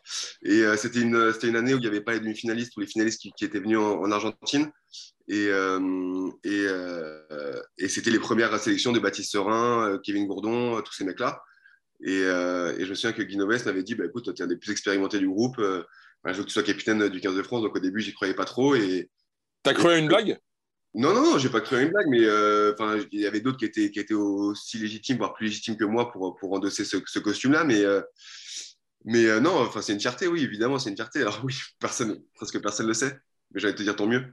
Et 0.42 0.62
euh, 0.62 0.76
c'était 0.76 1.00
une, 1.00 1.32
une 1.42 1.56
année 1.56 1.74
où 1.74 1.78
il 1.78 1.80
n'y 1.80 1.86
avait 1.86 2.00
pas 2.00 2.12
les 2.12 2.20
demi-finalistes 2.20 2.76
ou 2.76 2.80
les 2.80 2.86
finalistes 2.86 3.20
qui, 3.20 3.44
étaient 3.44 3.58
venus 3.58 3.78
en, 3.78 4.10
Argentine. 4.12 4.70
Et, 5.26 5.48
euh, 5.48 6.30
euh, 6.46 7.62
et 7.76 7.88
c'était 7.88 8.10
les 8.10 8.20
premières 8.20 8.56
sélections 8.58 8.92
de 8.92 9.00
Baptiste 9.00 9.32
Serin, 9.32 9.98
Kevin 10.04 10.26
Gourdon, 10.26 10.80
tous 10.82 10.92
ces 10.92 11.04
mecs-là. 11.04 11.42
Et, 12.04 12.20
et, 12.20 12.84
je 12.84 12.88
me 12.88 12.94
souviens 12.94 13.12
que 13.12 13.22
Guy 13.22 13.36
Noves 13.36 13.64
m'avait 13.66 13.82
dit 13.82 13.96
bah, 13.96 14.04
écoute, 14.04 14.32
tu 14.32 14.40
es 14.40 14.44
un 14.44 14.48
des 14.48 14.56
plus 14.56 14.70
expérimentés 14.70 15.18
du 15.18 15.28
groupe. 15.28 15.56
je 15.58 16.32
veux 16.32 16.42
que 16.42 16.48
tu 16.48 16.52
sois 16.52 16.62
capitaine 16.62 17.08
du 17.08 17.20
15 17.20 17.34
de 17.34 17.42
France. 17.42 17.62
Donc 17.62 17.74
au 17.74 17.80
début, 17.80 18.00
j'y 18.00 18.14
croyais 18.14 18.34
pas 18.34 18.44
trop. 18.44 18.76
Et, 18.76 19.10
T'as 19.64 19.74
cru 19.74 19.88
à 19.90 19.98
une 19.98 20.06
blague? 20.06 20.38
Non, 20.94 21.12
non, 21.12 21.22
non, 21.22 21.38
j'ai 21.38 21.50
pas 21.50 21.60
cru 21.60 21.76
à 21.76 21.82
une 21.82 21.90
blague, 21.90 22.08
mais 22.08 22.22
euh, 22.22 22.74
il 23.12 23.20
y 23.20 23.26
avait 23.26 23.40
d'autres 23.40 23.58
qui 23.58 23.66
étaient, 23.66 23.90
qui 23.90 24.00
étaient 24.00 24.14
aussi 24.14 24.78
légitimes, 24.78 25.18
voire 25.18 25.34
plus 25.34 25.46
légitimes 25.46 25.76
que 25.76 25.84
moi 25.84 26.10
pour, 26.10 26.36
pour 26.36 26.52
endosser 26.52 26.84
ce, 26.84 26.96
ce 27.04 27.18
costume-là. 27.18 27.64
Mais, 27.64 27.84
euh, 27.84 28.00
mais 29.04 29.26
euh, 29.26 29.40
non, 29.40 29.54
enfin, 29.60 29.82
c'est 29.82 29.92
une 29.92 30.00
fierté, 30.00 30.26
oui, 30.26 30.42
évidemment, 30.42 30.78
c'est 30.78 30.90
une 30.90 30.96
fierté. 30.96 31.20
Alors 31.20 31.40
oui, 31.44 31.54
personne, 31.80 32.22
presque 32.34 32.60
personne 32.60 32.86
ne 32.86 32.90
le 32.90 32.94
sait, 32.94 33.18
mais 33.52 33.60
j'allais 33.60 33.74
te 33.74 33.82
dire 33.82 33.96
tant 33.96 34.06
mieux. 34.06 34.24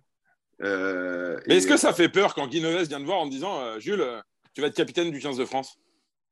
mais 0.59 1.57
est-ce 1.57 1.67
que 1.67 1.77
ça 1.77 1.93
fait 1.93 2.09
peur 2.09 2.33
quand 2.33 2.47
Guy 2.47 2.61
Neves 2.61 2.87
vient 2.87 3.01
de 3.01 3.05
voir 3.05 3.19
en 3.19 3.27
disant 3.27 3.79
Jules, 3.79 4.05
tu 4.53 4.61
vas 4.61 4.67
être 4.67 4.75
capitaine 4.75 5.11
du 5.11 5.19
15 5.19 5.37
de 5.37 5.45
France? 5.45 5.77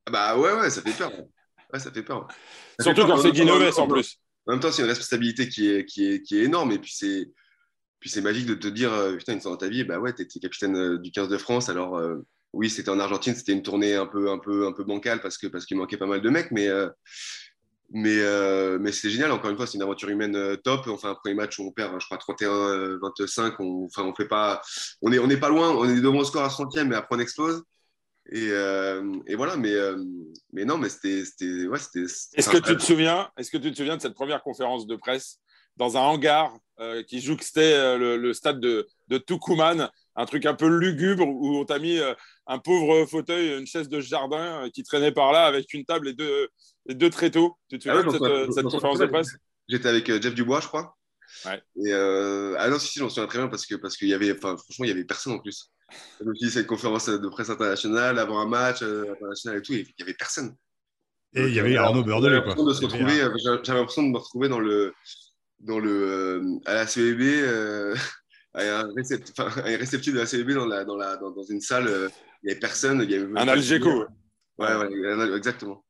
Ah 0.05 0.11
Bah 0.11 0.37
ouais, 0.37 0.53
ouais, 0.53 0.69
ça 0.69 0.81
fait 0.81 0.97
peur. 0.97 1.11
Ouais, 1.73 1.79
ça 1.79 1.91
fait 1.91 2.03
peur. 2.03 2.27
Surtout 2.79 3.05
quand 3.05 3.17
c'est 3.17 3.31
Guy 3.31 3.45
Neves 3.45 3.77
en 3.77 3.87
plus. 3.87 4.19
En 4.45 4.53
même 4.53 4.59
temps, 4.59 4.71
c'est 4.71 4.81
une 4.81 4.89
responsabilité 4.89 5.47
qui 5.47 5.69
est, 5.69 5.85
qui 5.85 6.05
est, 6.05 6.21
qui 6.21 6.37
est 6.37 6.43
énorme. 6.43 6.71
Et 6.71 6.79
puis, 6.79 6.91
c'est 6.93 7.29
puis 8.03 8.09
c'est 8.09 8.19
magique 8.19 8.47
de 8.47 8.53
te 8.55 8.67
dire, 8.67 8.91
euh, 8.91 9.15
putain, 9.15 9.31
une 9.31 9.39
fois 9.39 9.51
dans 9.51 9.55
ta 9.55 9.69
vie, 9.69 9.85
bah 9.85 9.97
ouais, 9.97 10.13
tu 10.13 10.27
capitaine 10.41 10.75
euh, 10.75 10.97
du 10.97 11.09
15 11.09 11.29
de 11.29 11.37
France. 11.37 11.69
Alors, 11.69 11.95
euh, 11.95 12.17
oui, 12.51 12.69
c'était 12.69 12.89
en 12.89 12.99
Argentine, 12.99 13.33
c'était 13.33 13.53
une 13.53 13.61
tournée 13.61 13.95
un 13.95 14.05
peu, 14.05 14.29
un 14.29 14.39
peu, 14.39 14.67
un 14.67 14.73
peu 14.73 14.83
bancale 14.83 15.21
parce 15.21 15.37
qu'il 15.37 15.49
parce 15.49 15.65
qu'il 15.65 15.77
manquait 15.77 15.95
pas 15.95 16.05
mal 16.05 16.19
de 16.19 16.29
mecs, 16.29 16.51
mais, 16.51 16.67
Mais, 17.91 18.19
euh, 18.19 18.77
mais 18.77 18.91
c'est 18.91 19.09
génial, 19.09 19.31
encore 19.31 19.51
une 19.51 19.55
fois, 19.55 19.67
c'est 19.67 19.75
une 19.75 19.83
aventure 19.83 20.09
humaine 20.09 20.57
top. 20.65 20.85
On 20.87 20.97
fait 20.97 21.07
un 21.07 21.15
premier 21.15 21.33
match 21.33 21.57
où 21.59 21.63
on 21.63 21.71
perd, 21.71 21.97
je 22.01 22.05
crois, 22.05 22.17
31-25. 22.17 23.55
On, 23.59 23.85
enfin, 23.85 24.03
on 24.03 24.13
fait 24.13 24.27
pas, 24.27 24.61
on 25.01 25.13
est, 25.13 25.19
on 25.19 25.27
n'est 25.27 25.37
pas 25.37 25.47
loin, 25.47 25.69
on 25.71 25.85
est 25.85 26.01
devant 26.01 26.19
le 26.19 26.25
score 26.25 26.43
à 26.43 26.49
30e, 26.49 26.83
mais 26.83 26.95
après 26.97 27.15
on 27.15 27.19
explose. 27.19 27.63
Et, 28.33 28.49
euh, 28.51 29.13
et 29.27 29.35
voilà, 29.35 29.55
mais, 29.55 29.73
mais 30.51 30.65
non, 30.65 30.77
mais 30.77 30.89
c'était. 30.89 31.23
Ouais, 31.67 31.79
est-ce 31.79 32.49
que 32.49 32.57
tu 32.57 32.75
te 32.75 32.83
souviens 32.83 33.31
Est-ce 33.37 33.49
que 33.49 33.57
tu 33.57 33.71
te 33.71 33.77
souviens 33.77 33.95
de 33.95 34.01
cette 34.01 34.15
première 34.15 34.43
conférence 34.43 34.87
de 34.87 34.97
presse 34.97 35.39
dans 35.77 35.97
un 35.97 36.01
hangar 36.01 36.55
qui 37.07 37.21
jouxtait 37.21 37.97
le, 37.97 38.17
le, 38.17 38.33
stade 38.33 38.59
de, 38.59 38.87
de 39.07 39.17
Tucumán, 39.17 39.89
un 40.15 40.25
truc 40.25 40.45
un 40.45 40.53
peu 40.53 40.67
lugubre 40.67 41.25
où 41.25 41.57
on 41.57 41.65
t'a 41.65 41.79
mis 41.79 41.99
un 42.47 42.59
pauvre 42.59 43.05
fauteuil, 43.05 43.57
une 43.57 43.67
chaise 43.67 43.89
de 43.89 43.99
jardin 43.99 44.69
qui 44.73 44.83
traînait 44.83 45.11
par 45.11 45.31
là 45.31 45.45
avec 45.45 45.73
une 45.73 45.85
table 45.85 46.09
et 46.09 46.13
deux, 46.13 46.49
et 46.87 46.93
deux 46.93 47.09
tréteaux. 47.09 47.57
Tu 47.69 47.79
te 47.79 47.83
souviens 47.83 48.03
de 48.03 48.51
cette, 48.51 48.65
conférence 48.65 48.99
de 48.99 49.05
presse? 49.05 49.29
J'étais 49.69 49.87
avec 49.87 50.09
euh, 50.09 50.21
Jeff 50.21 50.33
Dubois, 50.33 50.59
je 50.59 50.67
crois. 50.67 50.97
Ouais. 51.45 51.61
Et 51.77 51.93
euh... 51.93 52.55
Ah 52.59 52.69
non, 52.69 52.79
si, 52.79 52.87
si, 52.87 52.99
j'en 52.99 53.09
souviens 53.09 53.27
très 53.27 53.39
bien 53.39 53.47
parce 53.47 53.65
que 53.65 53.75
parce 53.75 53.95
qu'il 53.95 54.09
y 54.09 54.13
avait, 54.13 54.31
enfin, 54.31 54.57
franchement, 54.57 54.85
il 54.85 54.89
y 54.89 54.91
avait 54.91 55.05
personne 55.05 55.33
en 55.33 55.39
plus. 55.39 55.71
Donc, 56.21 56.35
cette 56.37 56.67
conférence 56.67 57.07
de 57.07 57.27
presse 57.29 57.49
internationale, 57.49 58.19
avant 58.19 58.39
un 58.39 58.47
match 58.47 58.81
euh, 58.81 59.11
international 59.13 59.59
et 59.59 59.61
tout, 59.61 59.73
il 59.73 59.87
y 59.97 60.03
avait 60.03 60.13
personne. 60.13 60.55
Et 61.35 61.43
il 61.43 61.53
y 61.53 61.59
avait 61.59 61.77
Arnaud 61.77 62.03
Beurdelet. 62.03 62.35
J'avais 62.35 62.45
l'impression 62.45 62.65
de 62.65 62.73
se 62.73 62.85
retrouver, 62.85 63.21
euh, 63.21 63.37
j'avais 63.63 63.79
l'impression 63.79 64.03
de 64.03 64.09
me 64.09 64.17
retrouver 64.17 64.49
dans 64.49 64.59
le, 64.59 64.93
dans 65.63 65.79
le, 65.79 66.59
à 66.65 66.73
la 66.73 66.87
CEB, 66.87 67.21
euh, 67.21 67.95
un, 68.53 68.91
récept, 68.95 69.33
un 69.39 69.47
réceptif 69.77 70.13
de 70.13 70.19
la 70.19 70.25
CEB 70.25 70.51
dans, 70.51 70.65
la, 70.65 70.85
dans, 70.85 70.97
la, 70.97 71.17
dans, 71.17 71.31
dans 71.31 71.43
une 71.43 71.61
salle, 71.61 71.89
il 72.43 72.47
n'y 72.47 72.51
avait 72.51 72.59
personne. 72.59 73.01
Il 73.03 73.11
y 73.11 73.15
avait 73.15 73.39
un 73.39 73.47
Algeco. 73.47 74.05
Ouais, 74.59 74.75
ouais, 74.75 75.35
exactement 75.35 75.83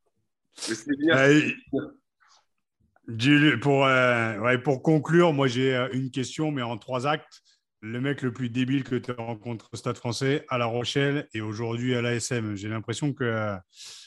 pour, 3.62 3.86
euh, 3.86 4.58
pour 4.60 4.84
conclure, 4.84 5.34
moi 5.34 5.48
j'ai 5.48 5.76
euh, 5.76 5.90
une 5.94 6.12
question, 6.12 6.52
mais 6.52 6.62
en 6.62 6.78
trois 6.78 7.08
actes. 7.08 7.42
Le 7.82 8.00
mec 8.00 8.22
le 8.22 8.32
plus 8.32 8.50
débile 8.50 8.86
que 8.86 8.96
tu 8.96 9.12
as 9.12 9.16
rencontré 9.16 9.68
au 9.74 9.76
Stade 9.76 9.98
français, 9.98 10.46
à 10.48 10.58
La 10.58 10.66
Rochelle 10.66 11.28
et 11.34 11.42
aujourd'hui 11.42 11.96
à 11.96 12.02
l'ASM. 12.02 12.56
J'ai 12.56 12.70
l'impression 12.70 13.14
qu'il 13.14 13.62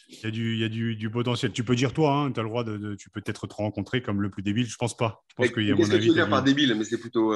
euh, 0.08 0.14
y 0.22 0.26
a, 0.26 0.30
du, 0.30 0.56
y 0.56 0.64
a 0.64 0.68
du, 0.68 0.96
du, 0.96 1.10
potentiel. 1.10 1.52
Tu 1.52 1.64
peux 1.64 1.76
dire 1.76 1.92
toi, 1.92 2.14
hein, 2.14 2.32
tu 2.32 2.40
as 2.40 2.42
le 2.42 2.48
droit 2.48 2.64
de, 2.64 2.94
tu 2.94 3.10
peux 3.10 3.20
peut-être 3.20 3.46
te 3.46 3.54
rencontrer 3.54 4.02
comme 4.02 4.22
le 4.22 4.30
plus 4.30 4.42
débile. 4.42 4.66
Je 4.66 4.76
pense 4.76 4.96
pas. 4.96 5.24
Je 5.28 5.34
pense 5.34 5.50
qu'il 5.50 5.66
y 5.66 5.72
a 5.72 5.76
Qu'est-ce 5.76 5.90
que 5.90 5.96
tu 5.96 6.08
veux 6.08 6.14
dire 6.14 6.28
par 6.28 6.42
débile? 6.42 6.74
Mais 6.76 6.84
c'est 6.84 6.98
plutôt. 6.98 7.32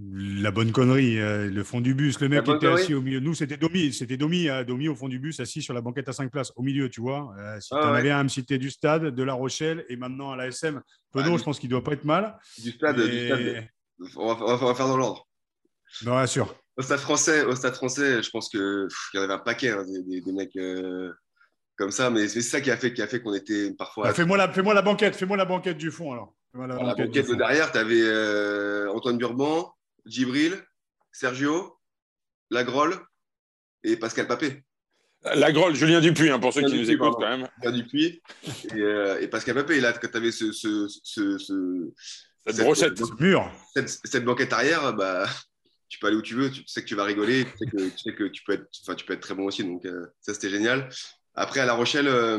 La 0.00 0.52
bonne 0.52 0.70
connerie, 0.70 1.18
euh, 1.18 1.50
le 1.50 1.64
fond 1.64 1.80
du 1.80 1.92
bus, 1.92 2.20
le 2.20 2.28
mec 2.28 2.44
qui 2.44 2.52
était 2.52 2.68
assis 2.68 2.94
au 2.94 3.02
milieu. 3.02 3.18
Nous, 3.18 3.34
c'était 3.34 3.56
Domi, 3.56 3.92
c'était 3.92 4.16
Domi, 4.16 4.48
euh, 4.48 4.62
Domi 4.62 4.86
au 4.86 4.94
fond 4.94 5.08
du 5.08 5.18
bus, 5.18 5.40
assis 5.40 5.60
sur 5.60 5.74
la 5.74 5.80
banquette 5.80 6.08
à 6.08 6.12
5 6.12 6.30
places, 6.30 6.52
au 6.54 6.62
milieu, 6.62 6.88
tu 6.88 7.00
vois. 7.00 7.34
Euh, 7.36 7.58
si 7.58 7.70
ah, 7.72 7.80
tu 7.82 7.88
en 7.88 7.94
avais 7.94 8.12
un 8.12 8.20
à 8.20 8.22
me 8.22 8.28
citer 8.28 8.58
du 8.58 8.70
stade, 8.70 9.06
de 9.06 9.22
La 9.24 9.34
Rochelle 9.34 9.84
et 9.88 9.96
maintenant 9.96 10.30
à 10.30 10.36
la 10.36 10.46
SM, 10.46 10.80
Penaud, 11.10 11.36
je 11.36 11.42
pense 11.42 11.58
qu'il 11.58 11.68
ne 11.68 11.72
doit 11.72 11.82
pas 11.82 11.94
être 11.94 12.04
mal. 12.04 12.38
Du 12.62 12.70
stade, 12.70 13.00
du 13.00 13.26
stade. 13.26 13.68
On, 14.14 14.34
va, 14.34 14.44
on, 14.44 14.56
va, 14.56 14.74
faire 14.76 14.86
dans 14.86 14.96
l'ordre. 14.96 15.26
Non, 16.04 16.12
bien 16.12 16.26
sûr. 16.26 16.54
Au 16.78 16.82
stade 16.82 17.00
français, 17.00 17.44
au 17.44 17.54
stade 17.56 17.74
français, 17.74 18.22
je 18.22 18.30
pense 18.30 18.48
qu'il 18.48 18.60
y 19.14 19.18
en 19.18 19.22
avait 19.22 19.34
un 19.34 19.38
paquet, 19.38 19.70
hein, 19.70 19.84
des, 19.84 20.20
des, 20.20 20.32
mecs 20.32 20.56
comme 21.76 21.90
ça, 21.90 22.08
mais 22.10 22.28
c'est 22.28 22.40
ça 22.40 22.60
qui 22.60 22.70
a 22.70 22.76
fait, 22.76 22.92
qui 22.92 23.02
a 23.02 23.08
fait 23.08 23.20
qu'on 23.20 23.34
était 23.34 23.72
parfois. 23.74 24.04
Bah, 24.04 24.14
fais-moi 24.14 24.36
la, 24.36 24.50
fais 24.52 24.62
la 24.62 24.82
banquette, 24.82 25.16
fais-moi 25.16 25.36
la 25.36 25.44
banquette 25.44 25.76
du 25.76 25.90
fond 25.90 26.12
alors. 26.12 26.34
La, 26.54 26.66
la, 26.66 26.94
banquette, 26.94 27.28
de 27.28 27.34
derrière, 27.34 27.72
tu 27.72 27.78
avais 27.78 28.88
Antoine 28.88 29.18
Burban, 29.18 29.72
Djibril, 30.06 30.56
Sergio, 31.12 31.78
Lagrolle 32.50 32.96
et 33.84 33.96
Pascal 33.96 34.26
Papé. 34.26 34.64
Lagrolle, 35.34 35.74
Julien 35.74 36.00
Dupuis, 36.00 36.30
hein, 36.30 36.38
pour 36.38 36.52
ceux 36.52 36.62
qui 36.62 36.78
nous 36.78 36.90
écoutent 36.90 37.14
quand 37.14 37.28
même. 37.28 37.48
Julien 37.62 37.76
Dupuis 37.76 38.22
et, 38.72 38.80
euh, 38.80 39.20
et, 39.20 39.28
Pascal 39.28 39.54
Papé. 39.54 39.76
Et 39.76 39.80
là, 39.80 39.92
quand 39.92 40.08
tu 40.08 40.16
avais 40.16 40.32
ce, 40.32 40.52
ce, 40.52 40.86
ce, 41.02 41.38
cette, 41.38 42.56
cette 42.56 42.64
brochette, 42.64 42.98
ce 42.98 43.22
mur, 43.22 43.50
cette, 43.74 43.88
cette, 43.88 44.24
banquette 44.24 44.52
arrière, 44.52 44.92
bah, 44.94 45.26
tu 45.88 45.98
peux 45.98 46.06
aller 46.06 46.16
où 46.16 46.22
tu 46.22 46.34
veux, 46.34 46.50
tu 46.50 46.62
sais 46.66 46.82
que 46.82 46.86
tu 46.86 46.94
vas 46.94 47.04
rigoler, 47.04 47.44
tu 47.44 47.58
sais 47.58 48.12
que 48.12 48.24
tu, 48.24 48.42
peux, 48.44 48.52
être, 48.54 48.68
tu 48.70 49.04
peux 49.04 49.12
être 49.12 49.20
très 49.20 49.34
bon 49.34 49.44
aussi. 49.46 49.64
Donc, 49.64 49.84
euh, 49.84 50.06
ça, 50.20 50.34
c'était 50.34 50.50
génial. 50.50 50.88
Après, 51.34 51.60
à 51.60 51.66
La 51.66 51.74
Rochelle, 51.74 52.08
euh, 52.08 52.38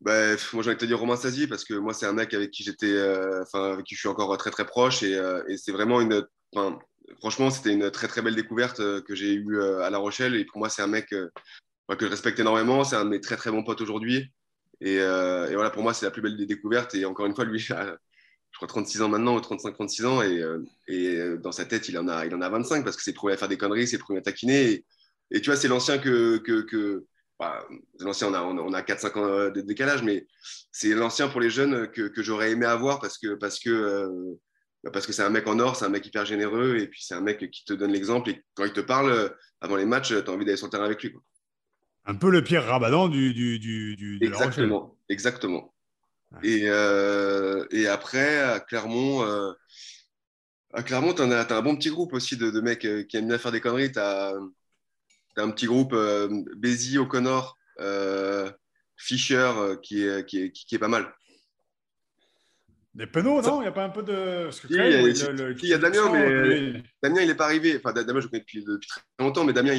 bah, 0.00 0.36
moi, 0.52 0.62
j'ai 0.62 0.70
envie 0.70 0.76
de 0.76 0.80
te 0.80 0.84
dire 0.84 0.98
Romain 0.98 1.16
Sazi 1.16 1.46
parce 1.46 1.64
que 1.64 1.74
moi, 1.74 1.94
c'est 1.94 2.06
un 2.06 2.12
mec 2.12 2.34
avec 2.34 2.50
qui 2.50 2.62
j'étais, 2.62 2.92
euh, 2.92 3.42
enfin, 3.42 3.72
avec 3.72 3.86
qui 3.86 3.94
je 3.94 4.00
suis 4.00 4.08
encore 4.08 4.36
très 4.38 4.50
très 4.50 4.66
proche 4.66 5.02
et, 5.02 5.20
et 5.48 5.56
c'est 5.56 5.72
vraiment 5.72 6.00
une 6.00 6.26
franchement, 7.18 7.50
c'était 7.50 7.72
une 7.72 7.90
très 7.90 8.08
très 8.08 8.22
belle 8.22 8.34
découverte 8.34 8.80
euh, 8.80 9.00
que 9.02 9.14
j'ai 9.14 9.32
eue 9.34 9.58
euh, 9.58 9.82
à 9.82 9.90
La 9.90 9.98
Rochelle. 9.98 10.34
Et 10.34 10.44
pour 10.44 10.58
moi, 10.58 10.68
c'est 10.68 10.82
un 10.82 10.86
mec 10.86 11.12
euh, 11.12 11.28
que 11.88 12.06
je 12.06 12.10
respecte 12.10 12.38
énormément. 12.38 12.84
C'est 12.84 12.96
un 12.96 13.04
de 13.04 13.10
mes 13.10 13.20
très 13.20 13.36
très 13.36 13.50
bons 13.50 13.64
potes 13.64 13.80
aujourd'hui. 13.80 14.32
Et, 14.80 14.98
voilà, 14.98 15.70
pour 15.70 15.82
moi, 15.82 15.94
c'est 15.94 16.04
la 16.04 16.10
plus 16.10 16.20
belle 16.20 16.36
des 16.36 16.46
découvertes. 16.46 16.94
Et 16.94 17.04
encore 17.04 17.26
une 17.26 17.34
fois, 17.34 17.44
lui, 17.44 17.58
je 18.54 18.58
crois 18.58 18.68
36 18.68 19.02
ans 19.02 19.08
maintenant, 19.08 19.36
ou 19.36 19.40
35-36 19.40 20.06
ans. 20.06 20.22
Et, 20.88 21.36
dans 21.38 21.52
sa 21.52 21.64
tête, 21.64 21.88
il 21.88 21.98
en, 21.98 22.08
a, 22.08 22.24
il 22.24 22.34
en 22.34 22.40
a 22.40 22.48
25 22.48 22.84
parce 22.84 22.96
que 22.96 23.02
c'est 23.02 23.10
le 23.10 23.16
premier 23.16 23.34
à 23.34 23.36
faire 23.36 23.48
des 23.48 23.58
conneries, 23.58 23.88
c'est 23.88 23.96
le 23.96 24.02
premier 24.02 24.20
à 24.20 24.22
taquiner. 24.22 24.84
Et, 25.30 25.40
tu 25.40 25.50
vois, 25.50 25.56
c'est 25.56 25.68
l'ancien 25.68 25.98
que. 25.98 26.38
que, 26.38 27.04
bah, 27.38 27.66
l'ancien, 27.98 28.28
on 28.28 28.34
a, 28.34 28.42
on 28.42 28.72
a 28.72 28.80
4-5 28.82 29.18
ans 29.18 29.50
de 29.50 29.60
décalage, 29.60 30.04
mais 30.04 30.26
c'est 30.70 30.94
l'ancien 30.94 31.28
pour 31.28 31.40
les 31.40 31.50
jeunes 31.50 31.90
que, 31.90 32.02
que 32.02 32.22
j'aurais 32.22 32.52
aimé 32.52 32.64
avoir 32.64 33.00
parce 33.00 33.18
que, 33.18 33.34
parce 33.34 33.58
que 33.58 34.38
parce 34.92 35.06
que 35.06 35.12
c'est 35.12 35.22
un 35.22 35.30
mec 35.30 35.46
en 35.46 35.58
or, 35.58 35.76
c'est 35.76 35.84
un 35.84 35.90
mec 35.90 36.06
hyper 36.06 36.24
généreux, 36.24 36.76
et 36.78 36.86
puis 36.86 37.02
c'est 37.02 37.14
un 37.14 37.20
mec 37.20 37.50
qui 37.50 37.64
te 37.64 37.72
donne 37.72 37.92
l'exemple, 37.92 38.30
et 38.30 38.44
quand 38.54 38.64
il 38.64 38.72
te 38.72 38.80
parle 38.80 39.10
euh, 39.10 39.28
avant 39.60 39.76
les 39.76 39.86
matchs, 39.86 40.08
tu 40.08 40.14
as 40.14 40.30
envie 40.30 40.44
d'aller 40.44 40.56
sur 40.56 40.66
le 40.66 40.70
terrain 40.70 40.84
avec 40.84 41.02
lui. 41.02 41.14
Un 42.06 42.14
peu 42.14 42.30
le 42.30 42.44
Pierre 42.44 42.66
Rabadan 42.66 43.08
du, 43.08 43.32
du, 43.32 43.58
du, 43.58 44.18
Exactement, 44.20 44.98
exactement. 45.08 45.73
Et, 46.42 46.64
euh, 46.66 47.64
et, 47.70 47.86
après, 47.86 48.40
à 48.40 48.60
Clermont, 48.60 49.22
euh, 49.24 49.52
à 50.72 50.82
Clermont, 50.82 51.14
tu 51.14 51.22
as, 51.22 51.56
un 51.56 51.62
bon 51.62 51.76
petit 51.76 51.90
groupe 51.90 52.12
aussi 52.12 52.36
de, 52.36 52.50
de, 52.50 52.60
mecs 52.60 52.86
qui 53.08 53.16
aiment 53.16 53.28
bien 53.28 53.38
faire 53.38 53.52
des 53.52 53.60
conneries. 53.60 53.92
Tu 53.92 53.98
as, 53.98 54.34
un 55.36 55.50
petit 55.50 55.66
groupe, 55.66 55.94
Bézi, 56.56 56.98
O'Connor, 56.98 57.58
Fischer, 58.96 59.52
qui 59.82 60.04
est, 60.04 60.26
qui, 60.26 60.42
est, 60.42 60.52
qui 60.52 60.74
est 60.74 60.78
pas 60.78 60.88
mal. 60.88 61.12
Des 62.94 63.08
penaux, 63.08 63.42
non? 63.42 63.60
Il 63.60 63.62
n'y 63.62 63.68
a 63.68 63.72
pas 63.72 63.84
un 63.84 63.90
peu 63.90 64.04
de. 64.04 64.48
il, 64.70 65.68
y 65.68 65.74
a, 65.74 65.78
Damien, 65.78 66.12
mais 66.12 66.82
Damien, 67.02 67.22
il 67.22 67.26
n'est 67.26 67.34
pas 67.34 67.46
arrivé. 67.46 67.76
Enfin, 67.76 67.92
Damien, 67.92 68.20
je 68.20 68.26
le 68.26 68.30
connais 68.30 68.44
depuis, 68.54 68.64
très 68.86 69.02
longtemps, 69.18 69.44
mais 69.44 69.52
Damien, 69.52 69.74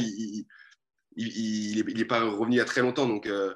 il 1.15 1.85
n'est 1.95 2.05
pas 2.05 2.19
revenu 2.19 2.55
il 2.55 2.57
y 2.57 2.61
a 2.61 2.65
très 2.65 2.81
longtemps. 2.81 3.07
Donc, 3.07 3.25
euh, 3.27 3.53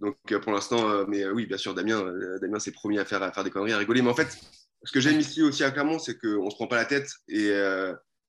donc 0.00 0.16
euh, 0.32 0.40
pour 0.40 0.52
l'instant, 0.52 0.88
euh, 0.88 1.04
mais 1.08 1.26
oui, 1.28 1.46
bien 1.46 1.56
sûr, 1.56 1.74
Damien, 1.74 2.02
Damien 2.40 2.58
s'est 2.58 2.72
promis 2.72 2.98
à 2.98 3.04
faire, 3.04 3.32
faire 3.34 3.44
des 3.44 3.50
conneries, 3.50 3.72
à 3.72 3.78
rigoler. 3.78 4.02
Mais 4.02 4.10
en 4.10 4.14
fait, 4.14 4.36
ce 4.82 4.92
que 4.92 5.00
j'aime 5.00 5.20
ici 5.20 5.42
aussi 5.42 5.64
à 5.64 5.70
Clermont, 5.70 5.98
c'est 5.98 6.18
qu'on 6.18 6.44
ne 6.44 6.50
se 6.50 6.56
prend 6.56 6.66
pas 6.66 6.76
la 6.76 6.86
tête. 6.86 7.10
Et, 7.28 7.50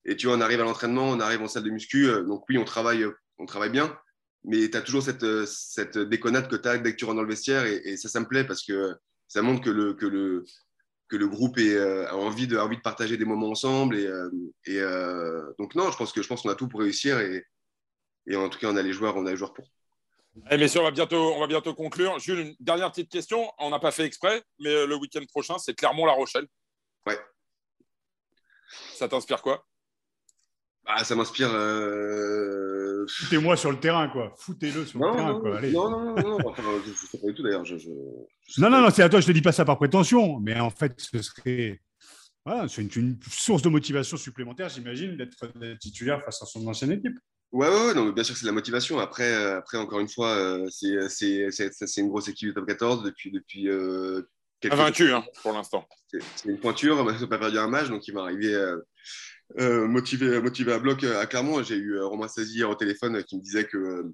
et 0.05 0.15
tu 0.15 0.27
vois, 0.27 0.35
on 0.35 0.41
arrive 0.41 0.61
à 0.61 0.63
l'entraînement, 0.63 1.09
on 1.09 1.19
arrive 1.19 1.41
en 1.41 1.47
salle 1.47 1.63
de 1.63 1.69
muscu. 1.69 2.07
donc, 2.27 2.43
oui, 2.49 2.57
on 2.57 2.65
travaille, 2.65 3.05
on 3.37 3.45
travaille 3.45 3.69
bien. 3.69 3.95
Mais 4.43 4.69
tu 4.69 4.77
as 4.77 4.81
toujours 4.81 5.03
cette, 5.03 5.45
cette 5.45 5.97
déconnade 5.97 6.49
que 6.49 6.55
tu 6.55 6.67
as 6.67 6.77
dès 6.77 6.91
que 6.91 6.97
tu 6.97 7.05
rentres 7.05 7.17
dans 7.17 7.23
le 7.23 7.29
vestiaire. 7.29 7.65
Et, 7.65 7.95
ça, 7.97 8.09
ça 8.09 8.19
me 8.19 8.27
plaît 8.27 8.43
parce 8.43 8.63
que 8.63 8.93
ça 9.27 9.41
montre 9.41 9.63
que 9.63 9.69
le, 9.69 9.93
que 9.93 10.05
le, 10.05 10.43
que 11.11 11.17
le 11.17 11.27
groupe 11.27 11.57
euh, 11.59 12.07
a 12.07 12.15
envie 12.15 12.47
de, 12.47 12.57
envie 12.57 12.77
de 12.77 12.81
partager 12.81 13.17
des 13.17 13.25
moments 13.25 13.49
ensemble. 13.49 13.97
Et, 13.97 14.07
euh, 14.07 14.29
euh, 14.69 15.53
donc, 15.59 15.75
non, 15.75 15.91
je 15.91 15.97
pense 15.97 16.13
que 16.13 16.23
je 16.23 16.27
pense 16.27 16.41
qu'on 16.41 16.49
a 16.49 16.55
tout 16.55 16.69
pour 16.69 16.79
réussir. 16.79 17.19
Et, 17.19 17.45
et, 18.27 18.35
en 18.35 18.49
tout 18.49 18.57
cas, 18.57 18.71
on 18.71 18.77
a 18.77 18.81
les 18.81 18.93
joueurs, 18.93 19.17
on 19.17 19.25
a 19.25 19.31
les 19.31 19.37
joueurs 19.37 19.53
pour. 19.53 19.67
Eh 20.49 20.57
messieurs, 20.57 20.79
on 20.79 20.83
va, 20.83 20.91
bientôt, 20.91 21.33
on 21.35 21.39
va 21.39 21.47
bientôt 21.47 21.73
conclure. 21.73 22.17
Jules, 22.19 22.39
une 22.39 22.55
dernière 22.59 22.89
petite 22.91 23.11
question. 23.11 23.51
On 23.59 23.69
n'a 23.69 23.79
pas 23.79 23.91
fait 23.91 24.05
exprès, 24.05 24.41
mais 24.59 24.85
le 24.85 24.95
week-end 24.95 25.23
prochain, 25.29 25.57
c'est 25.57 25.73
Clermont-La 25.73 26.13
Rochelle. 26.13 26.47
Ouais. 27.05 27.19
Ça 28.95 29.09
t'inspire 29.09 29.41
quoi? 29.41 29.65
Bah, 30.85 31.03
Ça 31.03 31.15
m'inspire. 31.15 31.49
Foutez-moi 33.09 33.57
sur 33.57 33.71
le 33.71 33.79
terrain, 33.79 34.07
quoi. 34.07 34.33
Foutez-le 34.37 34.85
sur 34.85 34.99
le 34.99 35.11
terrain, 35.11 35.39
quoi. 35.39 35.61
Non, 35.61 35.89
non, 35.89 36.15
non, 36.15 36.37
non. 36.39 36.53
je 36.55 36.89
ne 36.89 36.95
sais 36.95 37.17
pas 37.17 37.27
du 37.27 37.33
tout, 37.33 37.43
d'ailleurs. 37.43 37.65
Je, 37.65 37.75
non, 38.57 38.69
non, 38.69 38.81
non, 38.81 38.89
c'est 38.89 39.03
à 39.03 39.09
toi, 39.09 39.19
je 39.19 39.25
ne 39.25 39.31
te 39.31 39.33
dis 39.33 39.41
pas 39.41 39.51
ça 39.51 39.65
par 39.65 39.77
prétention, 39.77 40.39
mais 40.39 40.59
en 40.59 40.69
fait, 40.69 40.93
ce 40.97 41.21
serait. 41.21 41.81
Voilà, 42.45 42.67
c'est 42.67 42.95
une, 42.95 43.19
source 43.29 43.61
de 43.61 43.69
motivation 43.69 44.17
supplémentaire, 44.17 44.69
j'imagine, 44.69 45.15
d'être 45.15 45.77
titulaire 45.79 46.23
face 46.23 46.41
à 46.41 46.45
son 46.45 46.65
ancienne 46.67 46.91
équipe. 46.91 47.17
Ouais, 47.51 47.67
ouais, 47.67 47.93
non, 47.93 48.09
bien 48.09 48.23
sûr 48.23 48.33
que 48.33 48.39
c'est 48.39 48.45
la 48.45 48.53
motivation. 48.53 48.99
Après, 48.99 49.31
euh, 49.31 49.57
après 49.57 49.77
encore 49.77 49.99
une 49.99 50.07
fois, 50.07 50.29
euh, 50.29 50.67
c'est 50.69 51.97
une 51.97 52.07
grosse 52.07 52.29
équipe 52.29 52.49
de 52.49 52.53
top 52.53 52.67
14 52.67 53.03
depuis. 53.03 53.31
depuis 53.31 53.69
euh, 53.69 54.21
vaincu, 54.63 55.11
hein, 55.11 55.25
pour 55.41 55.53
l'instant. 55.53 55.87
C'est 56.07 56.49
une 56.49 56.59
pointure, 56.59 56.97
on 56.97 57.11
n'a 57.11 57.27
pas 57.27 57.39
perdu 57.39 57.57
un 57.57 57.67
match, 57.67 57.89
donc 57.89 58.07
il 58.07 58.13
va 58.13 58.21
arriver 58.21 58.53
euh, 59.59 59.87
motivé, 59.87 60.39
motivé 60.39 60.71
à 60.71 60.79
bloc 60.79 61.03
à 61.03 61.25
Clermont. 61.25 61.61
J'ai 61.63 61.75
eu 61.75 61.99
Romain 61.99 62.27
Sazi 62.27 62.63
au 62.63 62.75
téléphone 62.75 63.23
qui 63.23 63.37
me 63.37 63.41
disait 63.41 63.65
que, 63.65 64.05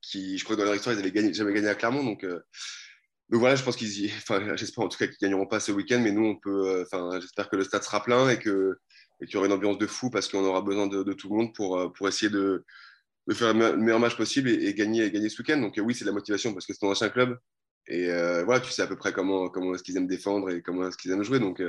qui, 0.00 0.38
je 0.38 0.44
crois 0.44 0.56
que 0.56 0.60
dans 0.60 0.66
leur 0.66 0.76
histoire, 0.76 0.94
ils 0.94 0.98
n'avaient 0.98 1.12
gagné, 1.12 1.34
jamais 1.34 1.52
gagné 1.52 1.68
à 1.68 1.74
Clermont. 1.74 2.04
Donc, 2.04 2.24
donc 3.30 3.38
voilà, 3.38 3.54
je 3.54 3.62
pense 3.62 3.76
qu'ils, 3.76 4.10
enfin, 4.16 4.56
j'espère 4.56 4.84
en 4.84 4.88
tout 4.88 4.98
cas 4.98 5.06
qu'ils 5.06 5.18
gagneront 5.20 5.46
pas 5.46 5.60
ce 5.60 5.70
week-end, 5.70 6.00
mais 6.02 6.10
nous, 6.10 6.26
on 6.26 6.36
peut, 6.36 6.68
euh, 6.68 6.82
enfin, 6.82 7.20
j'espère 7.20 7.48
que 7.48 7.54
le 7.54 7.62
stade 7.62 7.84
sera 7.84 8.02
plein 8.02 8.28
et 8.28 8.40
que 8.40 8.76
et 9.20 9.26
qu'il 9.26 9.34
y 9.34 9.36
aura 9.36 9.46
une 9.46 9.52
ambiance 9.52 9.78
de 9.78 9.86
fou 9.86 10.10
parce 10.10 10.28
qu'on 10.28 10.44
aura 10.44 10.62
besoin 10.62 10.86
de, 10.86 11.12
tout 11.12 11.28
le 11.28 11.36
monde 11.36 11.54
pour, 11.54 11.78
euh, 11.78 11.88
pour 11.88 12.08
essayer 12.08 12.30
de, 12.30 12.64
de 13.26 13.34
faire 13.34 13.52
le 13.52 13.76
meilleur 13.76 14.00
match 14.00 14.16
possible 14.16 14.48
et, 14.48 14.74
gagner, 14.74 15.04
et 15.04 15.10
gagner 15.10 15.28
ce 15.28 15.40
week-end. 15.42 15.58
Donc 15.58 15.78
oui, 15.78 15.94
c'est 15.94 16.04
de 16.04 16.10
la 16.10 16.14
motivation 16.14 16.52
parce 16.52 16.66
que 16.66 16.72
c'est 16.72 16.80
ton 16.80 16.90
ancien 16.90 17.10
club 17.10 17.38
et 17.86 18.06
voilà, 18.44 18.60
tu 18.60 18.70
sais 18.70 18.82
à 18.82 18.86
peu 18.86 18.96
près 18.96 19.12
comment, 19.12 19.48
comment 19.48 19.74
est-ce 19.74 19.82
qu'ils 19.82 19.96
aiment 19.96 20.06
défendre 20.06 20.50
et 20.50 20.62
comment 20.62 20.86
est-ce 20.86 20.96
qu'ils 20.96 21.10
aiment 21.10 21.24
jouer. 21.24 21.40
Donc, 21.40 21.60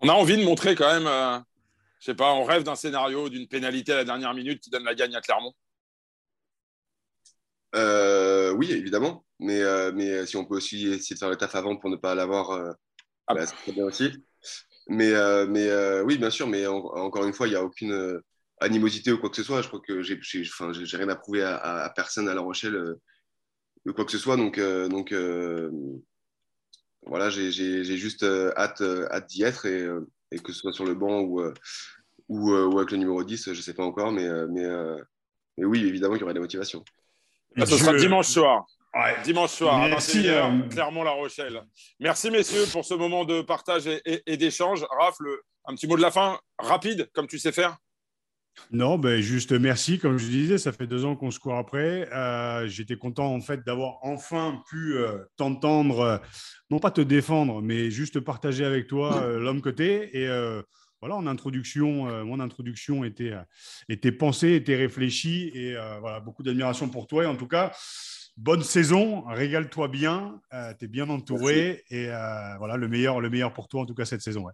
On 0.00 0.08
a 0.08 0.12
envie 0.12 0.36
de 0.36 0.44
montrer 0.44 0.74
quand 0.74 0.92
même, 0.92 1.08
je 1.98 2.04
sais 2.04 2.14
pas, 2.14 2.32
on 2.34 2.44
rêve 2.44 2.62
d'un 2.62 2.74
scénario, 2.74 3.30
d'une 3.30 3.48
pénalité 3.48 3.92
à 3.92 3.96
la 3.96 4.04
dernière 4.04 4.34
minute 4.34 4.60
qui 4.60 4.68
donne 4.68 4.84
la 4.84 4.94
gagne 4.94 5.14
à 5.14 5.22
Clermont. 5.22 5.54
oui, 7.74 8.72
évidemment. 8.72 9.24
Mais, 9.38 9.62
mais 9.92 10.26
si 10.26 10.36
on 10.36 10.44
peut 10.44 10.56
aussi 10.56 10.88
essayer 10.88 11.14
de 11.14 11.18
faire 11.18 11.30
le 11.30 11.36
taf 11.36 11.54
avant 11.54 11.76
pour 11.76 11.88
ne 11.88 11.96
pas 11.96 12.14
l'avoir, 12.14 12.76
ah. 13.28 13.34
bah, 13.34 13.46
c'est 13.46 13.56
très 13.56 13.72
bien 13.72 13.86
aussi. 13.86 14.12
Mais, 14.88 15.12
mais 15.46 16.00
oui, 16.02 16.18
bien 16.18 16.30
sûr, 16.30 16.46
mais 16.46 16.66
encore 16.66 17.24
une 17.24 17.32
fois, 17.32 17.46
il 17.46 17.50
n'y 17.50 17.56
a 17.56 17.64
aucune 17.64 18.20
animosité 18.60 19.10
ou 19.10 19.18
quoi 19.18 19.30
que 19.30 19.36
ce 19.36 19.42
soit. 19.42 19.62
Je 19.62 19.68
crois 19.68 19.80
que 19.80 20.02
j'ai 20.02 20.96
rien 20.96 21.08
à 21.08 21.16
prouver 21.16 21.42
à, 21.42 21.90
personne 21.94 22.28
à 22.28 22.34
La 22.34 22.42
Rochelle 22.42 22.76
euh, 22.76 23.00
de 23.86 23.92
quoi 23.92 24.04
que 24.04 24.12
ce 24.12 24.18
soit. 24.18 24.36
Donc, 24.36 24.58
euh, 24.58 24.88
donc 24.88 25.12
euh, 25.12 25.70
voilà, 27.06 27.30
j'ai 27.30 27.50
juste 27.96 28.22
hâte, 28.22 28.82
hâte 28.82 29.26
d'y 29.28 29.42
être 29.42 29.66
et, 29.66 29.88
et, 30.30 30.38
que 30.38 30.52
ce 30.52 30.60
soit 30.60 30.72
sur 30.72 30.84
le 30.84 30.94
banc 30.94 31.20
ou, 31.20 31.42
ou, 32.28 32.52
ou 32.52 32.78
avec 32.78 32.90
le 32.90 32.98
numéro 32.98 33.24
10, 33.24 33.46
je 33.46 33.50
ne 33.50 33.54
sais 33.62 33.74
pas 33.74 33.84
encore, 33.84 34.12
mais, 34.12 34.28
mais, 34.48 34.66
mais 35.56 35.64
oui, 35.64 35.84
évidemment, 35.84 36.14
il 36.14 36.20
y 36.20 36.22
aura 36.22 36.34
des 36.34 36.40
motivations. 36.40 36.84
Ah, 37.56 37.66
ce 37.66 37.78
sera 37.78 37.94
dimanche 37.94 38.28
soir. 38.28 38.66
Dimanche 39.24 39.52
soir, 39.52 39.78
Merci, 39.88 40.26
Clermont-La 40.70 41.12
Rochelle. 41.12 41.62
Merci, 42.00 42.30
messieurs, 42.30 42.64
pour 42.72 42.84
ce 42.84 42.94
moment 42.94 43.24
de 43.24 43.40
partage 43.42 43.86
et, 43.86 44.36
d'échange. 44.36 44.84
Raph, 44.98 45.16
un 45.66 45.74
petit 45.74 45.86
mot 45.86 45.96
de 45.96 46.02
la 46.02 46.10
fin, 46.10 46.38
rapide, 46.58 47.08
comme 47.12 47.26
tu 47.26 47.38
sais 47.38 47.52
faire 47.52 47.78
non, 48.72 48.98
ben 48.98 49.20
juste 49.20 49.52
merci. 49.52 49.98
Comme 49.98 50.18
je 50.18 50.26
disais, 50.26 50.58
ça 50.58 50.72
fait 50.72 50.86
deux 50.86 51.04
ans 51.04 51.16
qu'on 51.16 51.30
se 51.30 51.38
court 51.38 51.56
après. 51.56 52.08
Euh, 52.12 52.68
j'étais 52.68 52.96
content 52.96 53.32
en 53.32 53.40
fait 53.40 53.64
d'avoir 53.64 53.98
enfin 54.02 54.62
pu 54.68 54.94
euh, 54.94 55.18
t'entendre, 55.36 56.00
euh, 56.00 56.18
non 56.70 56.78
pas 56.78 56.90
te 56.90 57.00
défendre, 57.00 57.62
mais 57.62 57.90
juste 57.90 58.20
partager 58.20 58.64
avec 58.64 58.86
toi 58.86 59.26
l'homme 59.38 59.60
côté. 59.60 60.16
Et 60.16 60.28
voilà, 61.00 61.16
en 61.16 61.26
introduction, 61.26 62.24
mon 62.24 62.40
introduction 62.40 63.04
était, 63.04 63.32
était 63.88 64.12
pensée, 64.12 64.54
était 64.54 64.76
réfléchie. 64.76 65.50
Et 65.54 65.74
voilà, 66.00 66.20
beaucoup 66.20 66.42
d'admiration 66.42 66.88
pour 66.88 67.06
toi. 67.06 67.24
Et 67.24 67.26
en 67.26 67.36
tout 67.36 67.48
cas, 67.48 67.72
bonne 68.40 68.62
saison, 68.62 69.22
régale-toi 69.28 69.88
bien. 69.88 70.40
tu 70.78 70.84
es 70.84 70.88
bien 70.88 71.08
entouré. 71.08 71.84
Et 71.90 72.06
voilà, 72.58 72.76
le 72.76 72.88
meilleur, 72.88 73.20
le 73.20 73.30
meilleur 73.30 73.52
pour 73.52 73.68
toi 73.68 73.82
en 73.82 73.86
tout 73.86 73.94
cas 73.94 74.04
cette 74.04 74.22
saison. 74.22 74.46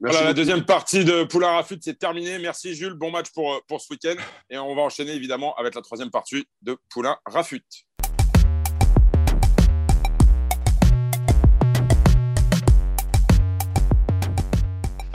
voilà, 0.00 0.22
la 0.22 0.34
deuxième 0.34 0.64
partie 0.64 1.04
de 1.04 1.24
Poulain 1.24 1.52
Rafut, 1.52 1.78
c'est 1.80 1.98
terminé. 1.98 2.38
Merci 2.38 2.74
Jules, 2.74 2.94
bon 2.94 3.10
match 3.10 3.30
pour, 3.34 3.52
euh, 3.52 3.58
pour 3.66 3.80
ce 3.80 3.92
week-end. 3.92 4.16
Et 4.48 4.56
on 4.56 4.74
va 4.74 4.82
enchaîner 4.82 5.12
évidemment 5.12 5.54
avec 5.56 5.74
la 5.74 5.82
troisième 5.82 6.10
partie 6.10 6.46
de 6.62 6.76
Poulain 6.90 7.18
Rafut. 7.26 7.64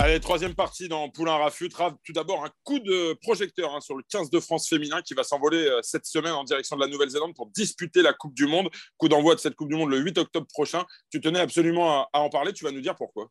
Allez, 0.03 0.19
troisième 0.19 0.53
partie 0.53 0.89
dans 0.89 1.07
Poulain 1.07 1.37
Rafut. 1.37 1.69
Tout 2.03 2.11
d'abord, 2.11 2.43
un 2.43 2.49
coup 2.65 2.79
de 2.79 3.13
projecteur 3.21 3.73
hein, 3.73 3.79
sur 3.79 3.95
le 3.95 4.03
15 4.09 4.29
de 4.29 4.41
France 4.41 4.67
féminin 4.67 5.01
qui 5.01 5.13
va 5.13 5.23
s'envoler 5.23 5.65
euh, 5.65 5.79
cette 5.81 6.05
semaine 6.05 6.33
en 6.33 6.43
direction 6.43 6.75
de 6.75 6.81
la 6.81 6.89
Nouvelle-Zélande 6.89 7.33
pour 7.33 7.49
disputer 7.51 8.01
la 8.01 8.11
Coupe 8.11 8.33
du 8.33 8.45
Monde. 8.45 8.69
Coup 8.97 9.07
d'envoi 9.07 9.33
de 9.33 9.39
cette 9.39 9.55
Coupe 9.55 9.69
du 9.69 9.77
Monde 9.77 9.91
le 9.91 9.99
8 9.99 10.17
octobre 10.17 10.45
prochain. 10.51 10.83
Tu 11.09 11.21
tenais 11.21 11.39
absolument 11.39 12.09
à 12.11 12.19
en 12.19 12.29
parler. 12.29 12.51
Tu 12.51 12.65
vas 12.65 12.71
nous 12.71 12.81
dire 12.81 12.97
pourquoi? 12.97 13.29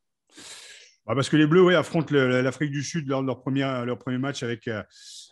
Bah, 1.06 1.16
parce 1.16 1.28
que 1.28 1.36
les 1.36 1.46
Bleus 1.46 1.76
affrontent 1.76 2.14
l'Afrique 2.14 2.70
du 2.70 2.82
Sud 2.82 3.08
lors 3.08 3.22
de 3.22 3.26
leur 3.26 3.40
premier, 3.40 3.62
leur 3.84 3.98
premier 3.98 4.18
match 4.18 4.44
avec, 4.44 4.68
euh, 4.68 4.82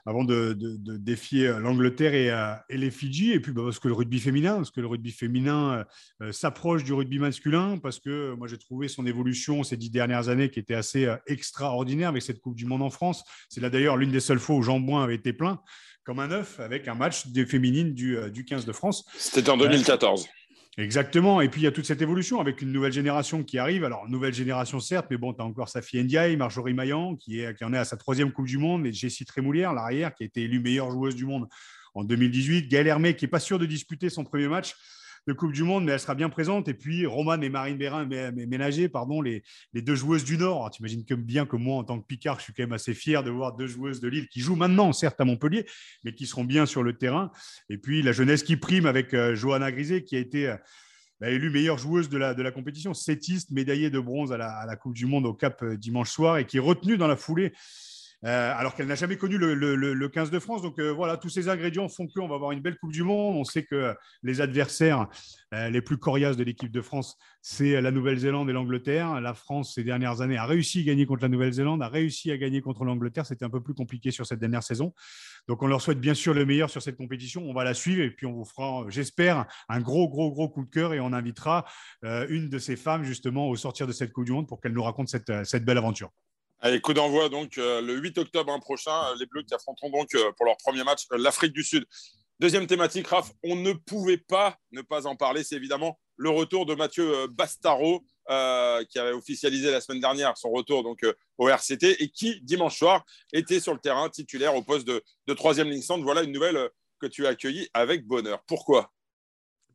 avant 0.05 0.25
de, 0.25 0.57
défier 0.99 1.47
euh, 1.47 1.61
l'Angleterre 1.61 2.15
et, 2.15 2.31
euh, 2.31 2.55
et, 2.69 2.77
les 2.77 2.91
Fidji. 2.91 3.33
Et 3.33 3.41
puis 3.41 3.53
bah, 3.53 3.63
parce 3.65 3.79
que 3.79 3.87
le 3.87 3.95
rugby 3.95 4.19
féminin, 4.19 4.57
parce 4.57 4.73
que 4.73 4.81
le 4.81 4.89
rugby 4.89 5.13
féminin 5.13 5.85
s'approche 6.33 6.83
du 6.83 6.93
rugby 6.93 7.19
masculin, 7.19 7.79
parce 7.79 8.01
que 8.01 8.35
moi 8.35 8.49
j'ai 8.49 8.59
trouvé 8.59 8.89
son 8.89 9.07
évolution 9.07 9.63
ces 9.63 9.77
dix 9.77 9.91
dernières 9.91 10.29
années 10.29 10.51
qui 10.51 10.59
était 10.59 10.75
assez 10.75 11.09
extraordinaire 11.27 12.09
avec 12.09 12.23
cette 12.23 12.41
Coupe 12.41 12.57
du 12.57 12.67
Monde 12.67 12.83
en 12.83 12.91
France. 12.91 13.23
C'est 13.49 13.61
là 13.61 13.71
d'ailleurs 13.71 13.97
l'une 13.97 14.11
des 14.11 14.21
seules 14.21 14.41
fois 14.41 14.57
où 14.57 14.63
Jean 14.63 14.81
Bouin 14.81 15.05
avait 15.05 15.15
été 15.15 15.33
plein 15.33 15.61
comme 16.03 16.19
un 16.19 16.31
œuf 16.31 16.59
avec 16.59 16.89
un 16.89 16.95
match 16.95 17.29
des 17.29 17.47
féminines 17.47 17.95
du, 17.95 18.19
du 18.33 18.45
15 18.45 18.65
de 18.65 18.73
France. 18.73 19.05
C'était 19.17 19.51
en 19.51 19.57
2014. 19.57 20.27
Exactement. 20.81 21.43
Et 21.43 21.51
puis, 21.51 21.61
il 21.61 21.65
y 21.65 21.67
a 21.67 21.73
toute 21.73 21.85
cette 21.85 22.01
évolution 22.01 22.41
avec 22.41 22.63
une 22.63 22.73
nouvelle 22.73 22.93
génération 22.93 23.45
qui 23.45 23.59
arrive. 23.59 23.85
Alors, 23.85 24.09
nouvelle 24.09 24.33
génération, 24.33 24.81
certes, 24.81 25.09
mais 25.11 25.19
bon, 25.19 25.35
tu 25.35 25.43
as 25.43 25.45
encore 25.45 25.69
Safi 25.69 26.03
Ndiaye, 26.03 26.37
Marjorie 26.39 26.73
Maillan, 26.73 27.17
qui 27.17 27.45
en 27.63 27.75
est 27.75 27.79
à 27.79 27.85
sa 27.85 27.99
troisième 27.99 28.33
Coupe 28.33 28.47
du 28.47 28.57
Monde, 28.57 28.87
et 28.87 28.93
Jessie 28.93 29.27
Trémoulière, 29.27 29.75
l'arrière, 29.75 30.15
qui 30.15 30.23
a 30.23 30.27
été 30.27 30.43
élue 30.43 30.59
meilleure 30.59 30.91
joueuse 30.91 31.15
du 31.15 31.27
monde 31.27 31.49
en 31.95 32.03
2018. 32.03 32.69
Gaël 32.69 32.87
Hermé, 32.87 33.15
qui 33.15 33.27
n'est 33.27 33.31
pas 33.31 33.41
sûr 33.41 33.59
de 33.59 33.67
disputer 33.67 34.09
son 34.09 34.25
premier 34.25 34.49
match 34.49 34.75
de 35.27 35.33
Coupe 35.33 35.53
du 35.53 35.63
Monde, 35.63 35.85
mais 35.85 35.93
elle 35.93 36.01
sera 36.01 36.15
bien 36.15 36.29
présente. 36.29 36.69
Et 36.69 36.75
puis 36.75 37.07
Romane 37.07 37.43
et 37.43 37.49
Marine 37.49 37.77
Bérin 37.77 38.07
ménagé, 38.07 38.89
pardon, 38.89 39.21
les, 39.21 39.43
les, 39.73 39.83
deux 39.83 39.95
joueuses 39.95 40.25
du 40.25 40.39
Nord. 40.39 40.71
Tu 40.71 40.81
imagines 40.81 41.05
bien 41.17 41.47
que 41.47 41.57
moi, 41.57 41.77
en 41.77 41.85
tant 41.85 42.01
que 42.01 42.07
Picard, 42.07 42.39
je 42.39 42.45
suis 42.45 42.53
quand 42.53 42.63
même 42.63 42.73
assez 42.73 42.95
fier 42.95 43.23
de 43.23 43.31
voir 43.31 43.57
deux 43.57 43.67
joueuses 43.67 44.01
de 44.01 44.09
Lille 44.09 44.29
qui 44.29 44.41
jouent 44.41 44.57
maintenant, 44.57 44.93
certes 44.93 45.21
à 45.21 45.25
Montpellier, 45.25 45.67
mais 46.05 46.15
qui 46.15 46.27
seront 46.27 46.45
bien 46.45 46.67
sur 46.67 46.83
le 46.83 46.97
terrain. 46.97 47.31
Et 47.69 47.79
puis 47.79 48.03
la 48.03 48.13
jeunesse 48.13 48.43
qui 48.43 48.57
prime 48.57 48.87
avec 48.87 49.15
euh, 49.15 49.35
Johanna 49.35 49.71
Grisé, 49.73 50.05
qui 50.05 50.17
a 50.17 50.19
été 50.19 50.49
euh, 50.49 50.57
bah, 51.21 51.31
élue 51.31 51.51
meilleure 51.51 51.79
joueuse 51.79 52.09
de 52.09 52.17
la, 52.17 52.35
de 52.35 52.43
la 52.43 52.51
compétition, 52.51 52.95
sétiste, 52.95 53.51
médaillée 53.51 53.91
de 53.91 54.01
bronze 54.01 54.33
à 54.33 54.39
la, 54.39 54.51
à 54.51 54.67
la 54.67 54.77
Coupe 54.77 54.95
du 54.95 55.07
Monde 55.07 55.27
au 55.27 55.35
Cap 55.35 55.63
euh, 55.63 55.77
dimanche 55.77 56.11
soir 56.11 56.39
et 56.39 56.47
qui 56.47 56.57
est 56.57 56.61
retenue 56.61 56.97
dans 56.97 57.09
la 57.09 57.17
foulée 57.17 57.53
euh, 58.25 58.53
alors 58.55 58.75
qu'elle 58.75 58.87
n'a 58.87 58.97
jamais 58.97 59.17
connu 59.17 59.39
le, 59.39 60.09
15 60.09 60.31
de 60.31 60.39
France. 60.39 60.63
Donc 60.63 60.79
euh, 60.79 60.91
voilà, 60.93 61.17
tous 61.17 61.31
ces 61.31 61.49
ingrédients 61.49 61.89
font 61.89 62.07
qu'on 62.07 62.29
va 62.29 62.35
avoir 62.35 62.53
une 62.53 62.61
belle 62.61 62.77
Coupe 62.77 62.93
du 62.93 63.03
Monde. 63.03 63.37
On 63.37 63.45
sait 63.45 63.65
que 63.65 63.95
les 64.23 64.41
adversaires 64.41 65.09
euh, 65.55 65.71
les 65.71 65.81
plus 65.81 65.97
coriaces 65.97 66.37
de 66.37 66.45
l'équipe 66.45 66.71
de 66.71 66.83
France, 66.83 67.17
c'est 67.41 67.81
la 67.81 67.91
Nouvelle-Zélande 67.91 68.51
et 68.51 68.53
l'Angleterre. 68.53 69.21
La 69.21 69.35
France, 69.35 69.75
ces 69.75 69.85
dernières 69.85 70.21
années, 70.21 70.37
a 70.37 70.45
réussi 70.45 70.81
à 70.81 70.85
gagner 70.85 71.07
contre 71.07 71.23
la 71.23 71.29
Nouvelle-Zélande, 71.29 71.83
a 71.83 71.89
réussi 71.89 72.31
à 72.31 72.37
gagner 72.37 72.61
contre 72.61 72.85
l'Angleterre. 72.85 73.25
C'était 73.25 73.45
un 73.45 73.51
peu 73.51 73.63
plus 73.63 73.75
compliqué 73.75 74.11
sur 74.11 74.27
cette 74.27 74.39
dernière 74.39 74.63
saison. 74.63 74.93
Donc 75.49 75.63
on 75.63 75.67
leur 75.67 75.81
souhaite 75.81 76.01
bien 76.01 76.15
sûr 76.15 76.35
le 76.35 76.45
meilleur 76.45 76.69
sur 76.69 76.83
cette 76.83 76.97
compétition. 76.97 77.43
On 77.49 77.55
va 77.55 77.65
la 77.65 77.75
suivre 77.75 78.03
et 78.03 78.11
puis 78.11 78.27
on 78.27 78.33
vous 78.33 78.45
fera, 78.45 78.85
j'espère, 78.89 79.47
un 79.69 79.81
gros, 79.81 80.09
gros, 80.09 80.31
gros 80.31 80.49
coup 80.49 80.65
de 80.65 80.71
cœur 80.71 80.93
et 80.93 81.01
on 81.01 81.13
invitera 81.13 81.65
une 82.03 82.49
de 82.49 82.59
ces 82.59 82.77
femmes 82.77 83.05
justement 83.05 83.49
au 83.49 83.57
sortir 83.57 83.87
de 83.87 83.93
cette 83.93 84.13
Coupe 84.13 84.27
du 84.27 84.33
Monde 84.33 84.47
pour 84.47 84.61
qu'elle 84.61 84.73
nous 84.73 84.83
raconte 84.83 85.09
cette 85.09 85.65
belle 85.65 85.79
aventure. 85.79 86.11
Allez, 86.63 86.79
coup 86.83 86.93
d'envoi 86.93 87.31
donc 87.31 87.57
euh, 87.57 87.81
le 87.81 87.97
8 87.97 88.19
octobre 88.19 88.53
hein, 88.53 88.59
prochain, 88.59 89.07
euh, 89.07 89.17
les 89.19 89.25
Bleus 89.25 89.45
qui 89.45 89.55
affronteront 89.55 89.89
donc 89.89 90.15
euh, 90.15 90.31
pour 90.33 90.45
leur 90.45 90.59
premier 90.59 90.85
match 90.85 91.07
l'Afrique 91.11 91.55
du 91.55 91.65
Sud. 91.65 91.87
Deuxième 92.39 92.67
thématique, 92.67 93.07
Raph, 93.07 93.33
on 93.43 93.57
ne 93.57 93.73
pouvait 93.73 94.19
pas 94.19 94.59
ne 94.71 94.83
pas 94.83 95.07
en 95.07 95.17
parler, 95.17 95.43
c'est 95.43 95.57
évidemment 95.57 95.99
le 96.17 96.29
retour 96.29 96.67
de 96.67 96.75
Mathieu 96.75 97.27
Bastaro, 97.29 98.05
qui 98.29 98.99
avait 98.99 99.13
officialisé 99.13 99.71
la 99.71 99.81
semaine 99.81 100.01
dernière 100.01 100.37
son 100.37 100.51
retour 100.51 100.83
donc 100.83 101.01
au 101.39 101.49
RCT 101.49 102.03
et 102.03 102.09
qui 102.11 102.41
dimanche 102.43 102.79
soir 102.79 103.05
était 103.33 103.61
sur 103.61 103.73
le 103.73 103.79
terrain 103.79 104.09
titulaire 104.09 104.55
au 104.55 104.63
poste 104.63 104.87
de, 104.87 105.03
de 105.27 105.35
troisième 105.35 105.69
ligne 105.69 105.83
centre. 105.83 106.03
Voilà 106.03 106.23
une 106.23 106.33
nouvelle 106.33 106.71
que 106.99 107.07
tu 107.07 107.27
as 107.27 107.31
accueillie 107.31 107.69
avec 107.75 108.07
bonheur. 108.07 108.43
Pourquoi? 108.47 108.91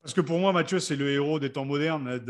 Parce 0.05 0.13
que 0.13 0.21
pour 0.21 0.37
moi, 0.37 0.53
Mathieu, 0.53 0.79
c'est 0.79 0.95
le 0.95 1.09
héros 1.09 1.39
des 1.39 1.51
temps 1.51 1.65
modernes, 1.65 2.21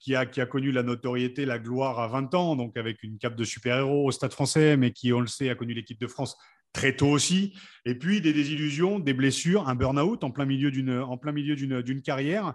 qui, 0.00 0.14
a, 0.14 0.24
connu 0.46 0.72
la 0.72 0.82
notoriété, 0.82 1.44
la 1.44 1.58
gloire 1.58 2.00
à 2.00 2.08
20 2.08 2.34
ans, 2.34 2.56
donc 2.56 2.78
avec 2.78 3.02
une 3.02 3.18
cape 3.18 3.36
de 3.36 3.44
super-héros 3.44 4.06
au 4.06 4.10
Stade 4.12 4.32
français, 4.32 4.78
mais 4.78 4.92
qui, 4.92 5.12
on 5.12 5.20
le 5.20 5.26
sait, 5.26 5.50
a 5.50 5.54
connu 5.54 5.74
l'équipe 5.74 6.00
de 6.00 6.06
France 6.06 6.38
très 6.72 6.96
tôt 6.96 7.08
aussi. 7.08 7.52
Et 7.84 7.96
puis 7.96 8.22
des 8.22 8.32
désillusions, 8.32 8.98
des 8.98 9.12
blessures, 9.12 9.68
un 9.68 9.74
burn-out 9.74 10.24
en 10.24 10.30
plein 10.30 10.46
milieu 10.46 10.70
d'une 10.70 12.00
carrière. 12.02 12.54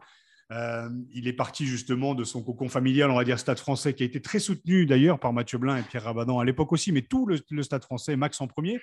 Euh, 0.50 0.90
il 1.14 1.28
est 1.28 1.34
parti 1.34 1.68
justement 1.68 2.16
de 2.16 2.24
son 2.24 2.42
cocon 2.42 2.68
familial, 2.68 3.12
on 3.12 3.16
va 3.16 3.26
dire 3.26 3.38
Stade 3.38 3.60
français, 3.60 3.94
qui 3.94 4.02
a 4.02 4.08
été 4.08 4.24
très 4.24 4.40
soutenu 4.40 4.88
d'ailleurs 4.88 5.20
par 5.20 5.34
Mathieu 5.34 5.60
Blin 5.60 5.78
et 5.78 5.84
Pierre 5.84 6.06
Rabadan 6.06 6.40
à 6.40 6.46
l'époque 6.46 6.74
aussi, 6.74 6.92
mais 6.92 7.04
tout 7.04 7.28
le, 7.28 7.38
le 7.52 7.62
Stade 7.62 7.84
français, 7.84 8.16
Max 8.16 8.42
en 8.42 8.48
premier. 8.48 8.80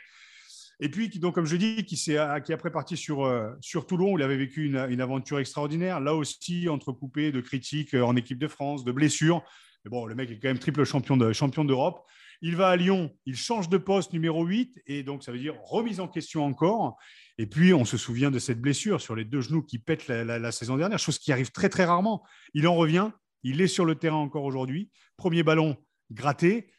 Et 0.83 0.89
puis, 0.89 1.11
donc, 1.11 1.35
comme 1.35 1.45
je 1.45 1.57
dis, 1.57 1.85
qui, 1.85 1.97
qui 1.97 2.13
est 2.13 2.17
après 2.17 2.71
parti 2.71 2.97
sur, 2.97 3.25
euh, 3.25 3.51
sur 3.61 3.87
Toulon, 3.87 4.13
où 4.13 4.19
il 4.19 4.23
avait 4.23 4.39
vécu 4.39 4.65
une, 4.65 5.01
aventure 5.01 5.39
extraordinaire. 5.39 6.01
Là 6.01 6.15
aussi, 6.15 6.69
entrecoupé 6.71 7.33
de 7.33 7.41
critiques 7.43 7.95
euh, 7.95 8.03
en 8.03 8.17
équipe 8.17 8.39
de 8.39 8.49
France, 8.49 8.83
de 8.85 8.91
blessures. 8.91 9.43
Mais 9.85 9.91
bon, 9.91 10.07
le 10.07 10.15
mec 10.15 10.31
est 10.31 10.39
quand 10.39 10.49
même 10.49 10.59
triple 10.59 10.85
champion 10.85 11.19
de, 11.19 11.33
champion 11.35 11.67
d'Europe. 11.67 12.07
Il 12.41 12.57
va 12.57 12.69
à 12.69 12.77
Lyon, 12.77 13.15
il 13.27 13.37
change 13.37 13.69
de 13.69 13.77
poste 13.77 14.15
numéro 14.15 14.47
8, 14.47 14.81
et 14.87 15.03
donc 15.03 15.23
ça 15.23 15.31
veut 15.31 15.39
dire 15.39 15.55
remise 15.63 16.01
en 16.01 16.09
question 16.09 16.47
encore. 16.47 16.97
Et 17.37 17.45
puis, 17.45 17.75
on 17.75 17.85
se 17.85 17.99
souvient 17.99 18.31
de 18.31 18.39
cette 18.39 18.61
blessure 18.61 19.03
sur 19.03 19.15
les 19.15 19.27
deux 19.27 19.43
genoux 19.43 19.63
qui 19.63 19.79
pètent 19.79 20.09
la, 20.09 20.25
la 20.25 20.53
saison 20.53 20.79
dernière, 20.79 20.99
chose 20.99 21.19
qui 21.19 21.33
arrive 21.33 21.51
très, 21.51 21.69
très 21.69 21.85
rarement. 21.85 22.25
Il 22.55 22.67
en 22.67 22.75
revient, 22.75 23.11
il 23.43 23.61
est 23.61 23.67
sur 23.67 23.85
le 23.85 23.97
terrain 23.97 24.17
encore 24.17 24.45
aujourd'hui. 24.45 24.91
Premier 25.19 25.43
ballon 25.43 25.77
gratté 26.11 26.71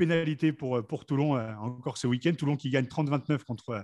pénalité 0.00 0.50
pour, 0.52 0.78
euh, 0.78 0.82
pour 0.82 1.04
Toulon 1.04 1.36
euh, 1.36 1.54
encore 1.56 1.98
ce 1.98 2.06
week-end. 2.06 2.32
Toulon 2.32 2.56
qui 2.56 2.70
gagne 2.70 2.86
30-29 2.86 3.44
contre, 3.44 3.70
euh, 3.70 3.82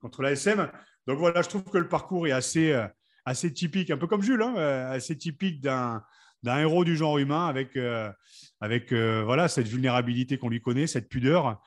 contre 0.00 0.22
l'ASM. 0.22 0.68
Donc 1.06 1.18
voilà, 1.18 1.42
je 1.42 1.48
trouve 1.48 1.62
que 1.62 1.78
le 1.78 1.88
parcours 1.88 2.26
est 2.26 2.32
assez, 2.32 2.76
assez 3.24 3.52
typique, 3.52 3.90
un 3.90 3.96
peu 3.96 4.06
comme 4.06 4.22
Jules, 4.22 4.42
hein, 4.42 4.54
assez 4.56 5.16
typique 5.16 5.60
d'un 5.60 6.02
d'un 6.44 6.58
héros 6.58 6.84
du 6.84 6.96
genre 6.96 7.18
humain 7.18 7.46
avec, 7.46 7.78
avec 8.60 8.92
voilà, 8.92 9.46
cette 9.46 9.68
vulnérabilité 9.68 10.38
qu'on 10.38 10.48
lui 10.48 10.60
connaît, 10.60 10.88
cette 10.88 11.08
pudeur. 11.08 11.60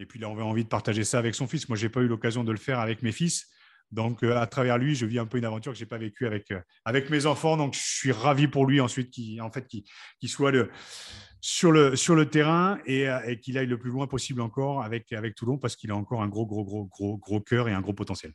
Et 0.00 0.06
puis 0.06 0.24
on 0.24 0.32
avait 0.32 0.42
envie 0.42 0.64
de 0.64 0.68
partager 0.68 1.04
ça 1.04 1.18
avec 1.18 1.36
son 1.36 1.46
fils. 1.46 1.68
Moi, 1.68 1.76
je 1.76 1.86
n'ai 1.86 1.90
pas 1.90 2.00
eu 2.00 2.08
l'occasion 2.08 2.42
de 2.42 2.50
le 2.50 2.58
faire 2.58 2.80
avec 2.80 3.02
mes 3.02 3.12
fils. 3.12 3.46
Donc, 3.92 4.24
à 4.24 4.46
travers 4.46 4.78
lui, 4.78 4.96
je 4.96 5.06
vis 5.06 5.20
un 5.20 5.26
peu 5.26 5.38
une 5.38 5.44
aventure 5.44 5.72
que 5.72 5.78
je 5.78 5.84
n'ai 5.84 5.88
pas 5.88 5.98
vécue 5.98 6.26
avec, 6.26 6.52
avec 6.84 7.10
mes 7.10 7.26
enfants. 7.26 7.56
Donc, 7.56 7.74
je 7.74 7.80
suis 7.80 8.12
ravi 8.12 8.48
pour 8.48 8.66
lui 8.66 8.80
ensuite 8.80 9.10
qu'il 9.10 9.40
en 9.42 9.50
fait, 9.50 9.68
soit 10.26 10.50
le, 10.50 10.70
sur, 11.46 11.70
le, 11.70 12.24
terrain 12.24 12.78
et, 12.86 13.06
et 13.26 13.38
qu'il 13.38 13.56
aille 13.56 13.66
le 13.66 13.78
plus 13.78 13.90
loin 13.90 14.08
possible 14.08 14.40
encore 14.40 14.82
avec, 14.82 15.12
avec 15.12 15.36
Toulon 15.36 15.58
parce 15.58 15.76
qu'il 15.76 15.92
a 15.92 15.94
encore 15.94 16.22
un 16.22 16.28
gros, 16.28 16.44
gros, 16.44 16.64
gros, 16.64 16.86
gros, 16.86 17.16
gros 17.18 17.40
cœur 17.40 17.68
et 17.68 17.72
un 17.72 17.80
gros 17.80 17.92
potentiel. 17.92 18.32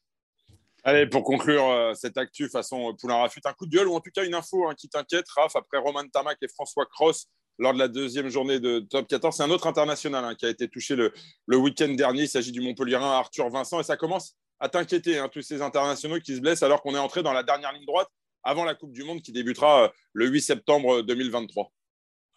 Allez, 0.84 1.06
pour 1.06 1.24
conclure 1.24 1.70
euh, 1.70 1.94
cette 1.94 2.18
actu 2.18 2.50
façon 2.50 2.90
euh, 2.90 2.94
Poulain 2.94 3.18
Rafut, 3.18 3.42
un 3.44 3.54
coup 3.54 3.66
de 3.66 3.76
gueule 3.76 3.88
ou 3.88 3.96
en 3.96 4.00
tout 4.00 4.10
cas 4.12 4.26
une 4.26 4.34
info 4.34 4.68
hein, 4.68 4.74
qui 4.76 4.88
t'inquiète, 4.88 5.26
Raph, 5.36 5.56
après 5.56 5.78
Roman 5.78 6.08
Tamac 6.08 6.38
et 6.42 6.48
François 6.48 6.86
Cross 6.86 7.28
lors 7.60 7.74
de 7.74 7.80
la 7.80 7.88
deuxième 7.90 8.30
journée 8.30 8.60
de 8.60 8.80
top 8.80 9.08
14. 9.08 9.36
C'est 9.36 9.44
un 9.44 9.52
autre 9.52 9.68
international 9.68 10.24
hein, 10.24 10.34
qui 10.34 10.46
a 10.46 10.50
été 10.50 10.70
touché 10.70 10.96
le, 10.96 11.12
week-end 11.58 11.90
dernier. 11.90 12.24
Il 12.24 12.30
s'agit 12.30 12.52
du 12.52 12.62
Montpellierin 12.62 13.12
Arthur 13.12 13.50
Vincent 13.50 13.80
et 13.82 13.84
ça 13.84 13.98
commence 13.98 14.38
à 14.60 14.70
t'inquiéter, 14.70 15.20
hein, 15.20 15.30
tous 15.30 15.42
ces 15.42 15.62
internationaux 15.62 16.20
qui 16.20 16.36
se 16.36 16.42
blessent 16.42 16.64
alors 16.64 16.82
qu'on 16.82 16.96
est 16.96 17.00
entré 17.00 17.22
dans 17.22 17.34
la 17.34 17.44
dernière 17.44 17.74
ligne 17.74 17.86
droite 17.86 18.08
avant 18.44 18.64
la 18.64 18.74
Coupe 18.74 18.94
du 18.94 19.04
Monde 19.04 19.22
qui 19.22 19.34
débutera 19.34 19.84
euh, 19.84 19.90
le 20.14 20.28
8 20.30 20.42
septembre 20.42 21.02
2023. 21.02 21.72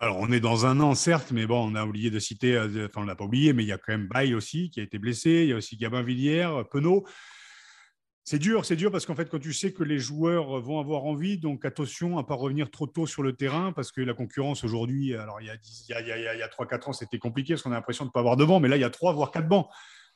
Alors, 0.01 0.19
on 0.19 0.31
est 0.33 0.41
dans 0.41 0.67
un 0.67 0.81
an, 0.81 0.95
certes, 0.95 1.31
mais 1.31 1.47
bon, 1.47 1.71
on 1.71 1.75
a 1.75 1.85
oublié 1.85 2.11
de 2.11 2.19
citer, 2.19 2.59
enfin, 2.59 3.03
on 3.03 3.05
l'a 3.05 3.15
pas 3.15 3.25
oublié, 3.25 3.53
mais 3.53 3.63
il 3.63 3.69
y 3.69 3.73
a 3.73 3.79
quand 3.79 3.93
même 3.93 4.09
Baye 4.09 4.35
aussi 4.35 4.71
qui 4.71 4.81
a 4.81 4.83
été 4.83 4.99
blessé. 4.99 5.31
Il 5.45 5.49
y 5.49 5.53
a 5.53 5.57
aussi 5.57 5.77
Gabin 5.77 6.03
Villière, 6.03 6.65
Penaud. 6.71 7.05
C'est 8.27 8.39
dur, 8.39 8.65
c'est 8.65 8.77
dur 8.77 8.91
parce 8.91 9.05
qu'en 9.05 9.15
fait, 9.15 9.29
quand 9.29 9.39
tu 9.39 9.53
sais 9.53 9.73
que 9.73 9.83
les 9.83 9.99
joueurs 9.99 10.59
vont 10.63 10.81
avoir 10.81 11.05
envie, 11.05 11.39
donc 11.39 11.67
attention 11.67 12.17
à 12.17 12.23
ne 12.23 12.27
pas 12.27 12.35
revenir 12.35 12.71
trop 12.71 12.87
tôt 12.87 13.07
sur 13.07 13.23
le 13.23 13.35
terrain 13.35 13.73
parce 13.73 13.93
que 13.93 14.01
la 14.01 14.15
concurrence 14.15 14.65
aujourd'hui, 14.65 15.15
alors 15.15 15.43
il 15.43 15.47
y 15.47 15.51
a, 15.51 16.01
il 16.01 16.09
y 16.09 16.43
a, 16.43 16.45
a 16.45 16.49
3-4 16.49 16.89
ans, 16.89 16.93
c'était 16.95 17.19
compliqué 17.19 17.53
parce 17.53 17.63
qu'on 17.63 17.73
a 17.73 17.75
l'impression 17.75 18.07
de 18.07 18.09
ne 18.09 18.13
pas 18.13 18.21
avoir 18.21 18.39
de 18.39 18.47
banc, 18.47 18.61
mais 18.61 18.69
là, 18.69 18.79
il 18.79 18.81
y 18.81 18.85
a 18.85 18.91
3 18.91 19.13
voire 19.13 19.31
4 19.31 19.47
bancs. 19.47 19.69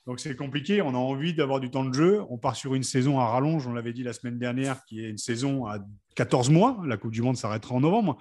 Donc 0.06 0.20
c'est 0.20 0.34
compliqué, 0.34 0.80
on 0.80 0.94
a 0.94 0.98
envie 0.98 1.34
d'avoir 1.34 1.60
du 1.60 1.70
temps 1.70 1.84
de 1.84 1.92
jeu. 1.92 2.22
On 2.30 2.38
part 2.38 2.56
sur 2.56 2.74
une 2.74 2.82
saison 2.82 3.20
à 3.20 3.26
rallonge, 3.26 3.66
on 3.66 3.74
l'avait 3.74 3.92
dit 3.92 4.02
la 4.02 4.14
semaine 4.14 4.38
dernière, 4.38 4.82
qui 4.86 5.04
est 5.04 5.10
une 5.10 5.18
saison 5.18 5.66
à 5.66 5.78
14 6.14 6.48
mois. 6.48 6.80
La 6.86 6.96
Coupe 6.96 7.12
du 7.12 7.20
Monde 7.20 7.36
s'arrêtera 7.36 7.74
en 7.74 7.80
novembre. 7.80 8.16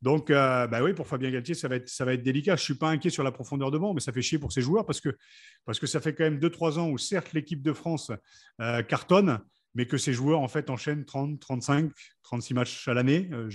Donc, 0.00 0.30
euh, 0.30 0.66
bah 0.68 0.82
oui, 0.82 0.94
pour 0.94 1.06
Fabien 1.06 1.30
Galtier, 1.30 1.54
ça 1.54 1.68
va 1.68 1.76
être, 1.76 1.88
ça 1.88 2.04
va 2.04 2.12
être 2.14 2.22
délicat. 2.22 2.56
Je 2.56 2.62
ne 2.62 2.64
suis 2.64 2.74
pas 2.74 2.88
inquiet 2.88 3.10
sur 3.10 3.24
la 3.24 3.32
profondeur 3.32 3.70
de 3.70 3.78
banc, 3.78 3.94
mais 3.94 4.00
ça 4.00 4.12
fait 4.12 4.22
chier 4.22 4.38
pour 4.38 4.52
ces 4.52 4.62
joueurs 4.62 4.86
parce 4.86 5.00
que, 5.00 5.16
parce 5.64 5.78
que 5.78 5.86
ça 5.86 6.00
fait 6.00 6.14
quand 6.14 6.24
même 6.24 6.38
2-3 6.38 6.78
ans 6.78 6.88
où, 6.88 6.98
certes, 6.98 7.32
l'équipe 7.32 7.62
de 7.62 7.72
France 7.72 8.12
euh, 8.60 8.82
cartonne, 8.82 9.40
mais 9.74 9.86
que 9.86 9.96
ces 9.96 10.12
joueurs, 10.12 10.40
en 10.40 10.48
fait, 10.48 10.70
enchaînent 10.70 11.04
30, 11.04 11.40
35, 11.40 11.90
36 12.22 12.54
matchs 12.54 12.88
à 12.88 12.94
l'année. 12.94 13.28
Euh, 13.32 13.48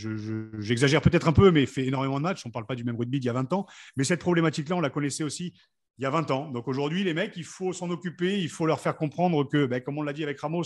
j'exagère 0.59 1.01
peut-être 1.01 1.27
un 1.27 1.33
peu, 1.33 1.49
mais 1.51 1.65
fait 1.65 1.85
énormément 1.85 2.17
de 2.17 2.23
matchs. 2.23 2.45
On 2.45 2.49
ne 2.49 2.53
parle 2.53 2.65
pas 2.65 2.75
du 2.75 2.83
même 2.83 2.97
rugby 2.97 3.19
d'il 3.19 3.27
y 3.27 3.29
a 3.29 3.33
20 3.33 3.53
ans. 3.53 3.65
Mais 3.95 4.03
cette 4.03 4.19
problématique-là, 4.19 4.75
on 4.75 4.81
la 4.81 4.89
connaissait 4.89 5.23
aussi 5.23 5.53
il 5.97 6.03
y 6.03 6.05
a 6.05 6.09
20 6.09 6.31
ans. 6.31 6.49
Donc 6.49 6.67
aujourd'hui, 6.67 7.03
les 7.03 7.13
mecs, 7.13 7.37
il 7.37 7.43
faut 7.43 7.71
s'en 7.71 7.89
occuper, 7.89 8.39
il 8.39 8.49
faut 8.49 8.65
leur 8.65 8.79
faire 8.79 8.95
comprendre 8.95 9.43
que, 9.43 9.65
ben, 9.65 9.81
comme 9.81 9.97
on 9.97 10.01
l'a 10.01 10.13
dit 10.13 10.23
avec 10.23 10.39
Ramos, 10.39 10.63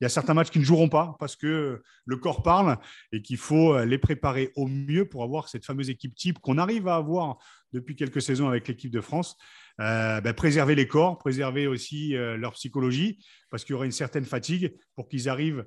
il 0.00 0.04
y 0.04 0.06
a 0.06 0.08
certains 0.08 0.34
matchs 0.34 0.50
qui 0.50 0.58
ne 0.58 0.64
joueront 0.64 0.88
pas 0.88 1.16
parce 1.18 1.36
que 1.36 1.82
le 2.04 2.16
corps 2.16 2.42
parle 2.42 2.78
et 3.12 3.22
qu'il 3.22 3.38
faut 3.38 3.74
euh, 3.74 3.86
les 3.86 3.98
préparer 3.98 4.52
au 4.54 4.66
mieux 4.66 5.08
pour 5.08 5.22
avoir 5.22 5.48
cette 5.48 5.64
fameuse 5.64 5.88
équipe 5.88 6.14
type 6.14 6.38
qu'on 6.40 6.58
arrive 6.58 6.88
à 6.88 6.96
avoir 6.96 7.38
depuis 7.72 7.96
quelques 7.96 8.20
saisons 8.20 8.48
avec 8.48 8.68
l'équipe 8.68 8.90
de 8.90 9.00
France. 9.00 9.36
Euh, 9.80 10.20
ben, 10.20 10.34
préserver 10.34 10.74
les 10.74 10.86
corps, 10.86 11.18
préserver 11.18 11.66
aussi 11.66 12.14
euh, 12.14 12.36
leur 12.36 12.52
psychologie 12.52 13.24
parce 13.50 13.64
qu'il 13.64 13.72
y 13.72 13.76
aura 13.76 13.86
une 13.86 13.92
certaine 13.92 14.24
fatigue 14.24 14.74
pour 14.94 15.08
qu'ils 15.08 15.28
arrivent 15.28 15.66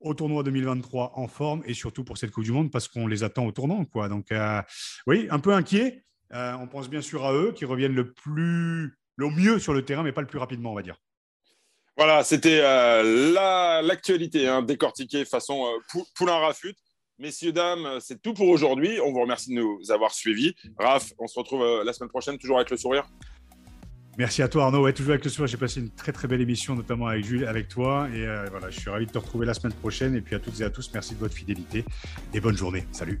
au 0.00 0.14
tournoi 0.14 0.42
2023 0.42 1.12
en 1.16 1.26
forme 1.28 1.62
et 1.64 1.74
surtout 1.74 2.04
pour 2.04 2.18
cette 2.18 2.30
Coupe 2.30 2.44
du 2.44 2.52
Monde 2.52 2.70
parce 2.70 2.88
qu'on 2.88 3.06
les 3.06 3.24
attend 3.24 3.46
au 3.46 3.52
tournant. 3.52 3.84
Donc, 4.08 4.32
oui, 5.08 5.26
un 5.28 5.40
peu 5.40 5.52
inquiet. 5.52 6.04
Euh, 6.34 6.52
on 6.60 6.66
pense 6.66 6.88
bien 6.88 7.00
sûr 7.00 7.24
à 7.24 7.32
eux 7.32 7.52
qui 7.52 7.64
reviennent 7.64 7.94
le 7.94 8.12
plus, 8.12 8.98
le 9.16 9.30
mieux 9.30 9.58
sur 9.58 9.72
le 9.72 9.84
terrain, 9.84 10.02
mais 10.02 10.12
pas 10.12 10.20
le 10.20 10.26
plus 10.26 10.38
rapidement, 10.38 10.72
on 10.72 10.74
va 10.74 10.82
dire. 10.82 11.00
Voilà, 11.96 12.22
c'était 12.22 12.60
euh, 12.62 13.82
l'actualité 13.82 14.46
hein, 14.46 14.62
décortiquée 14.62 15.24
façon 15.24 15.66
euh, 15.66 16.02
poulain 16.14 16.36
rafut. 16.36 16.74
Messieurs, 17.18 17.50
dames, 17.50 17.98
c'est 18.00 18.22
tout 18.22 18.34
pour 18.34 18.48
aujourd'hui. 18.48 19.00
On 19.04 19.10
vous 19.10 19.20
remercie 19.20 19.50
de 19.50 19.60
nous 19.60 19.80
avoir 19.90 20.12
suivis. 20.12 20.54
Raph, 20.78 21.12
on 21.18 21.26
se 21.26 21.36
retrouve 21.36 21.82
la 21.84 21.92
semaine 21.92 22.10
prochaine, 22.10 22.38
toujours 22.38 22.58
avec 22.58 22.70
le 22.70 22.76
sourire. 22.76 23.08
Merci 24.16 24.42
à 24.42 24.48
toi 24.48 24.64
Arnaud. 24.64 24.82
Ouais, 24.82 24.92
toujours 24.92 25.12
avec 25.12 25.24
le 25.24 25.30
sourire. 25.30 25.48
J'ai 25.48 25.56
passé 25.56 25.80
une 25.80 25.90
très 25.90 26.12
très 26.12 26.28
belle 26.28 26.40
émission, 26.40 26.76
notamment 26.76 27.08
avec 27.08 27.24
Jules, 27.24 27.44
avec 27.44 27.66
toi. 27.66 28.08
Et 28.14 28.24
voilà, 28.50 28.70
je 28.70 28.78
suis 28.78 28.88
ravi 28.88 29.06
de 29.06 29.10
te 29.10 29.18
retrouver 29.18 29.46
la 29.46 29.54
semaine 29.54 29.74
prochaine. 29.74 30.14
Et 30.14 30.20
puis 30.20 30.36
à 30.36 30.38
toutes 30.38 30.60
et 30.60 30.64
à 30.64 30.70
tous, 30.70 30.92
merci 30.94 31.16
de 31.16 31.18
votre 31.18 31.34
fidélité 31.34 31.84
et 32.32 32.38
bonne 32.38 32.56
journée. 32.56 32.86
Salut. 32.92 33.20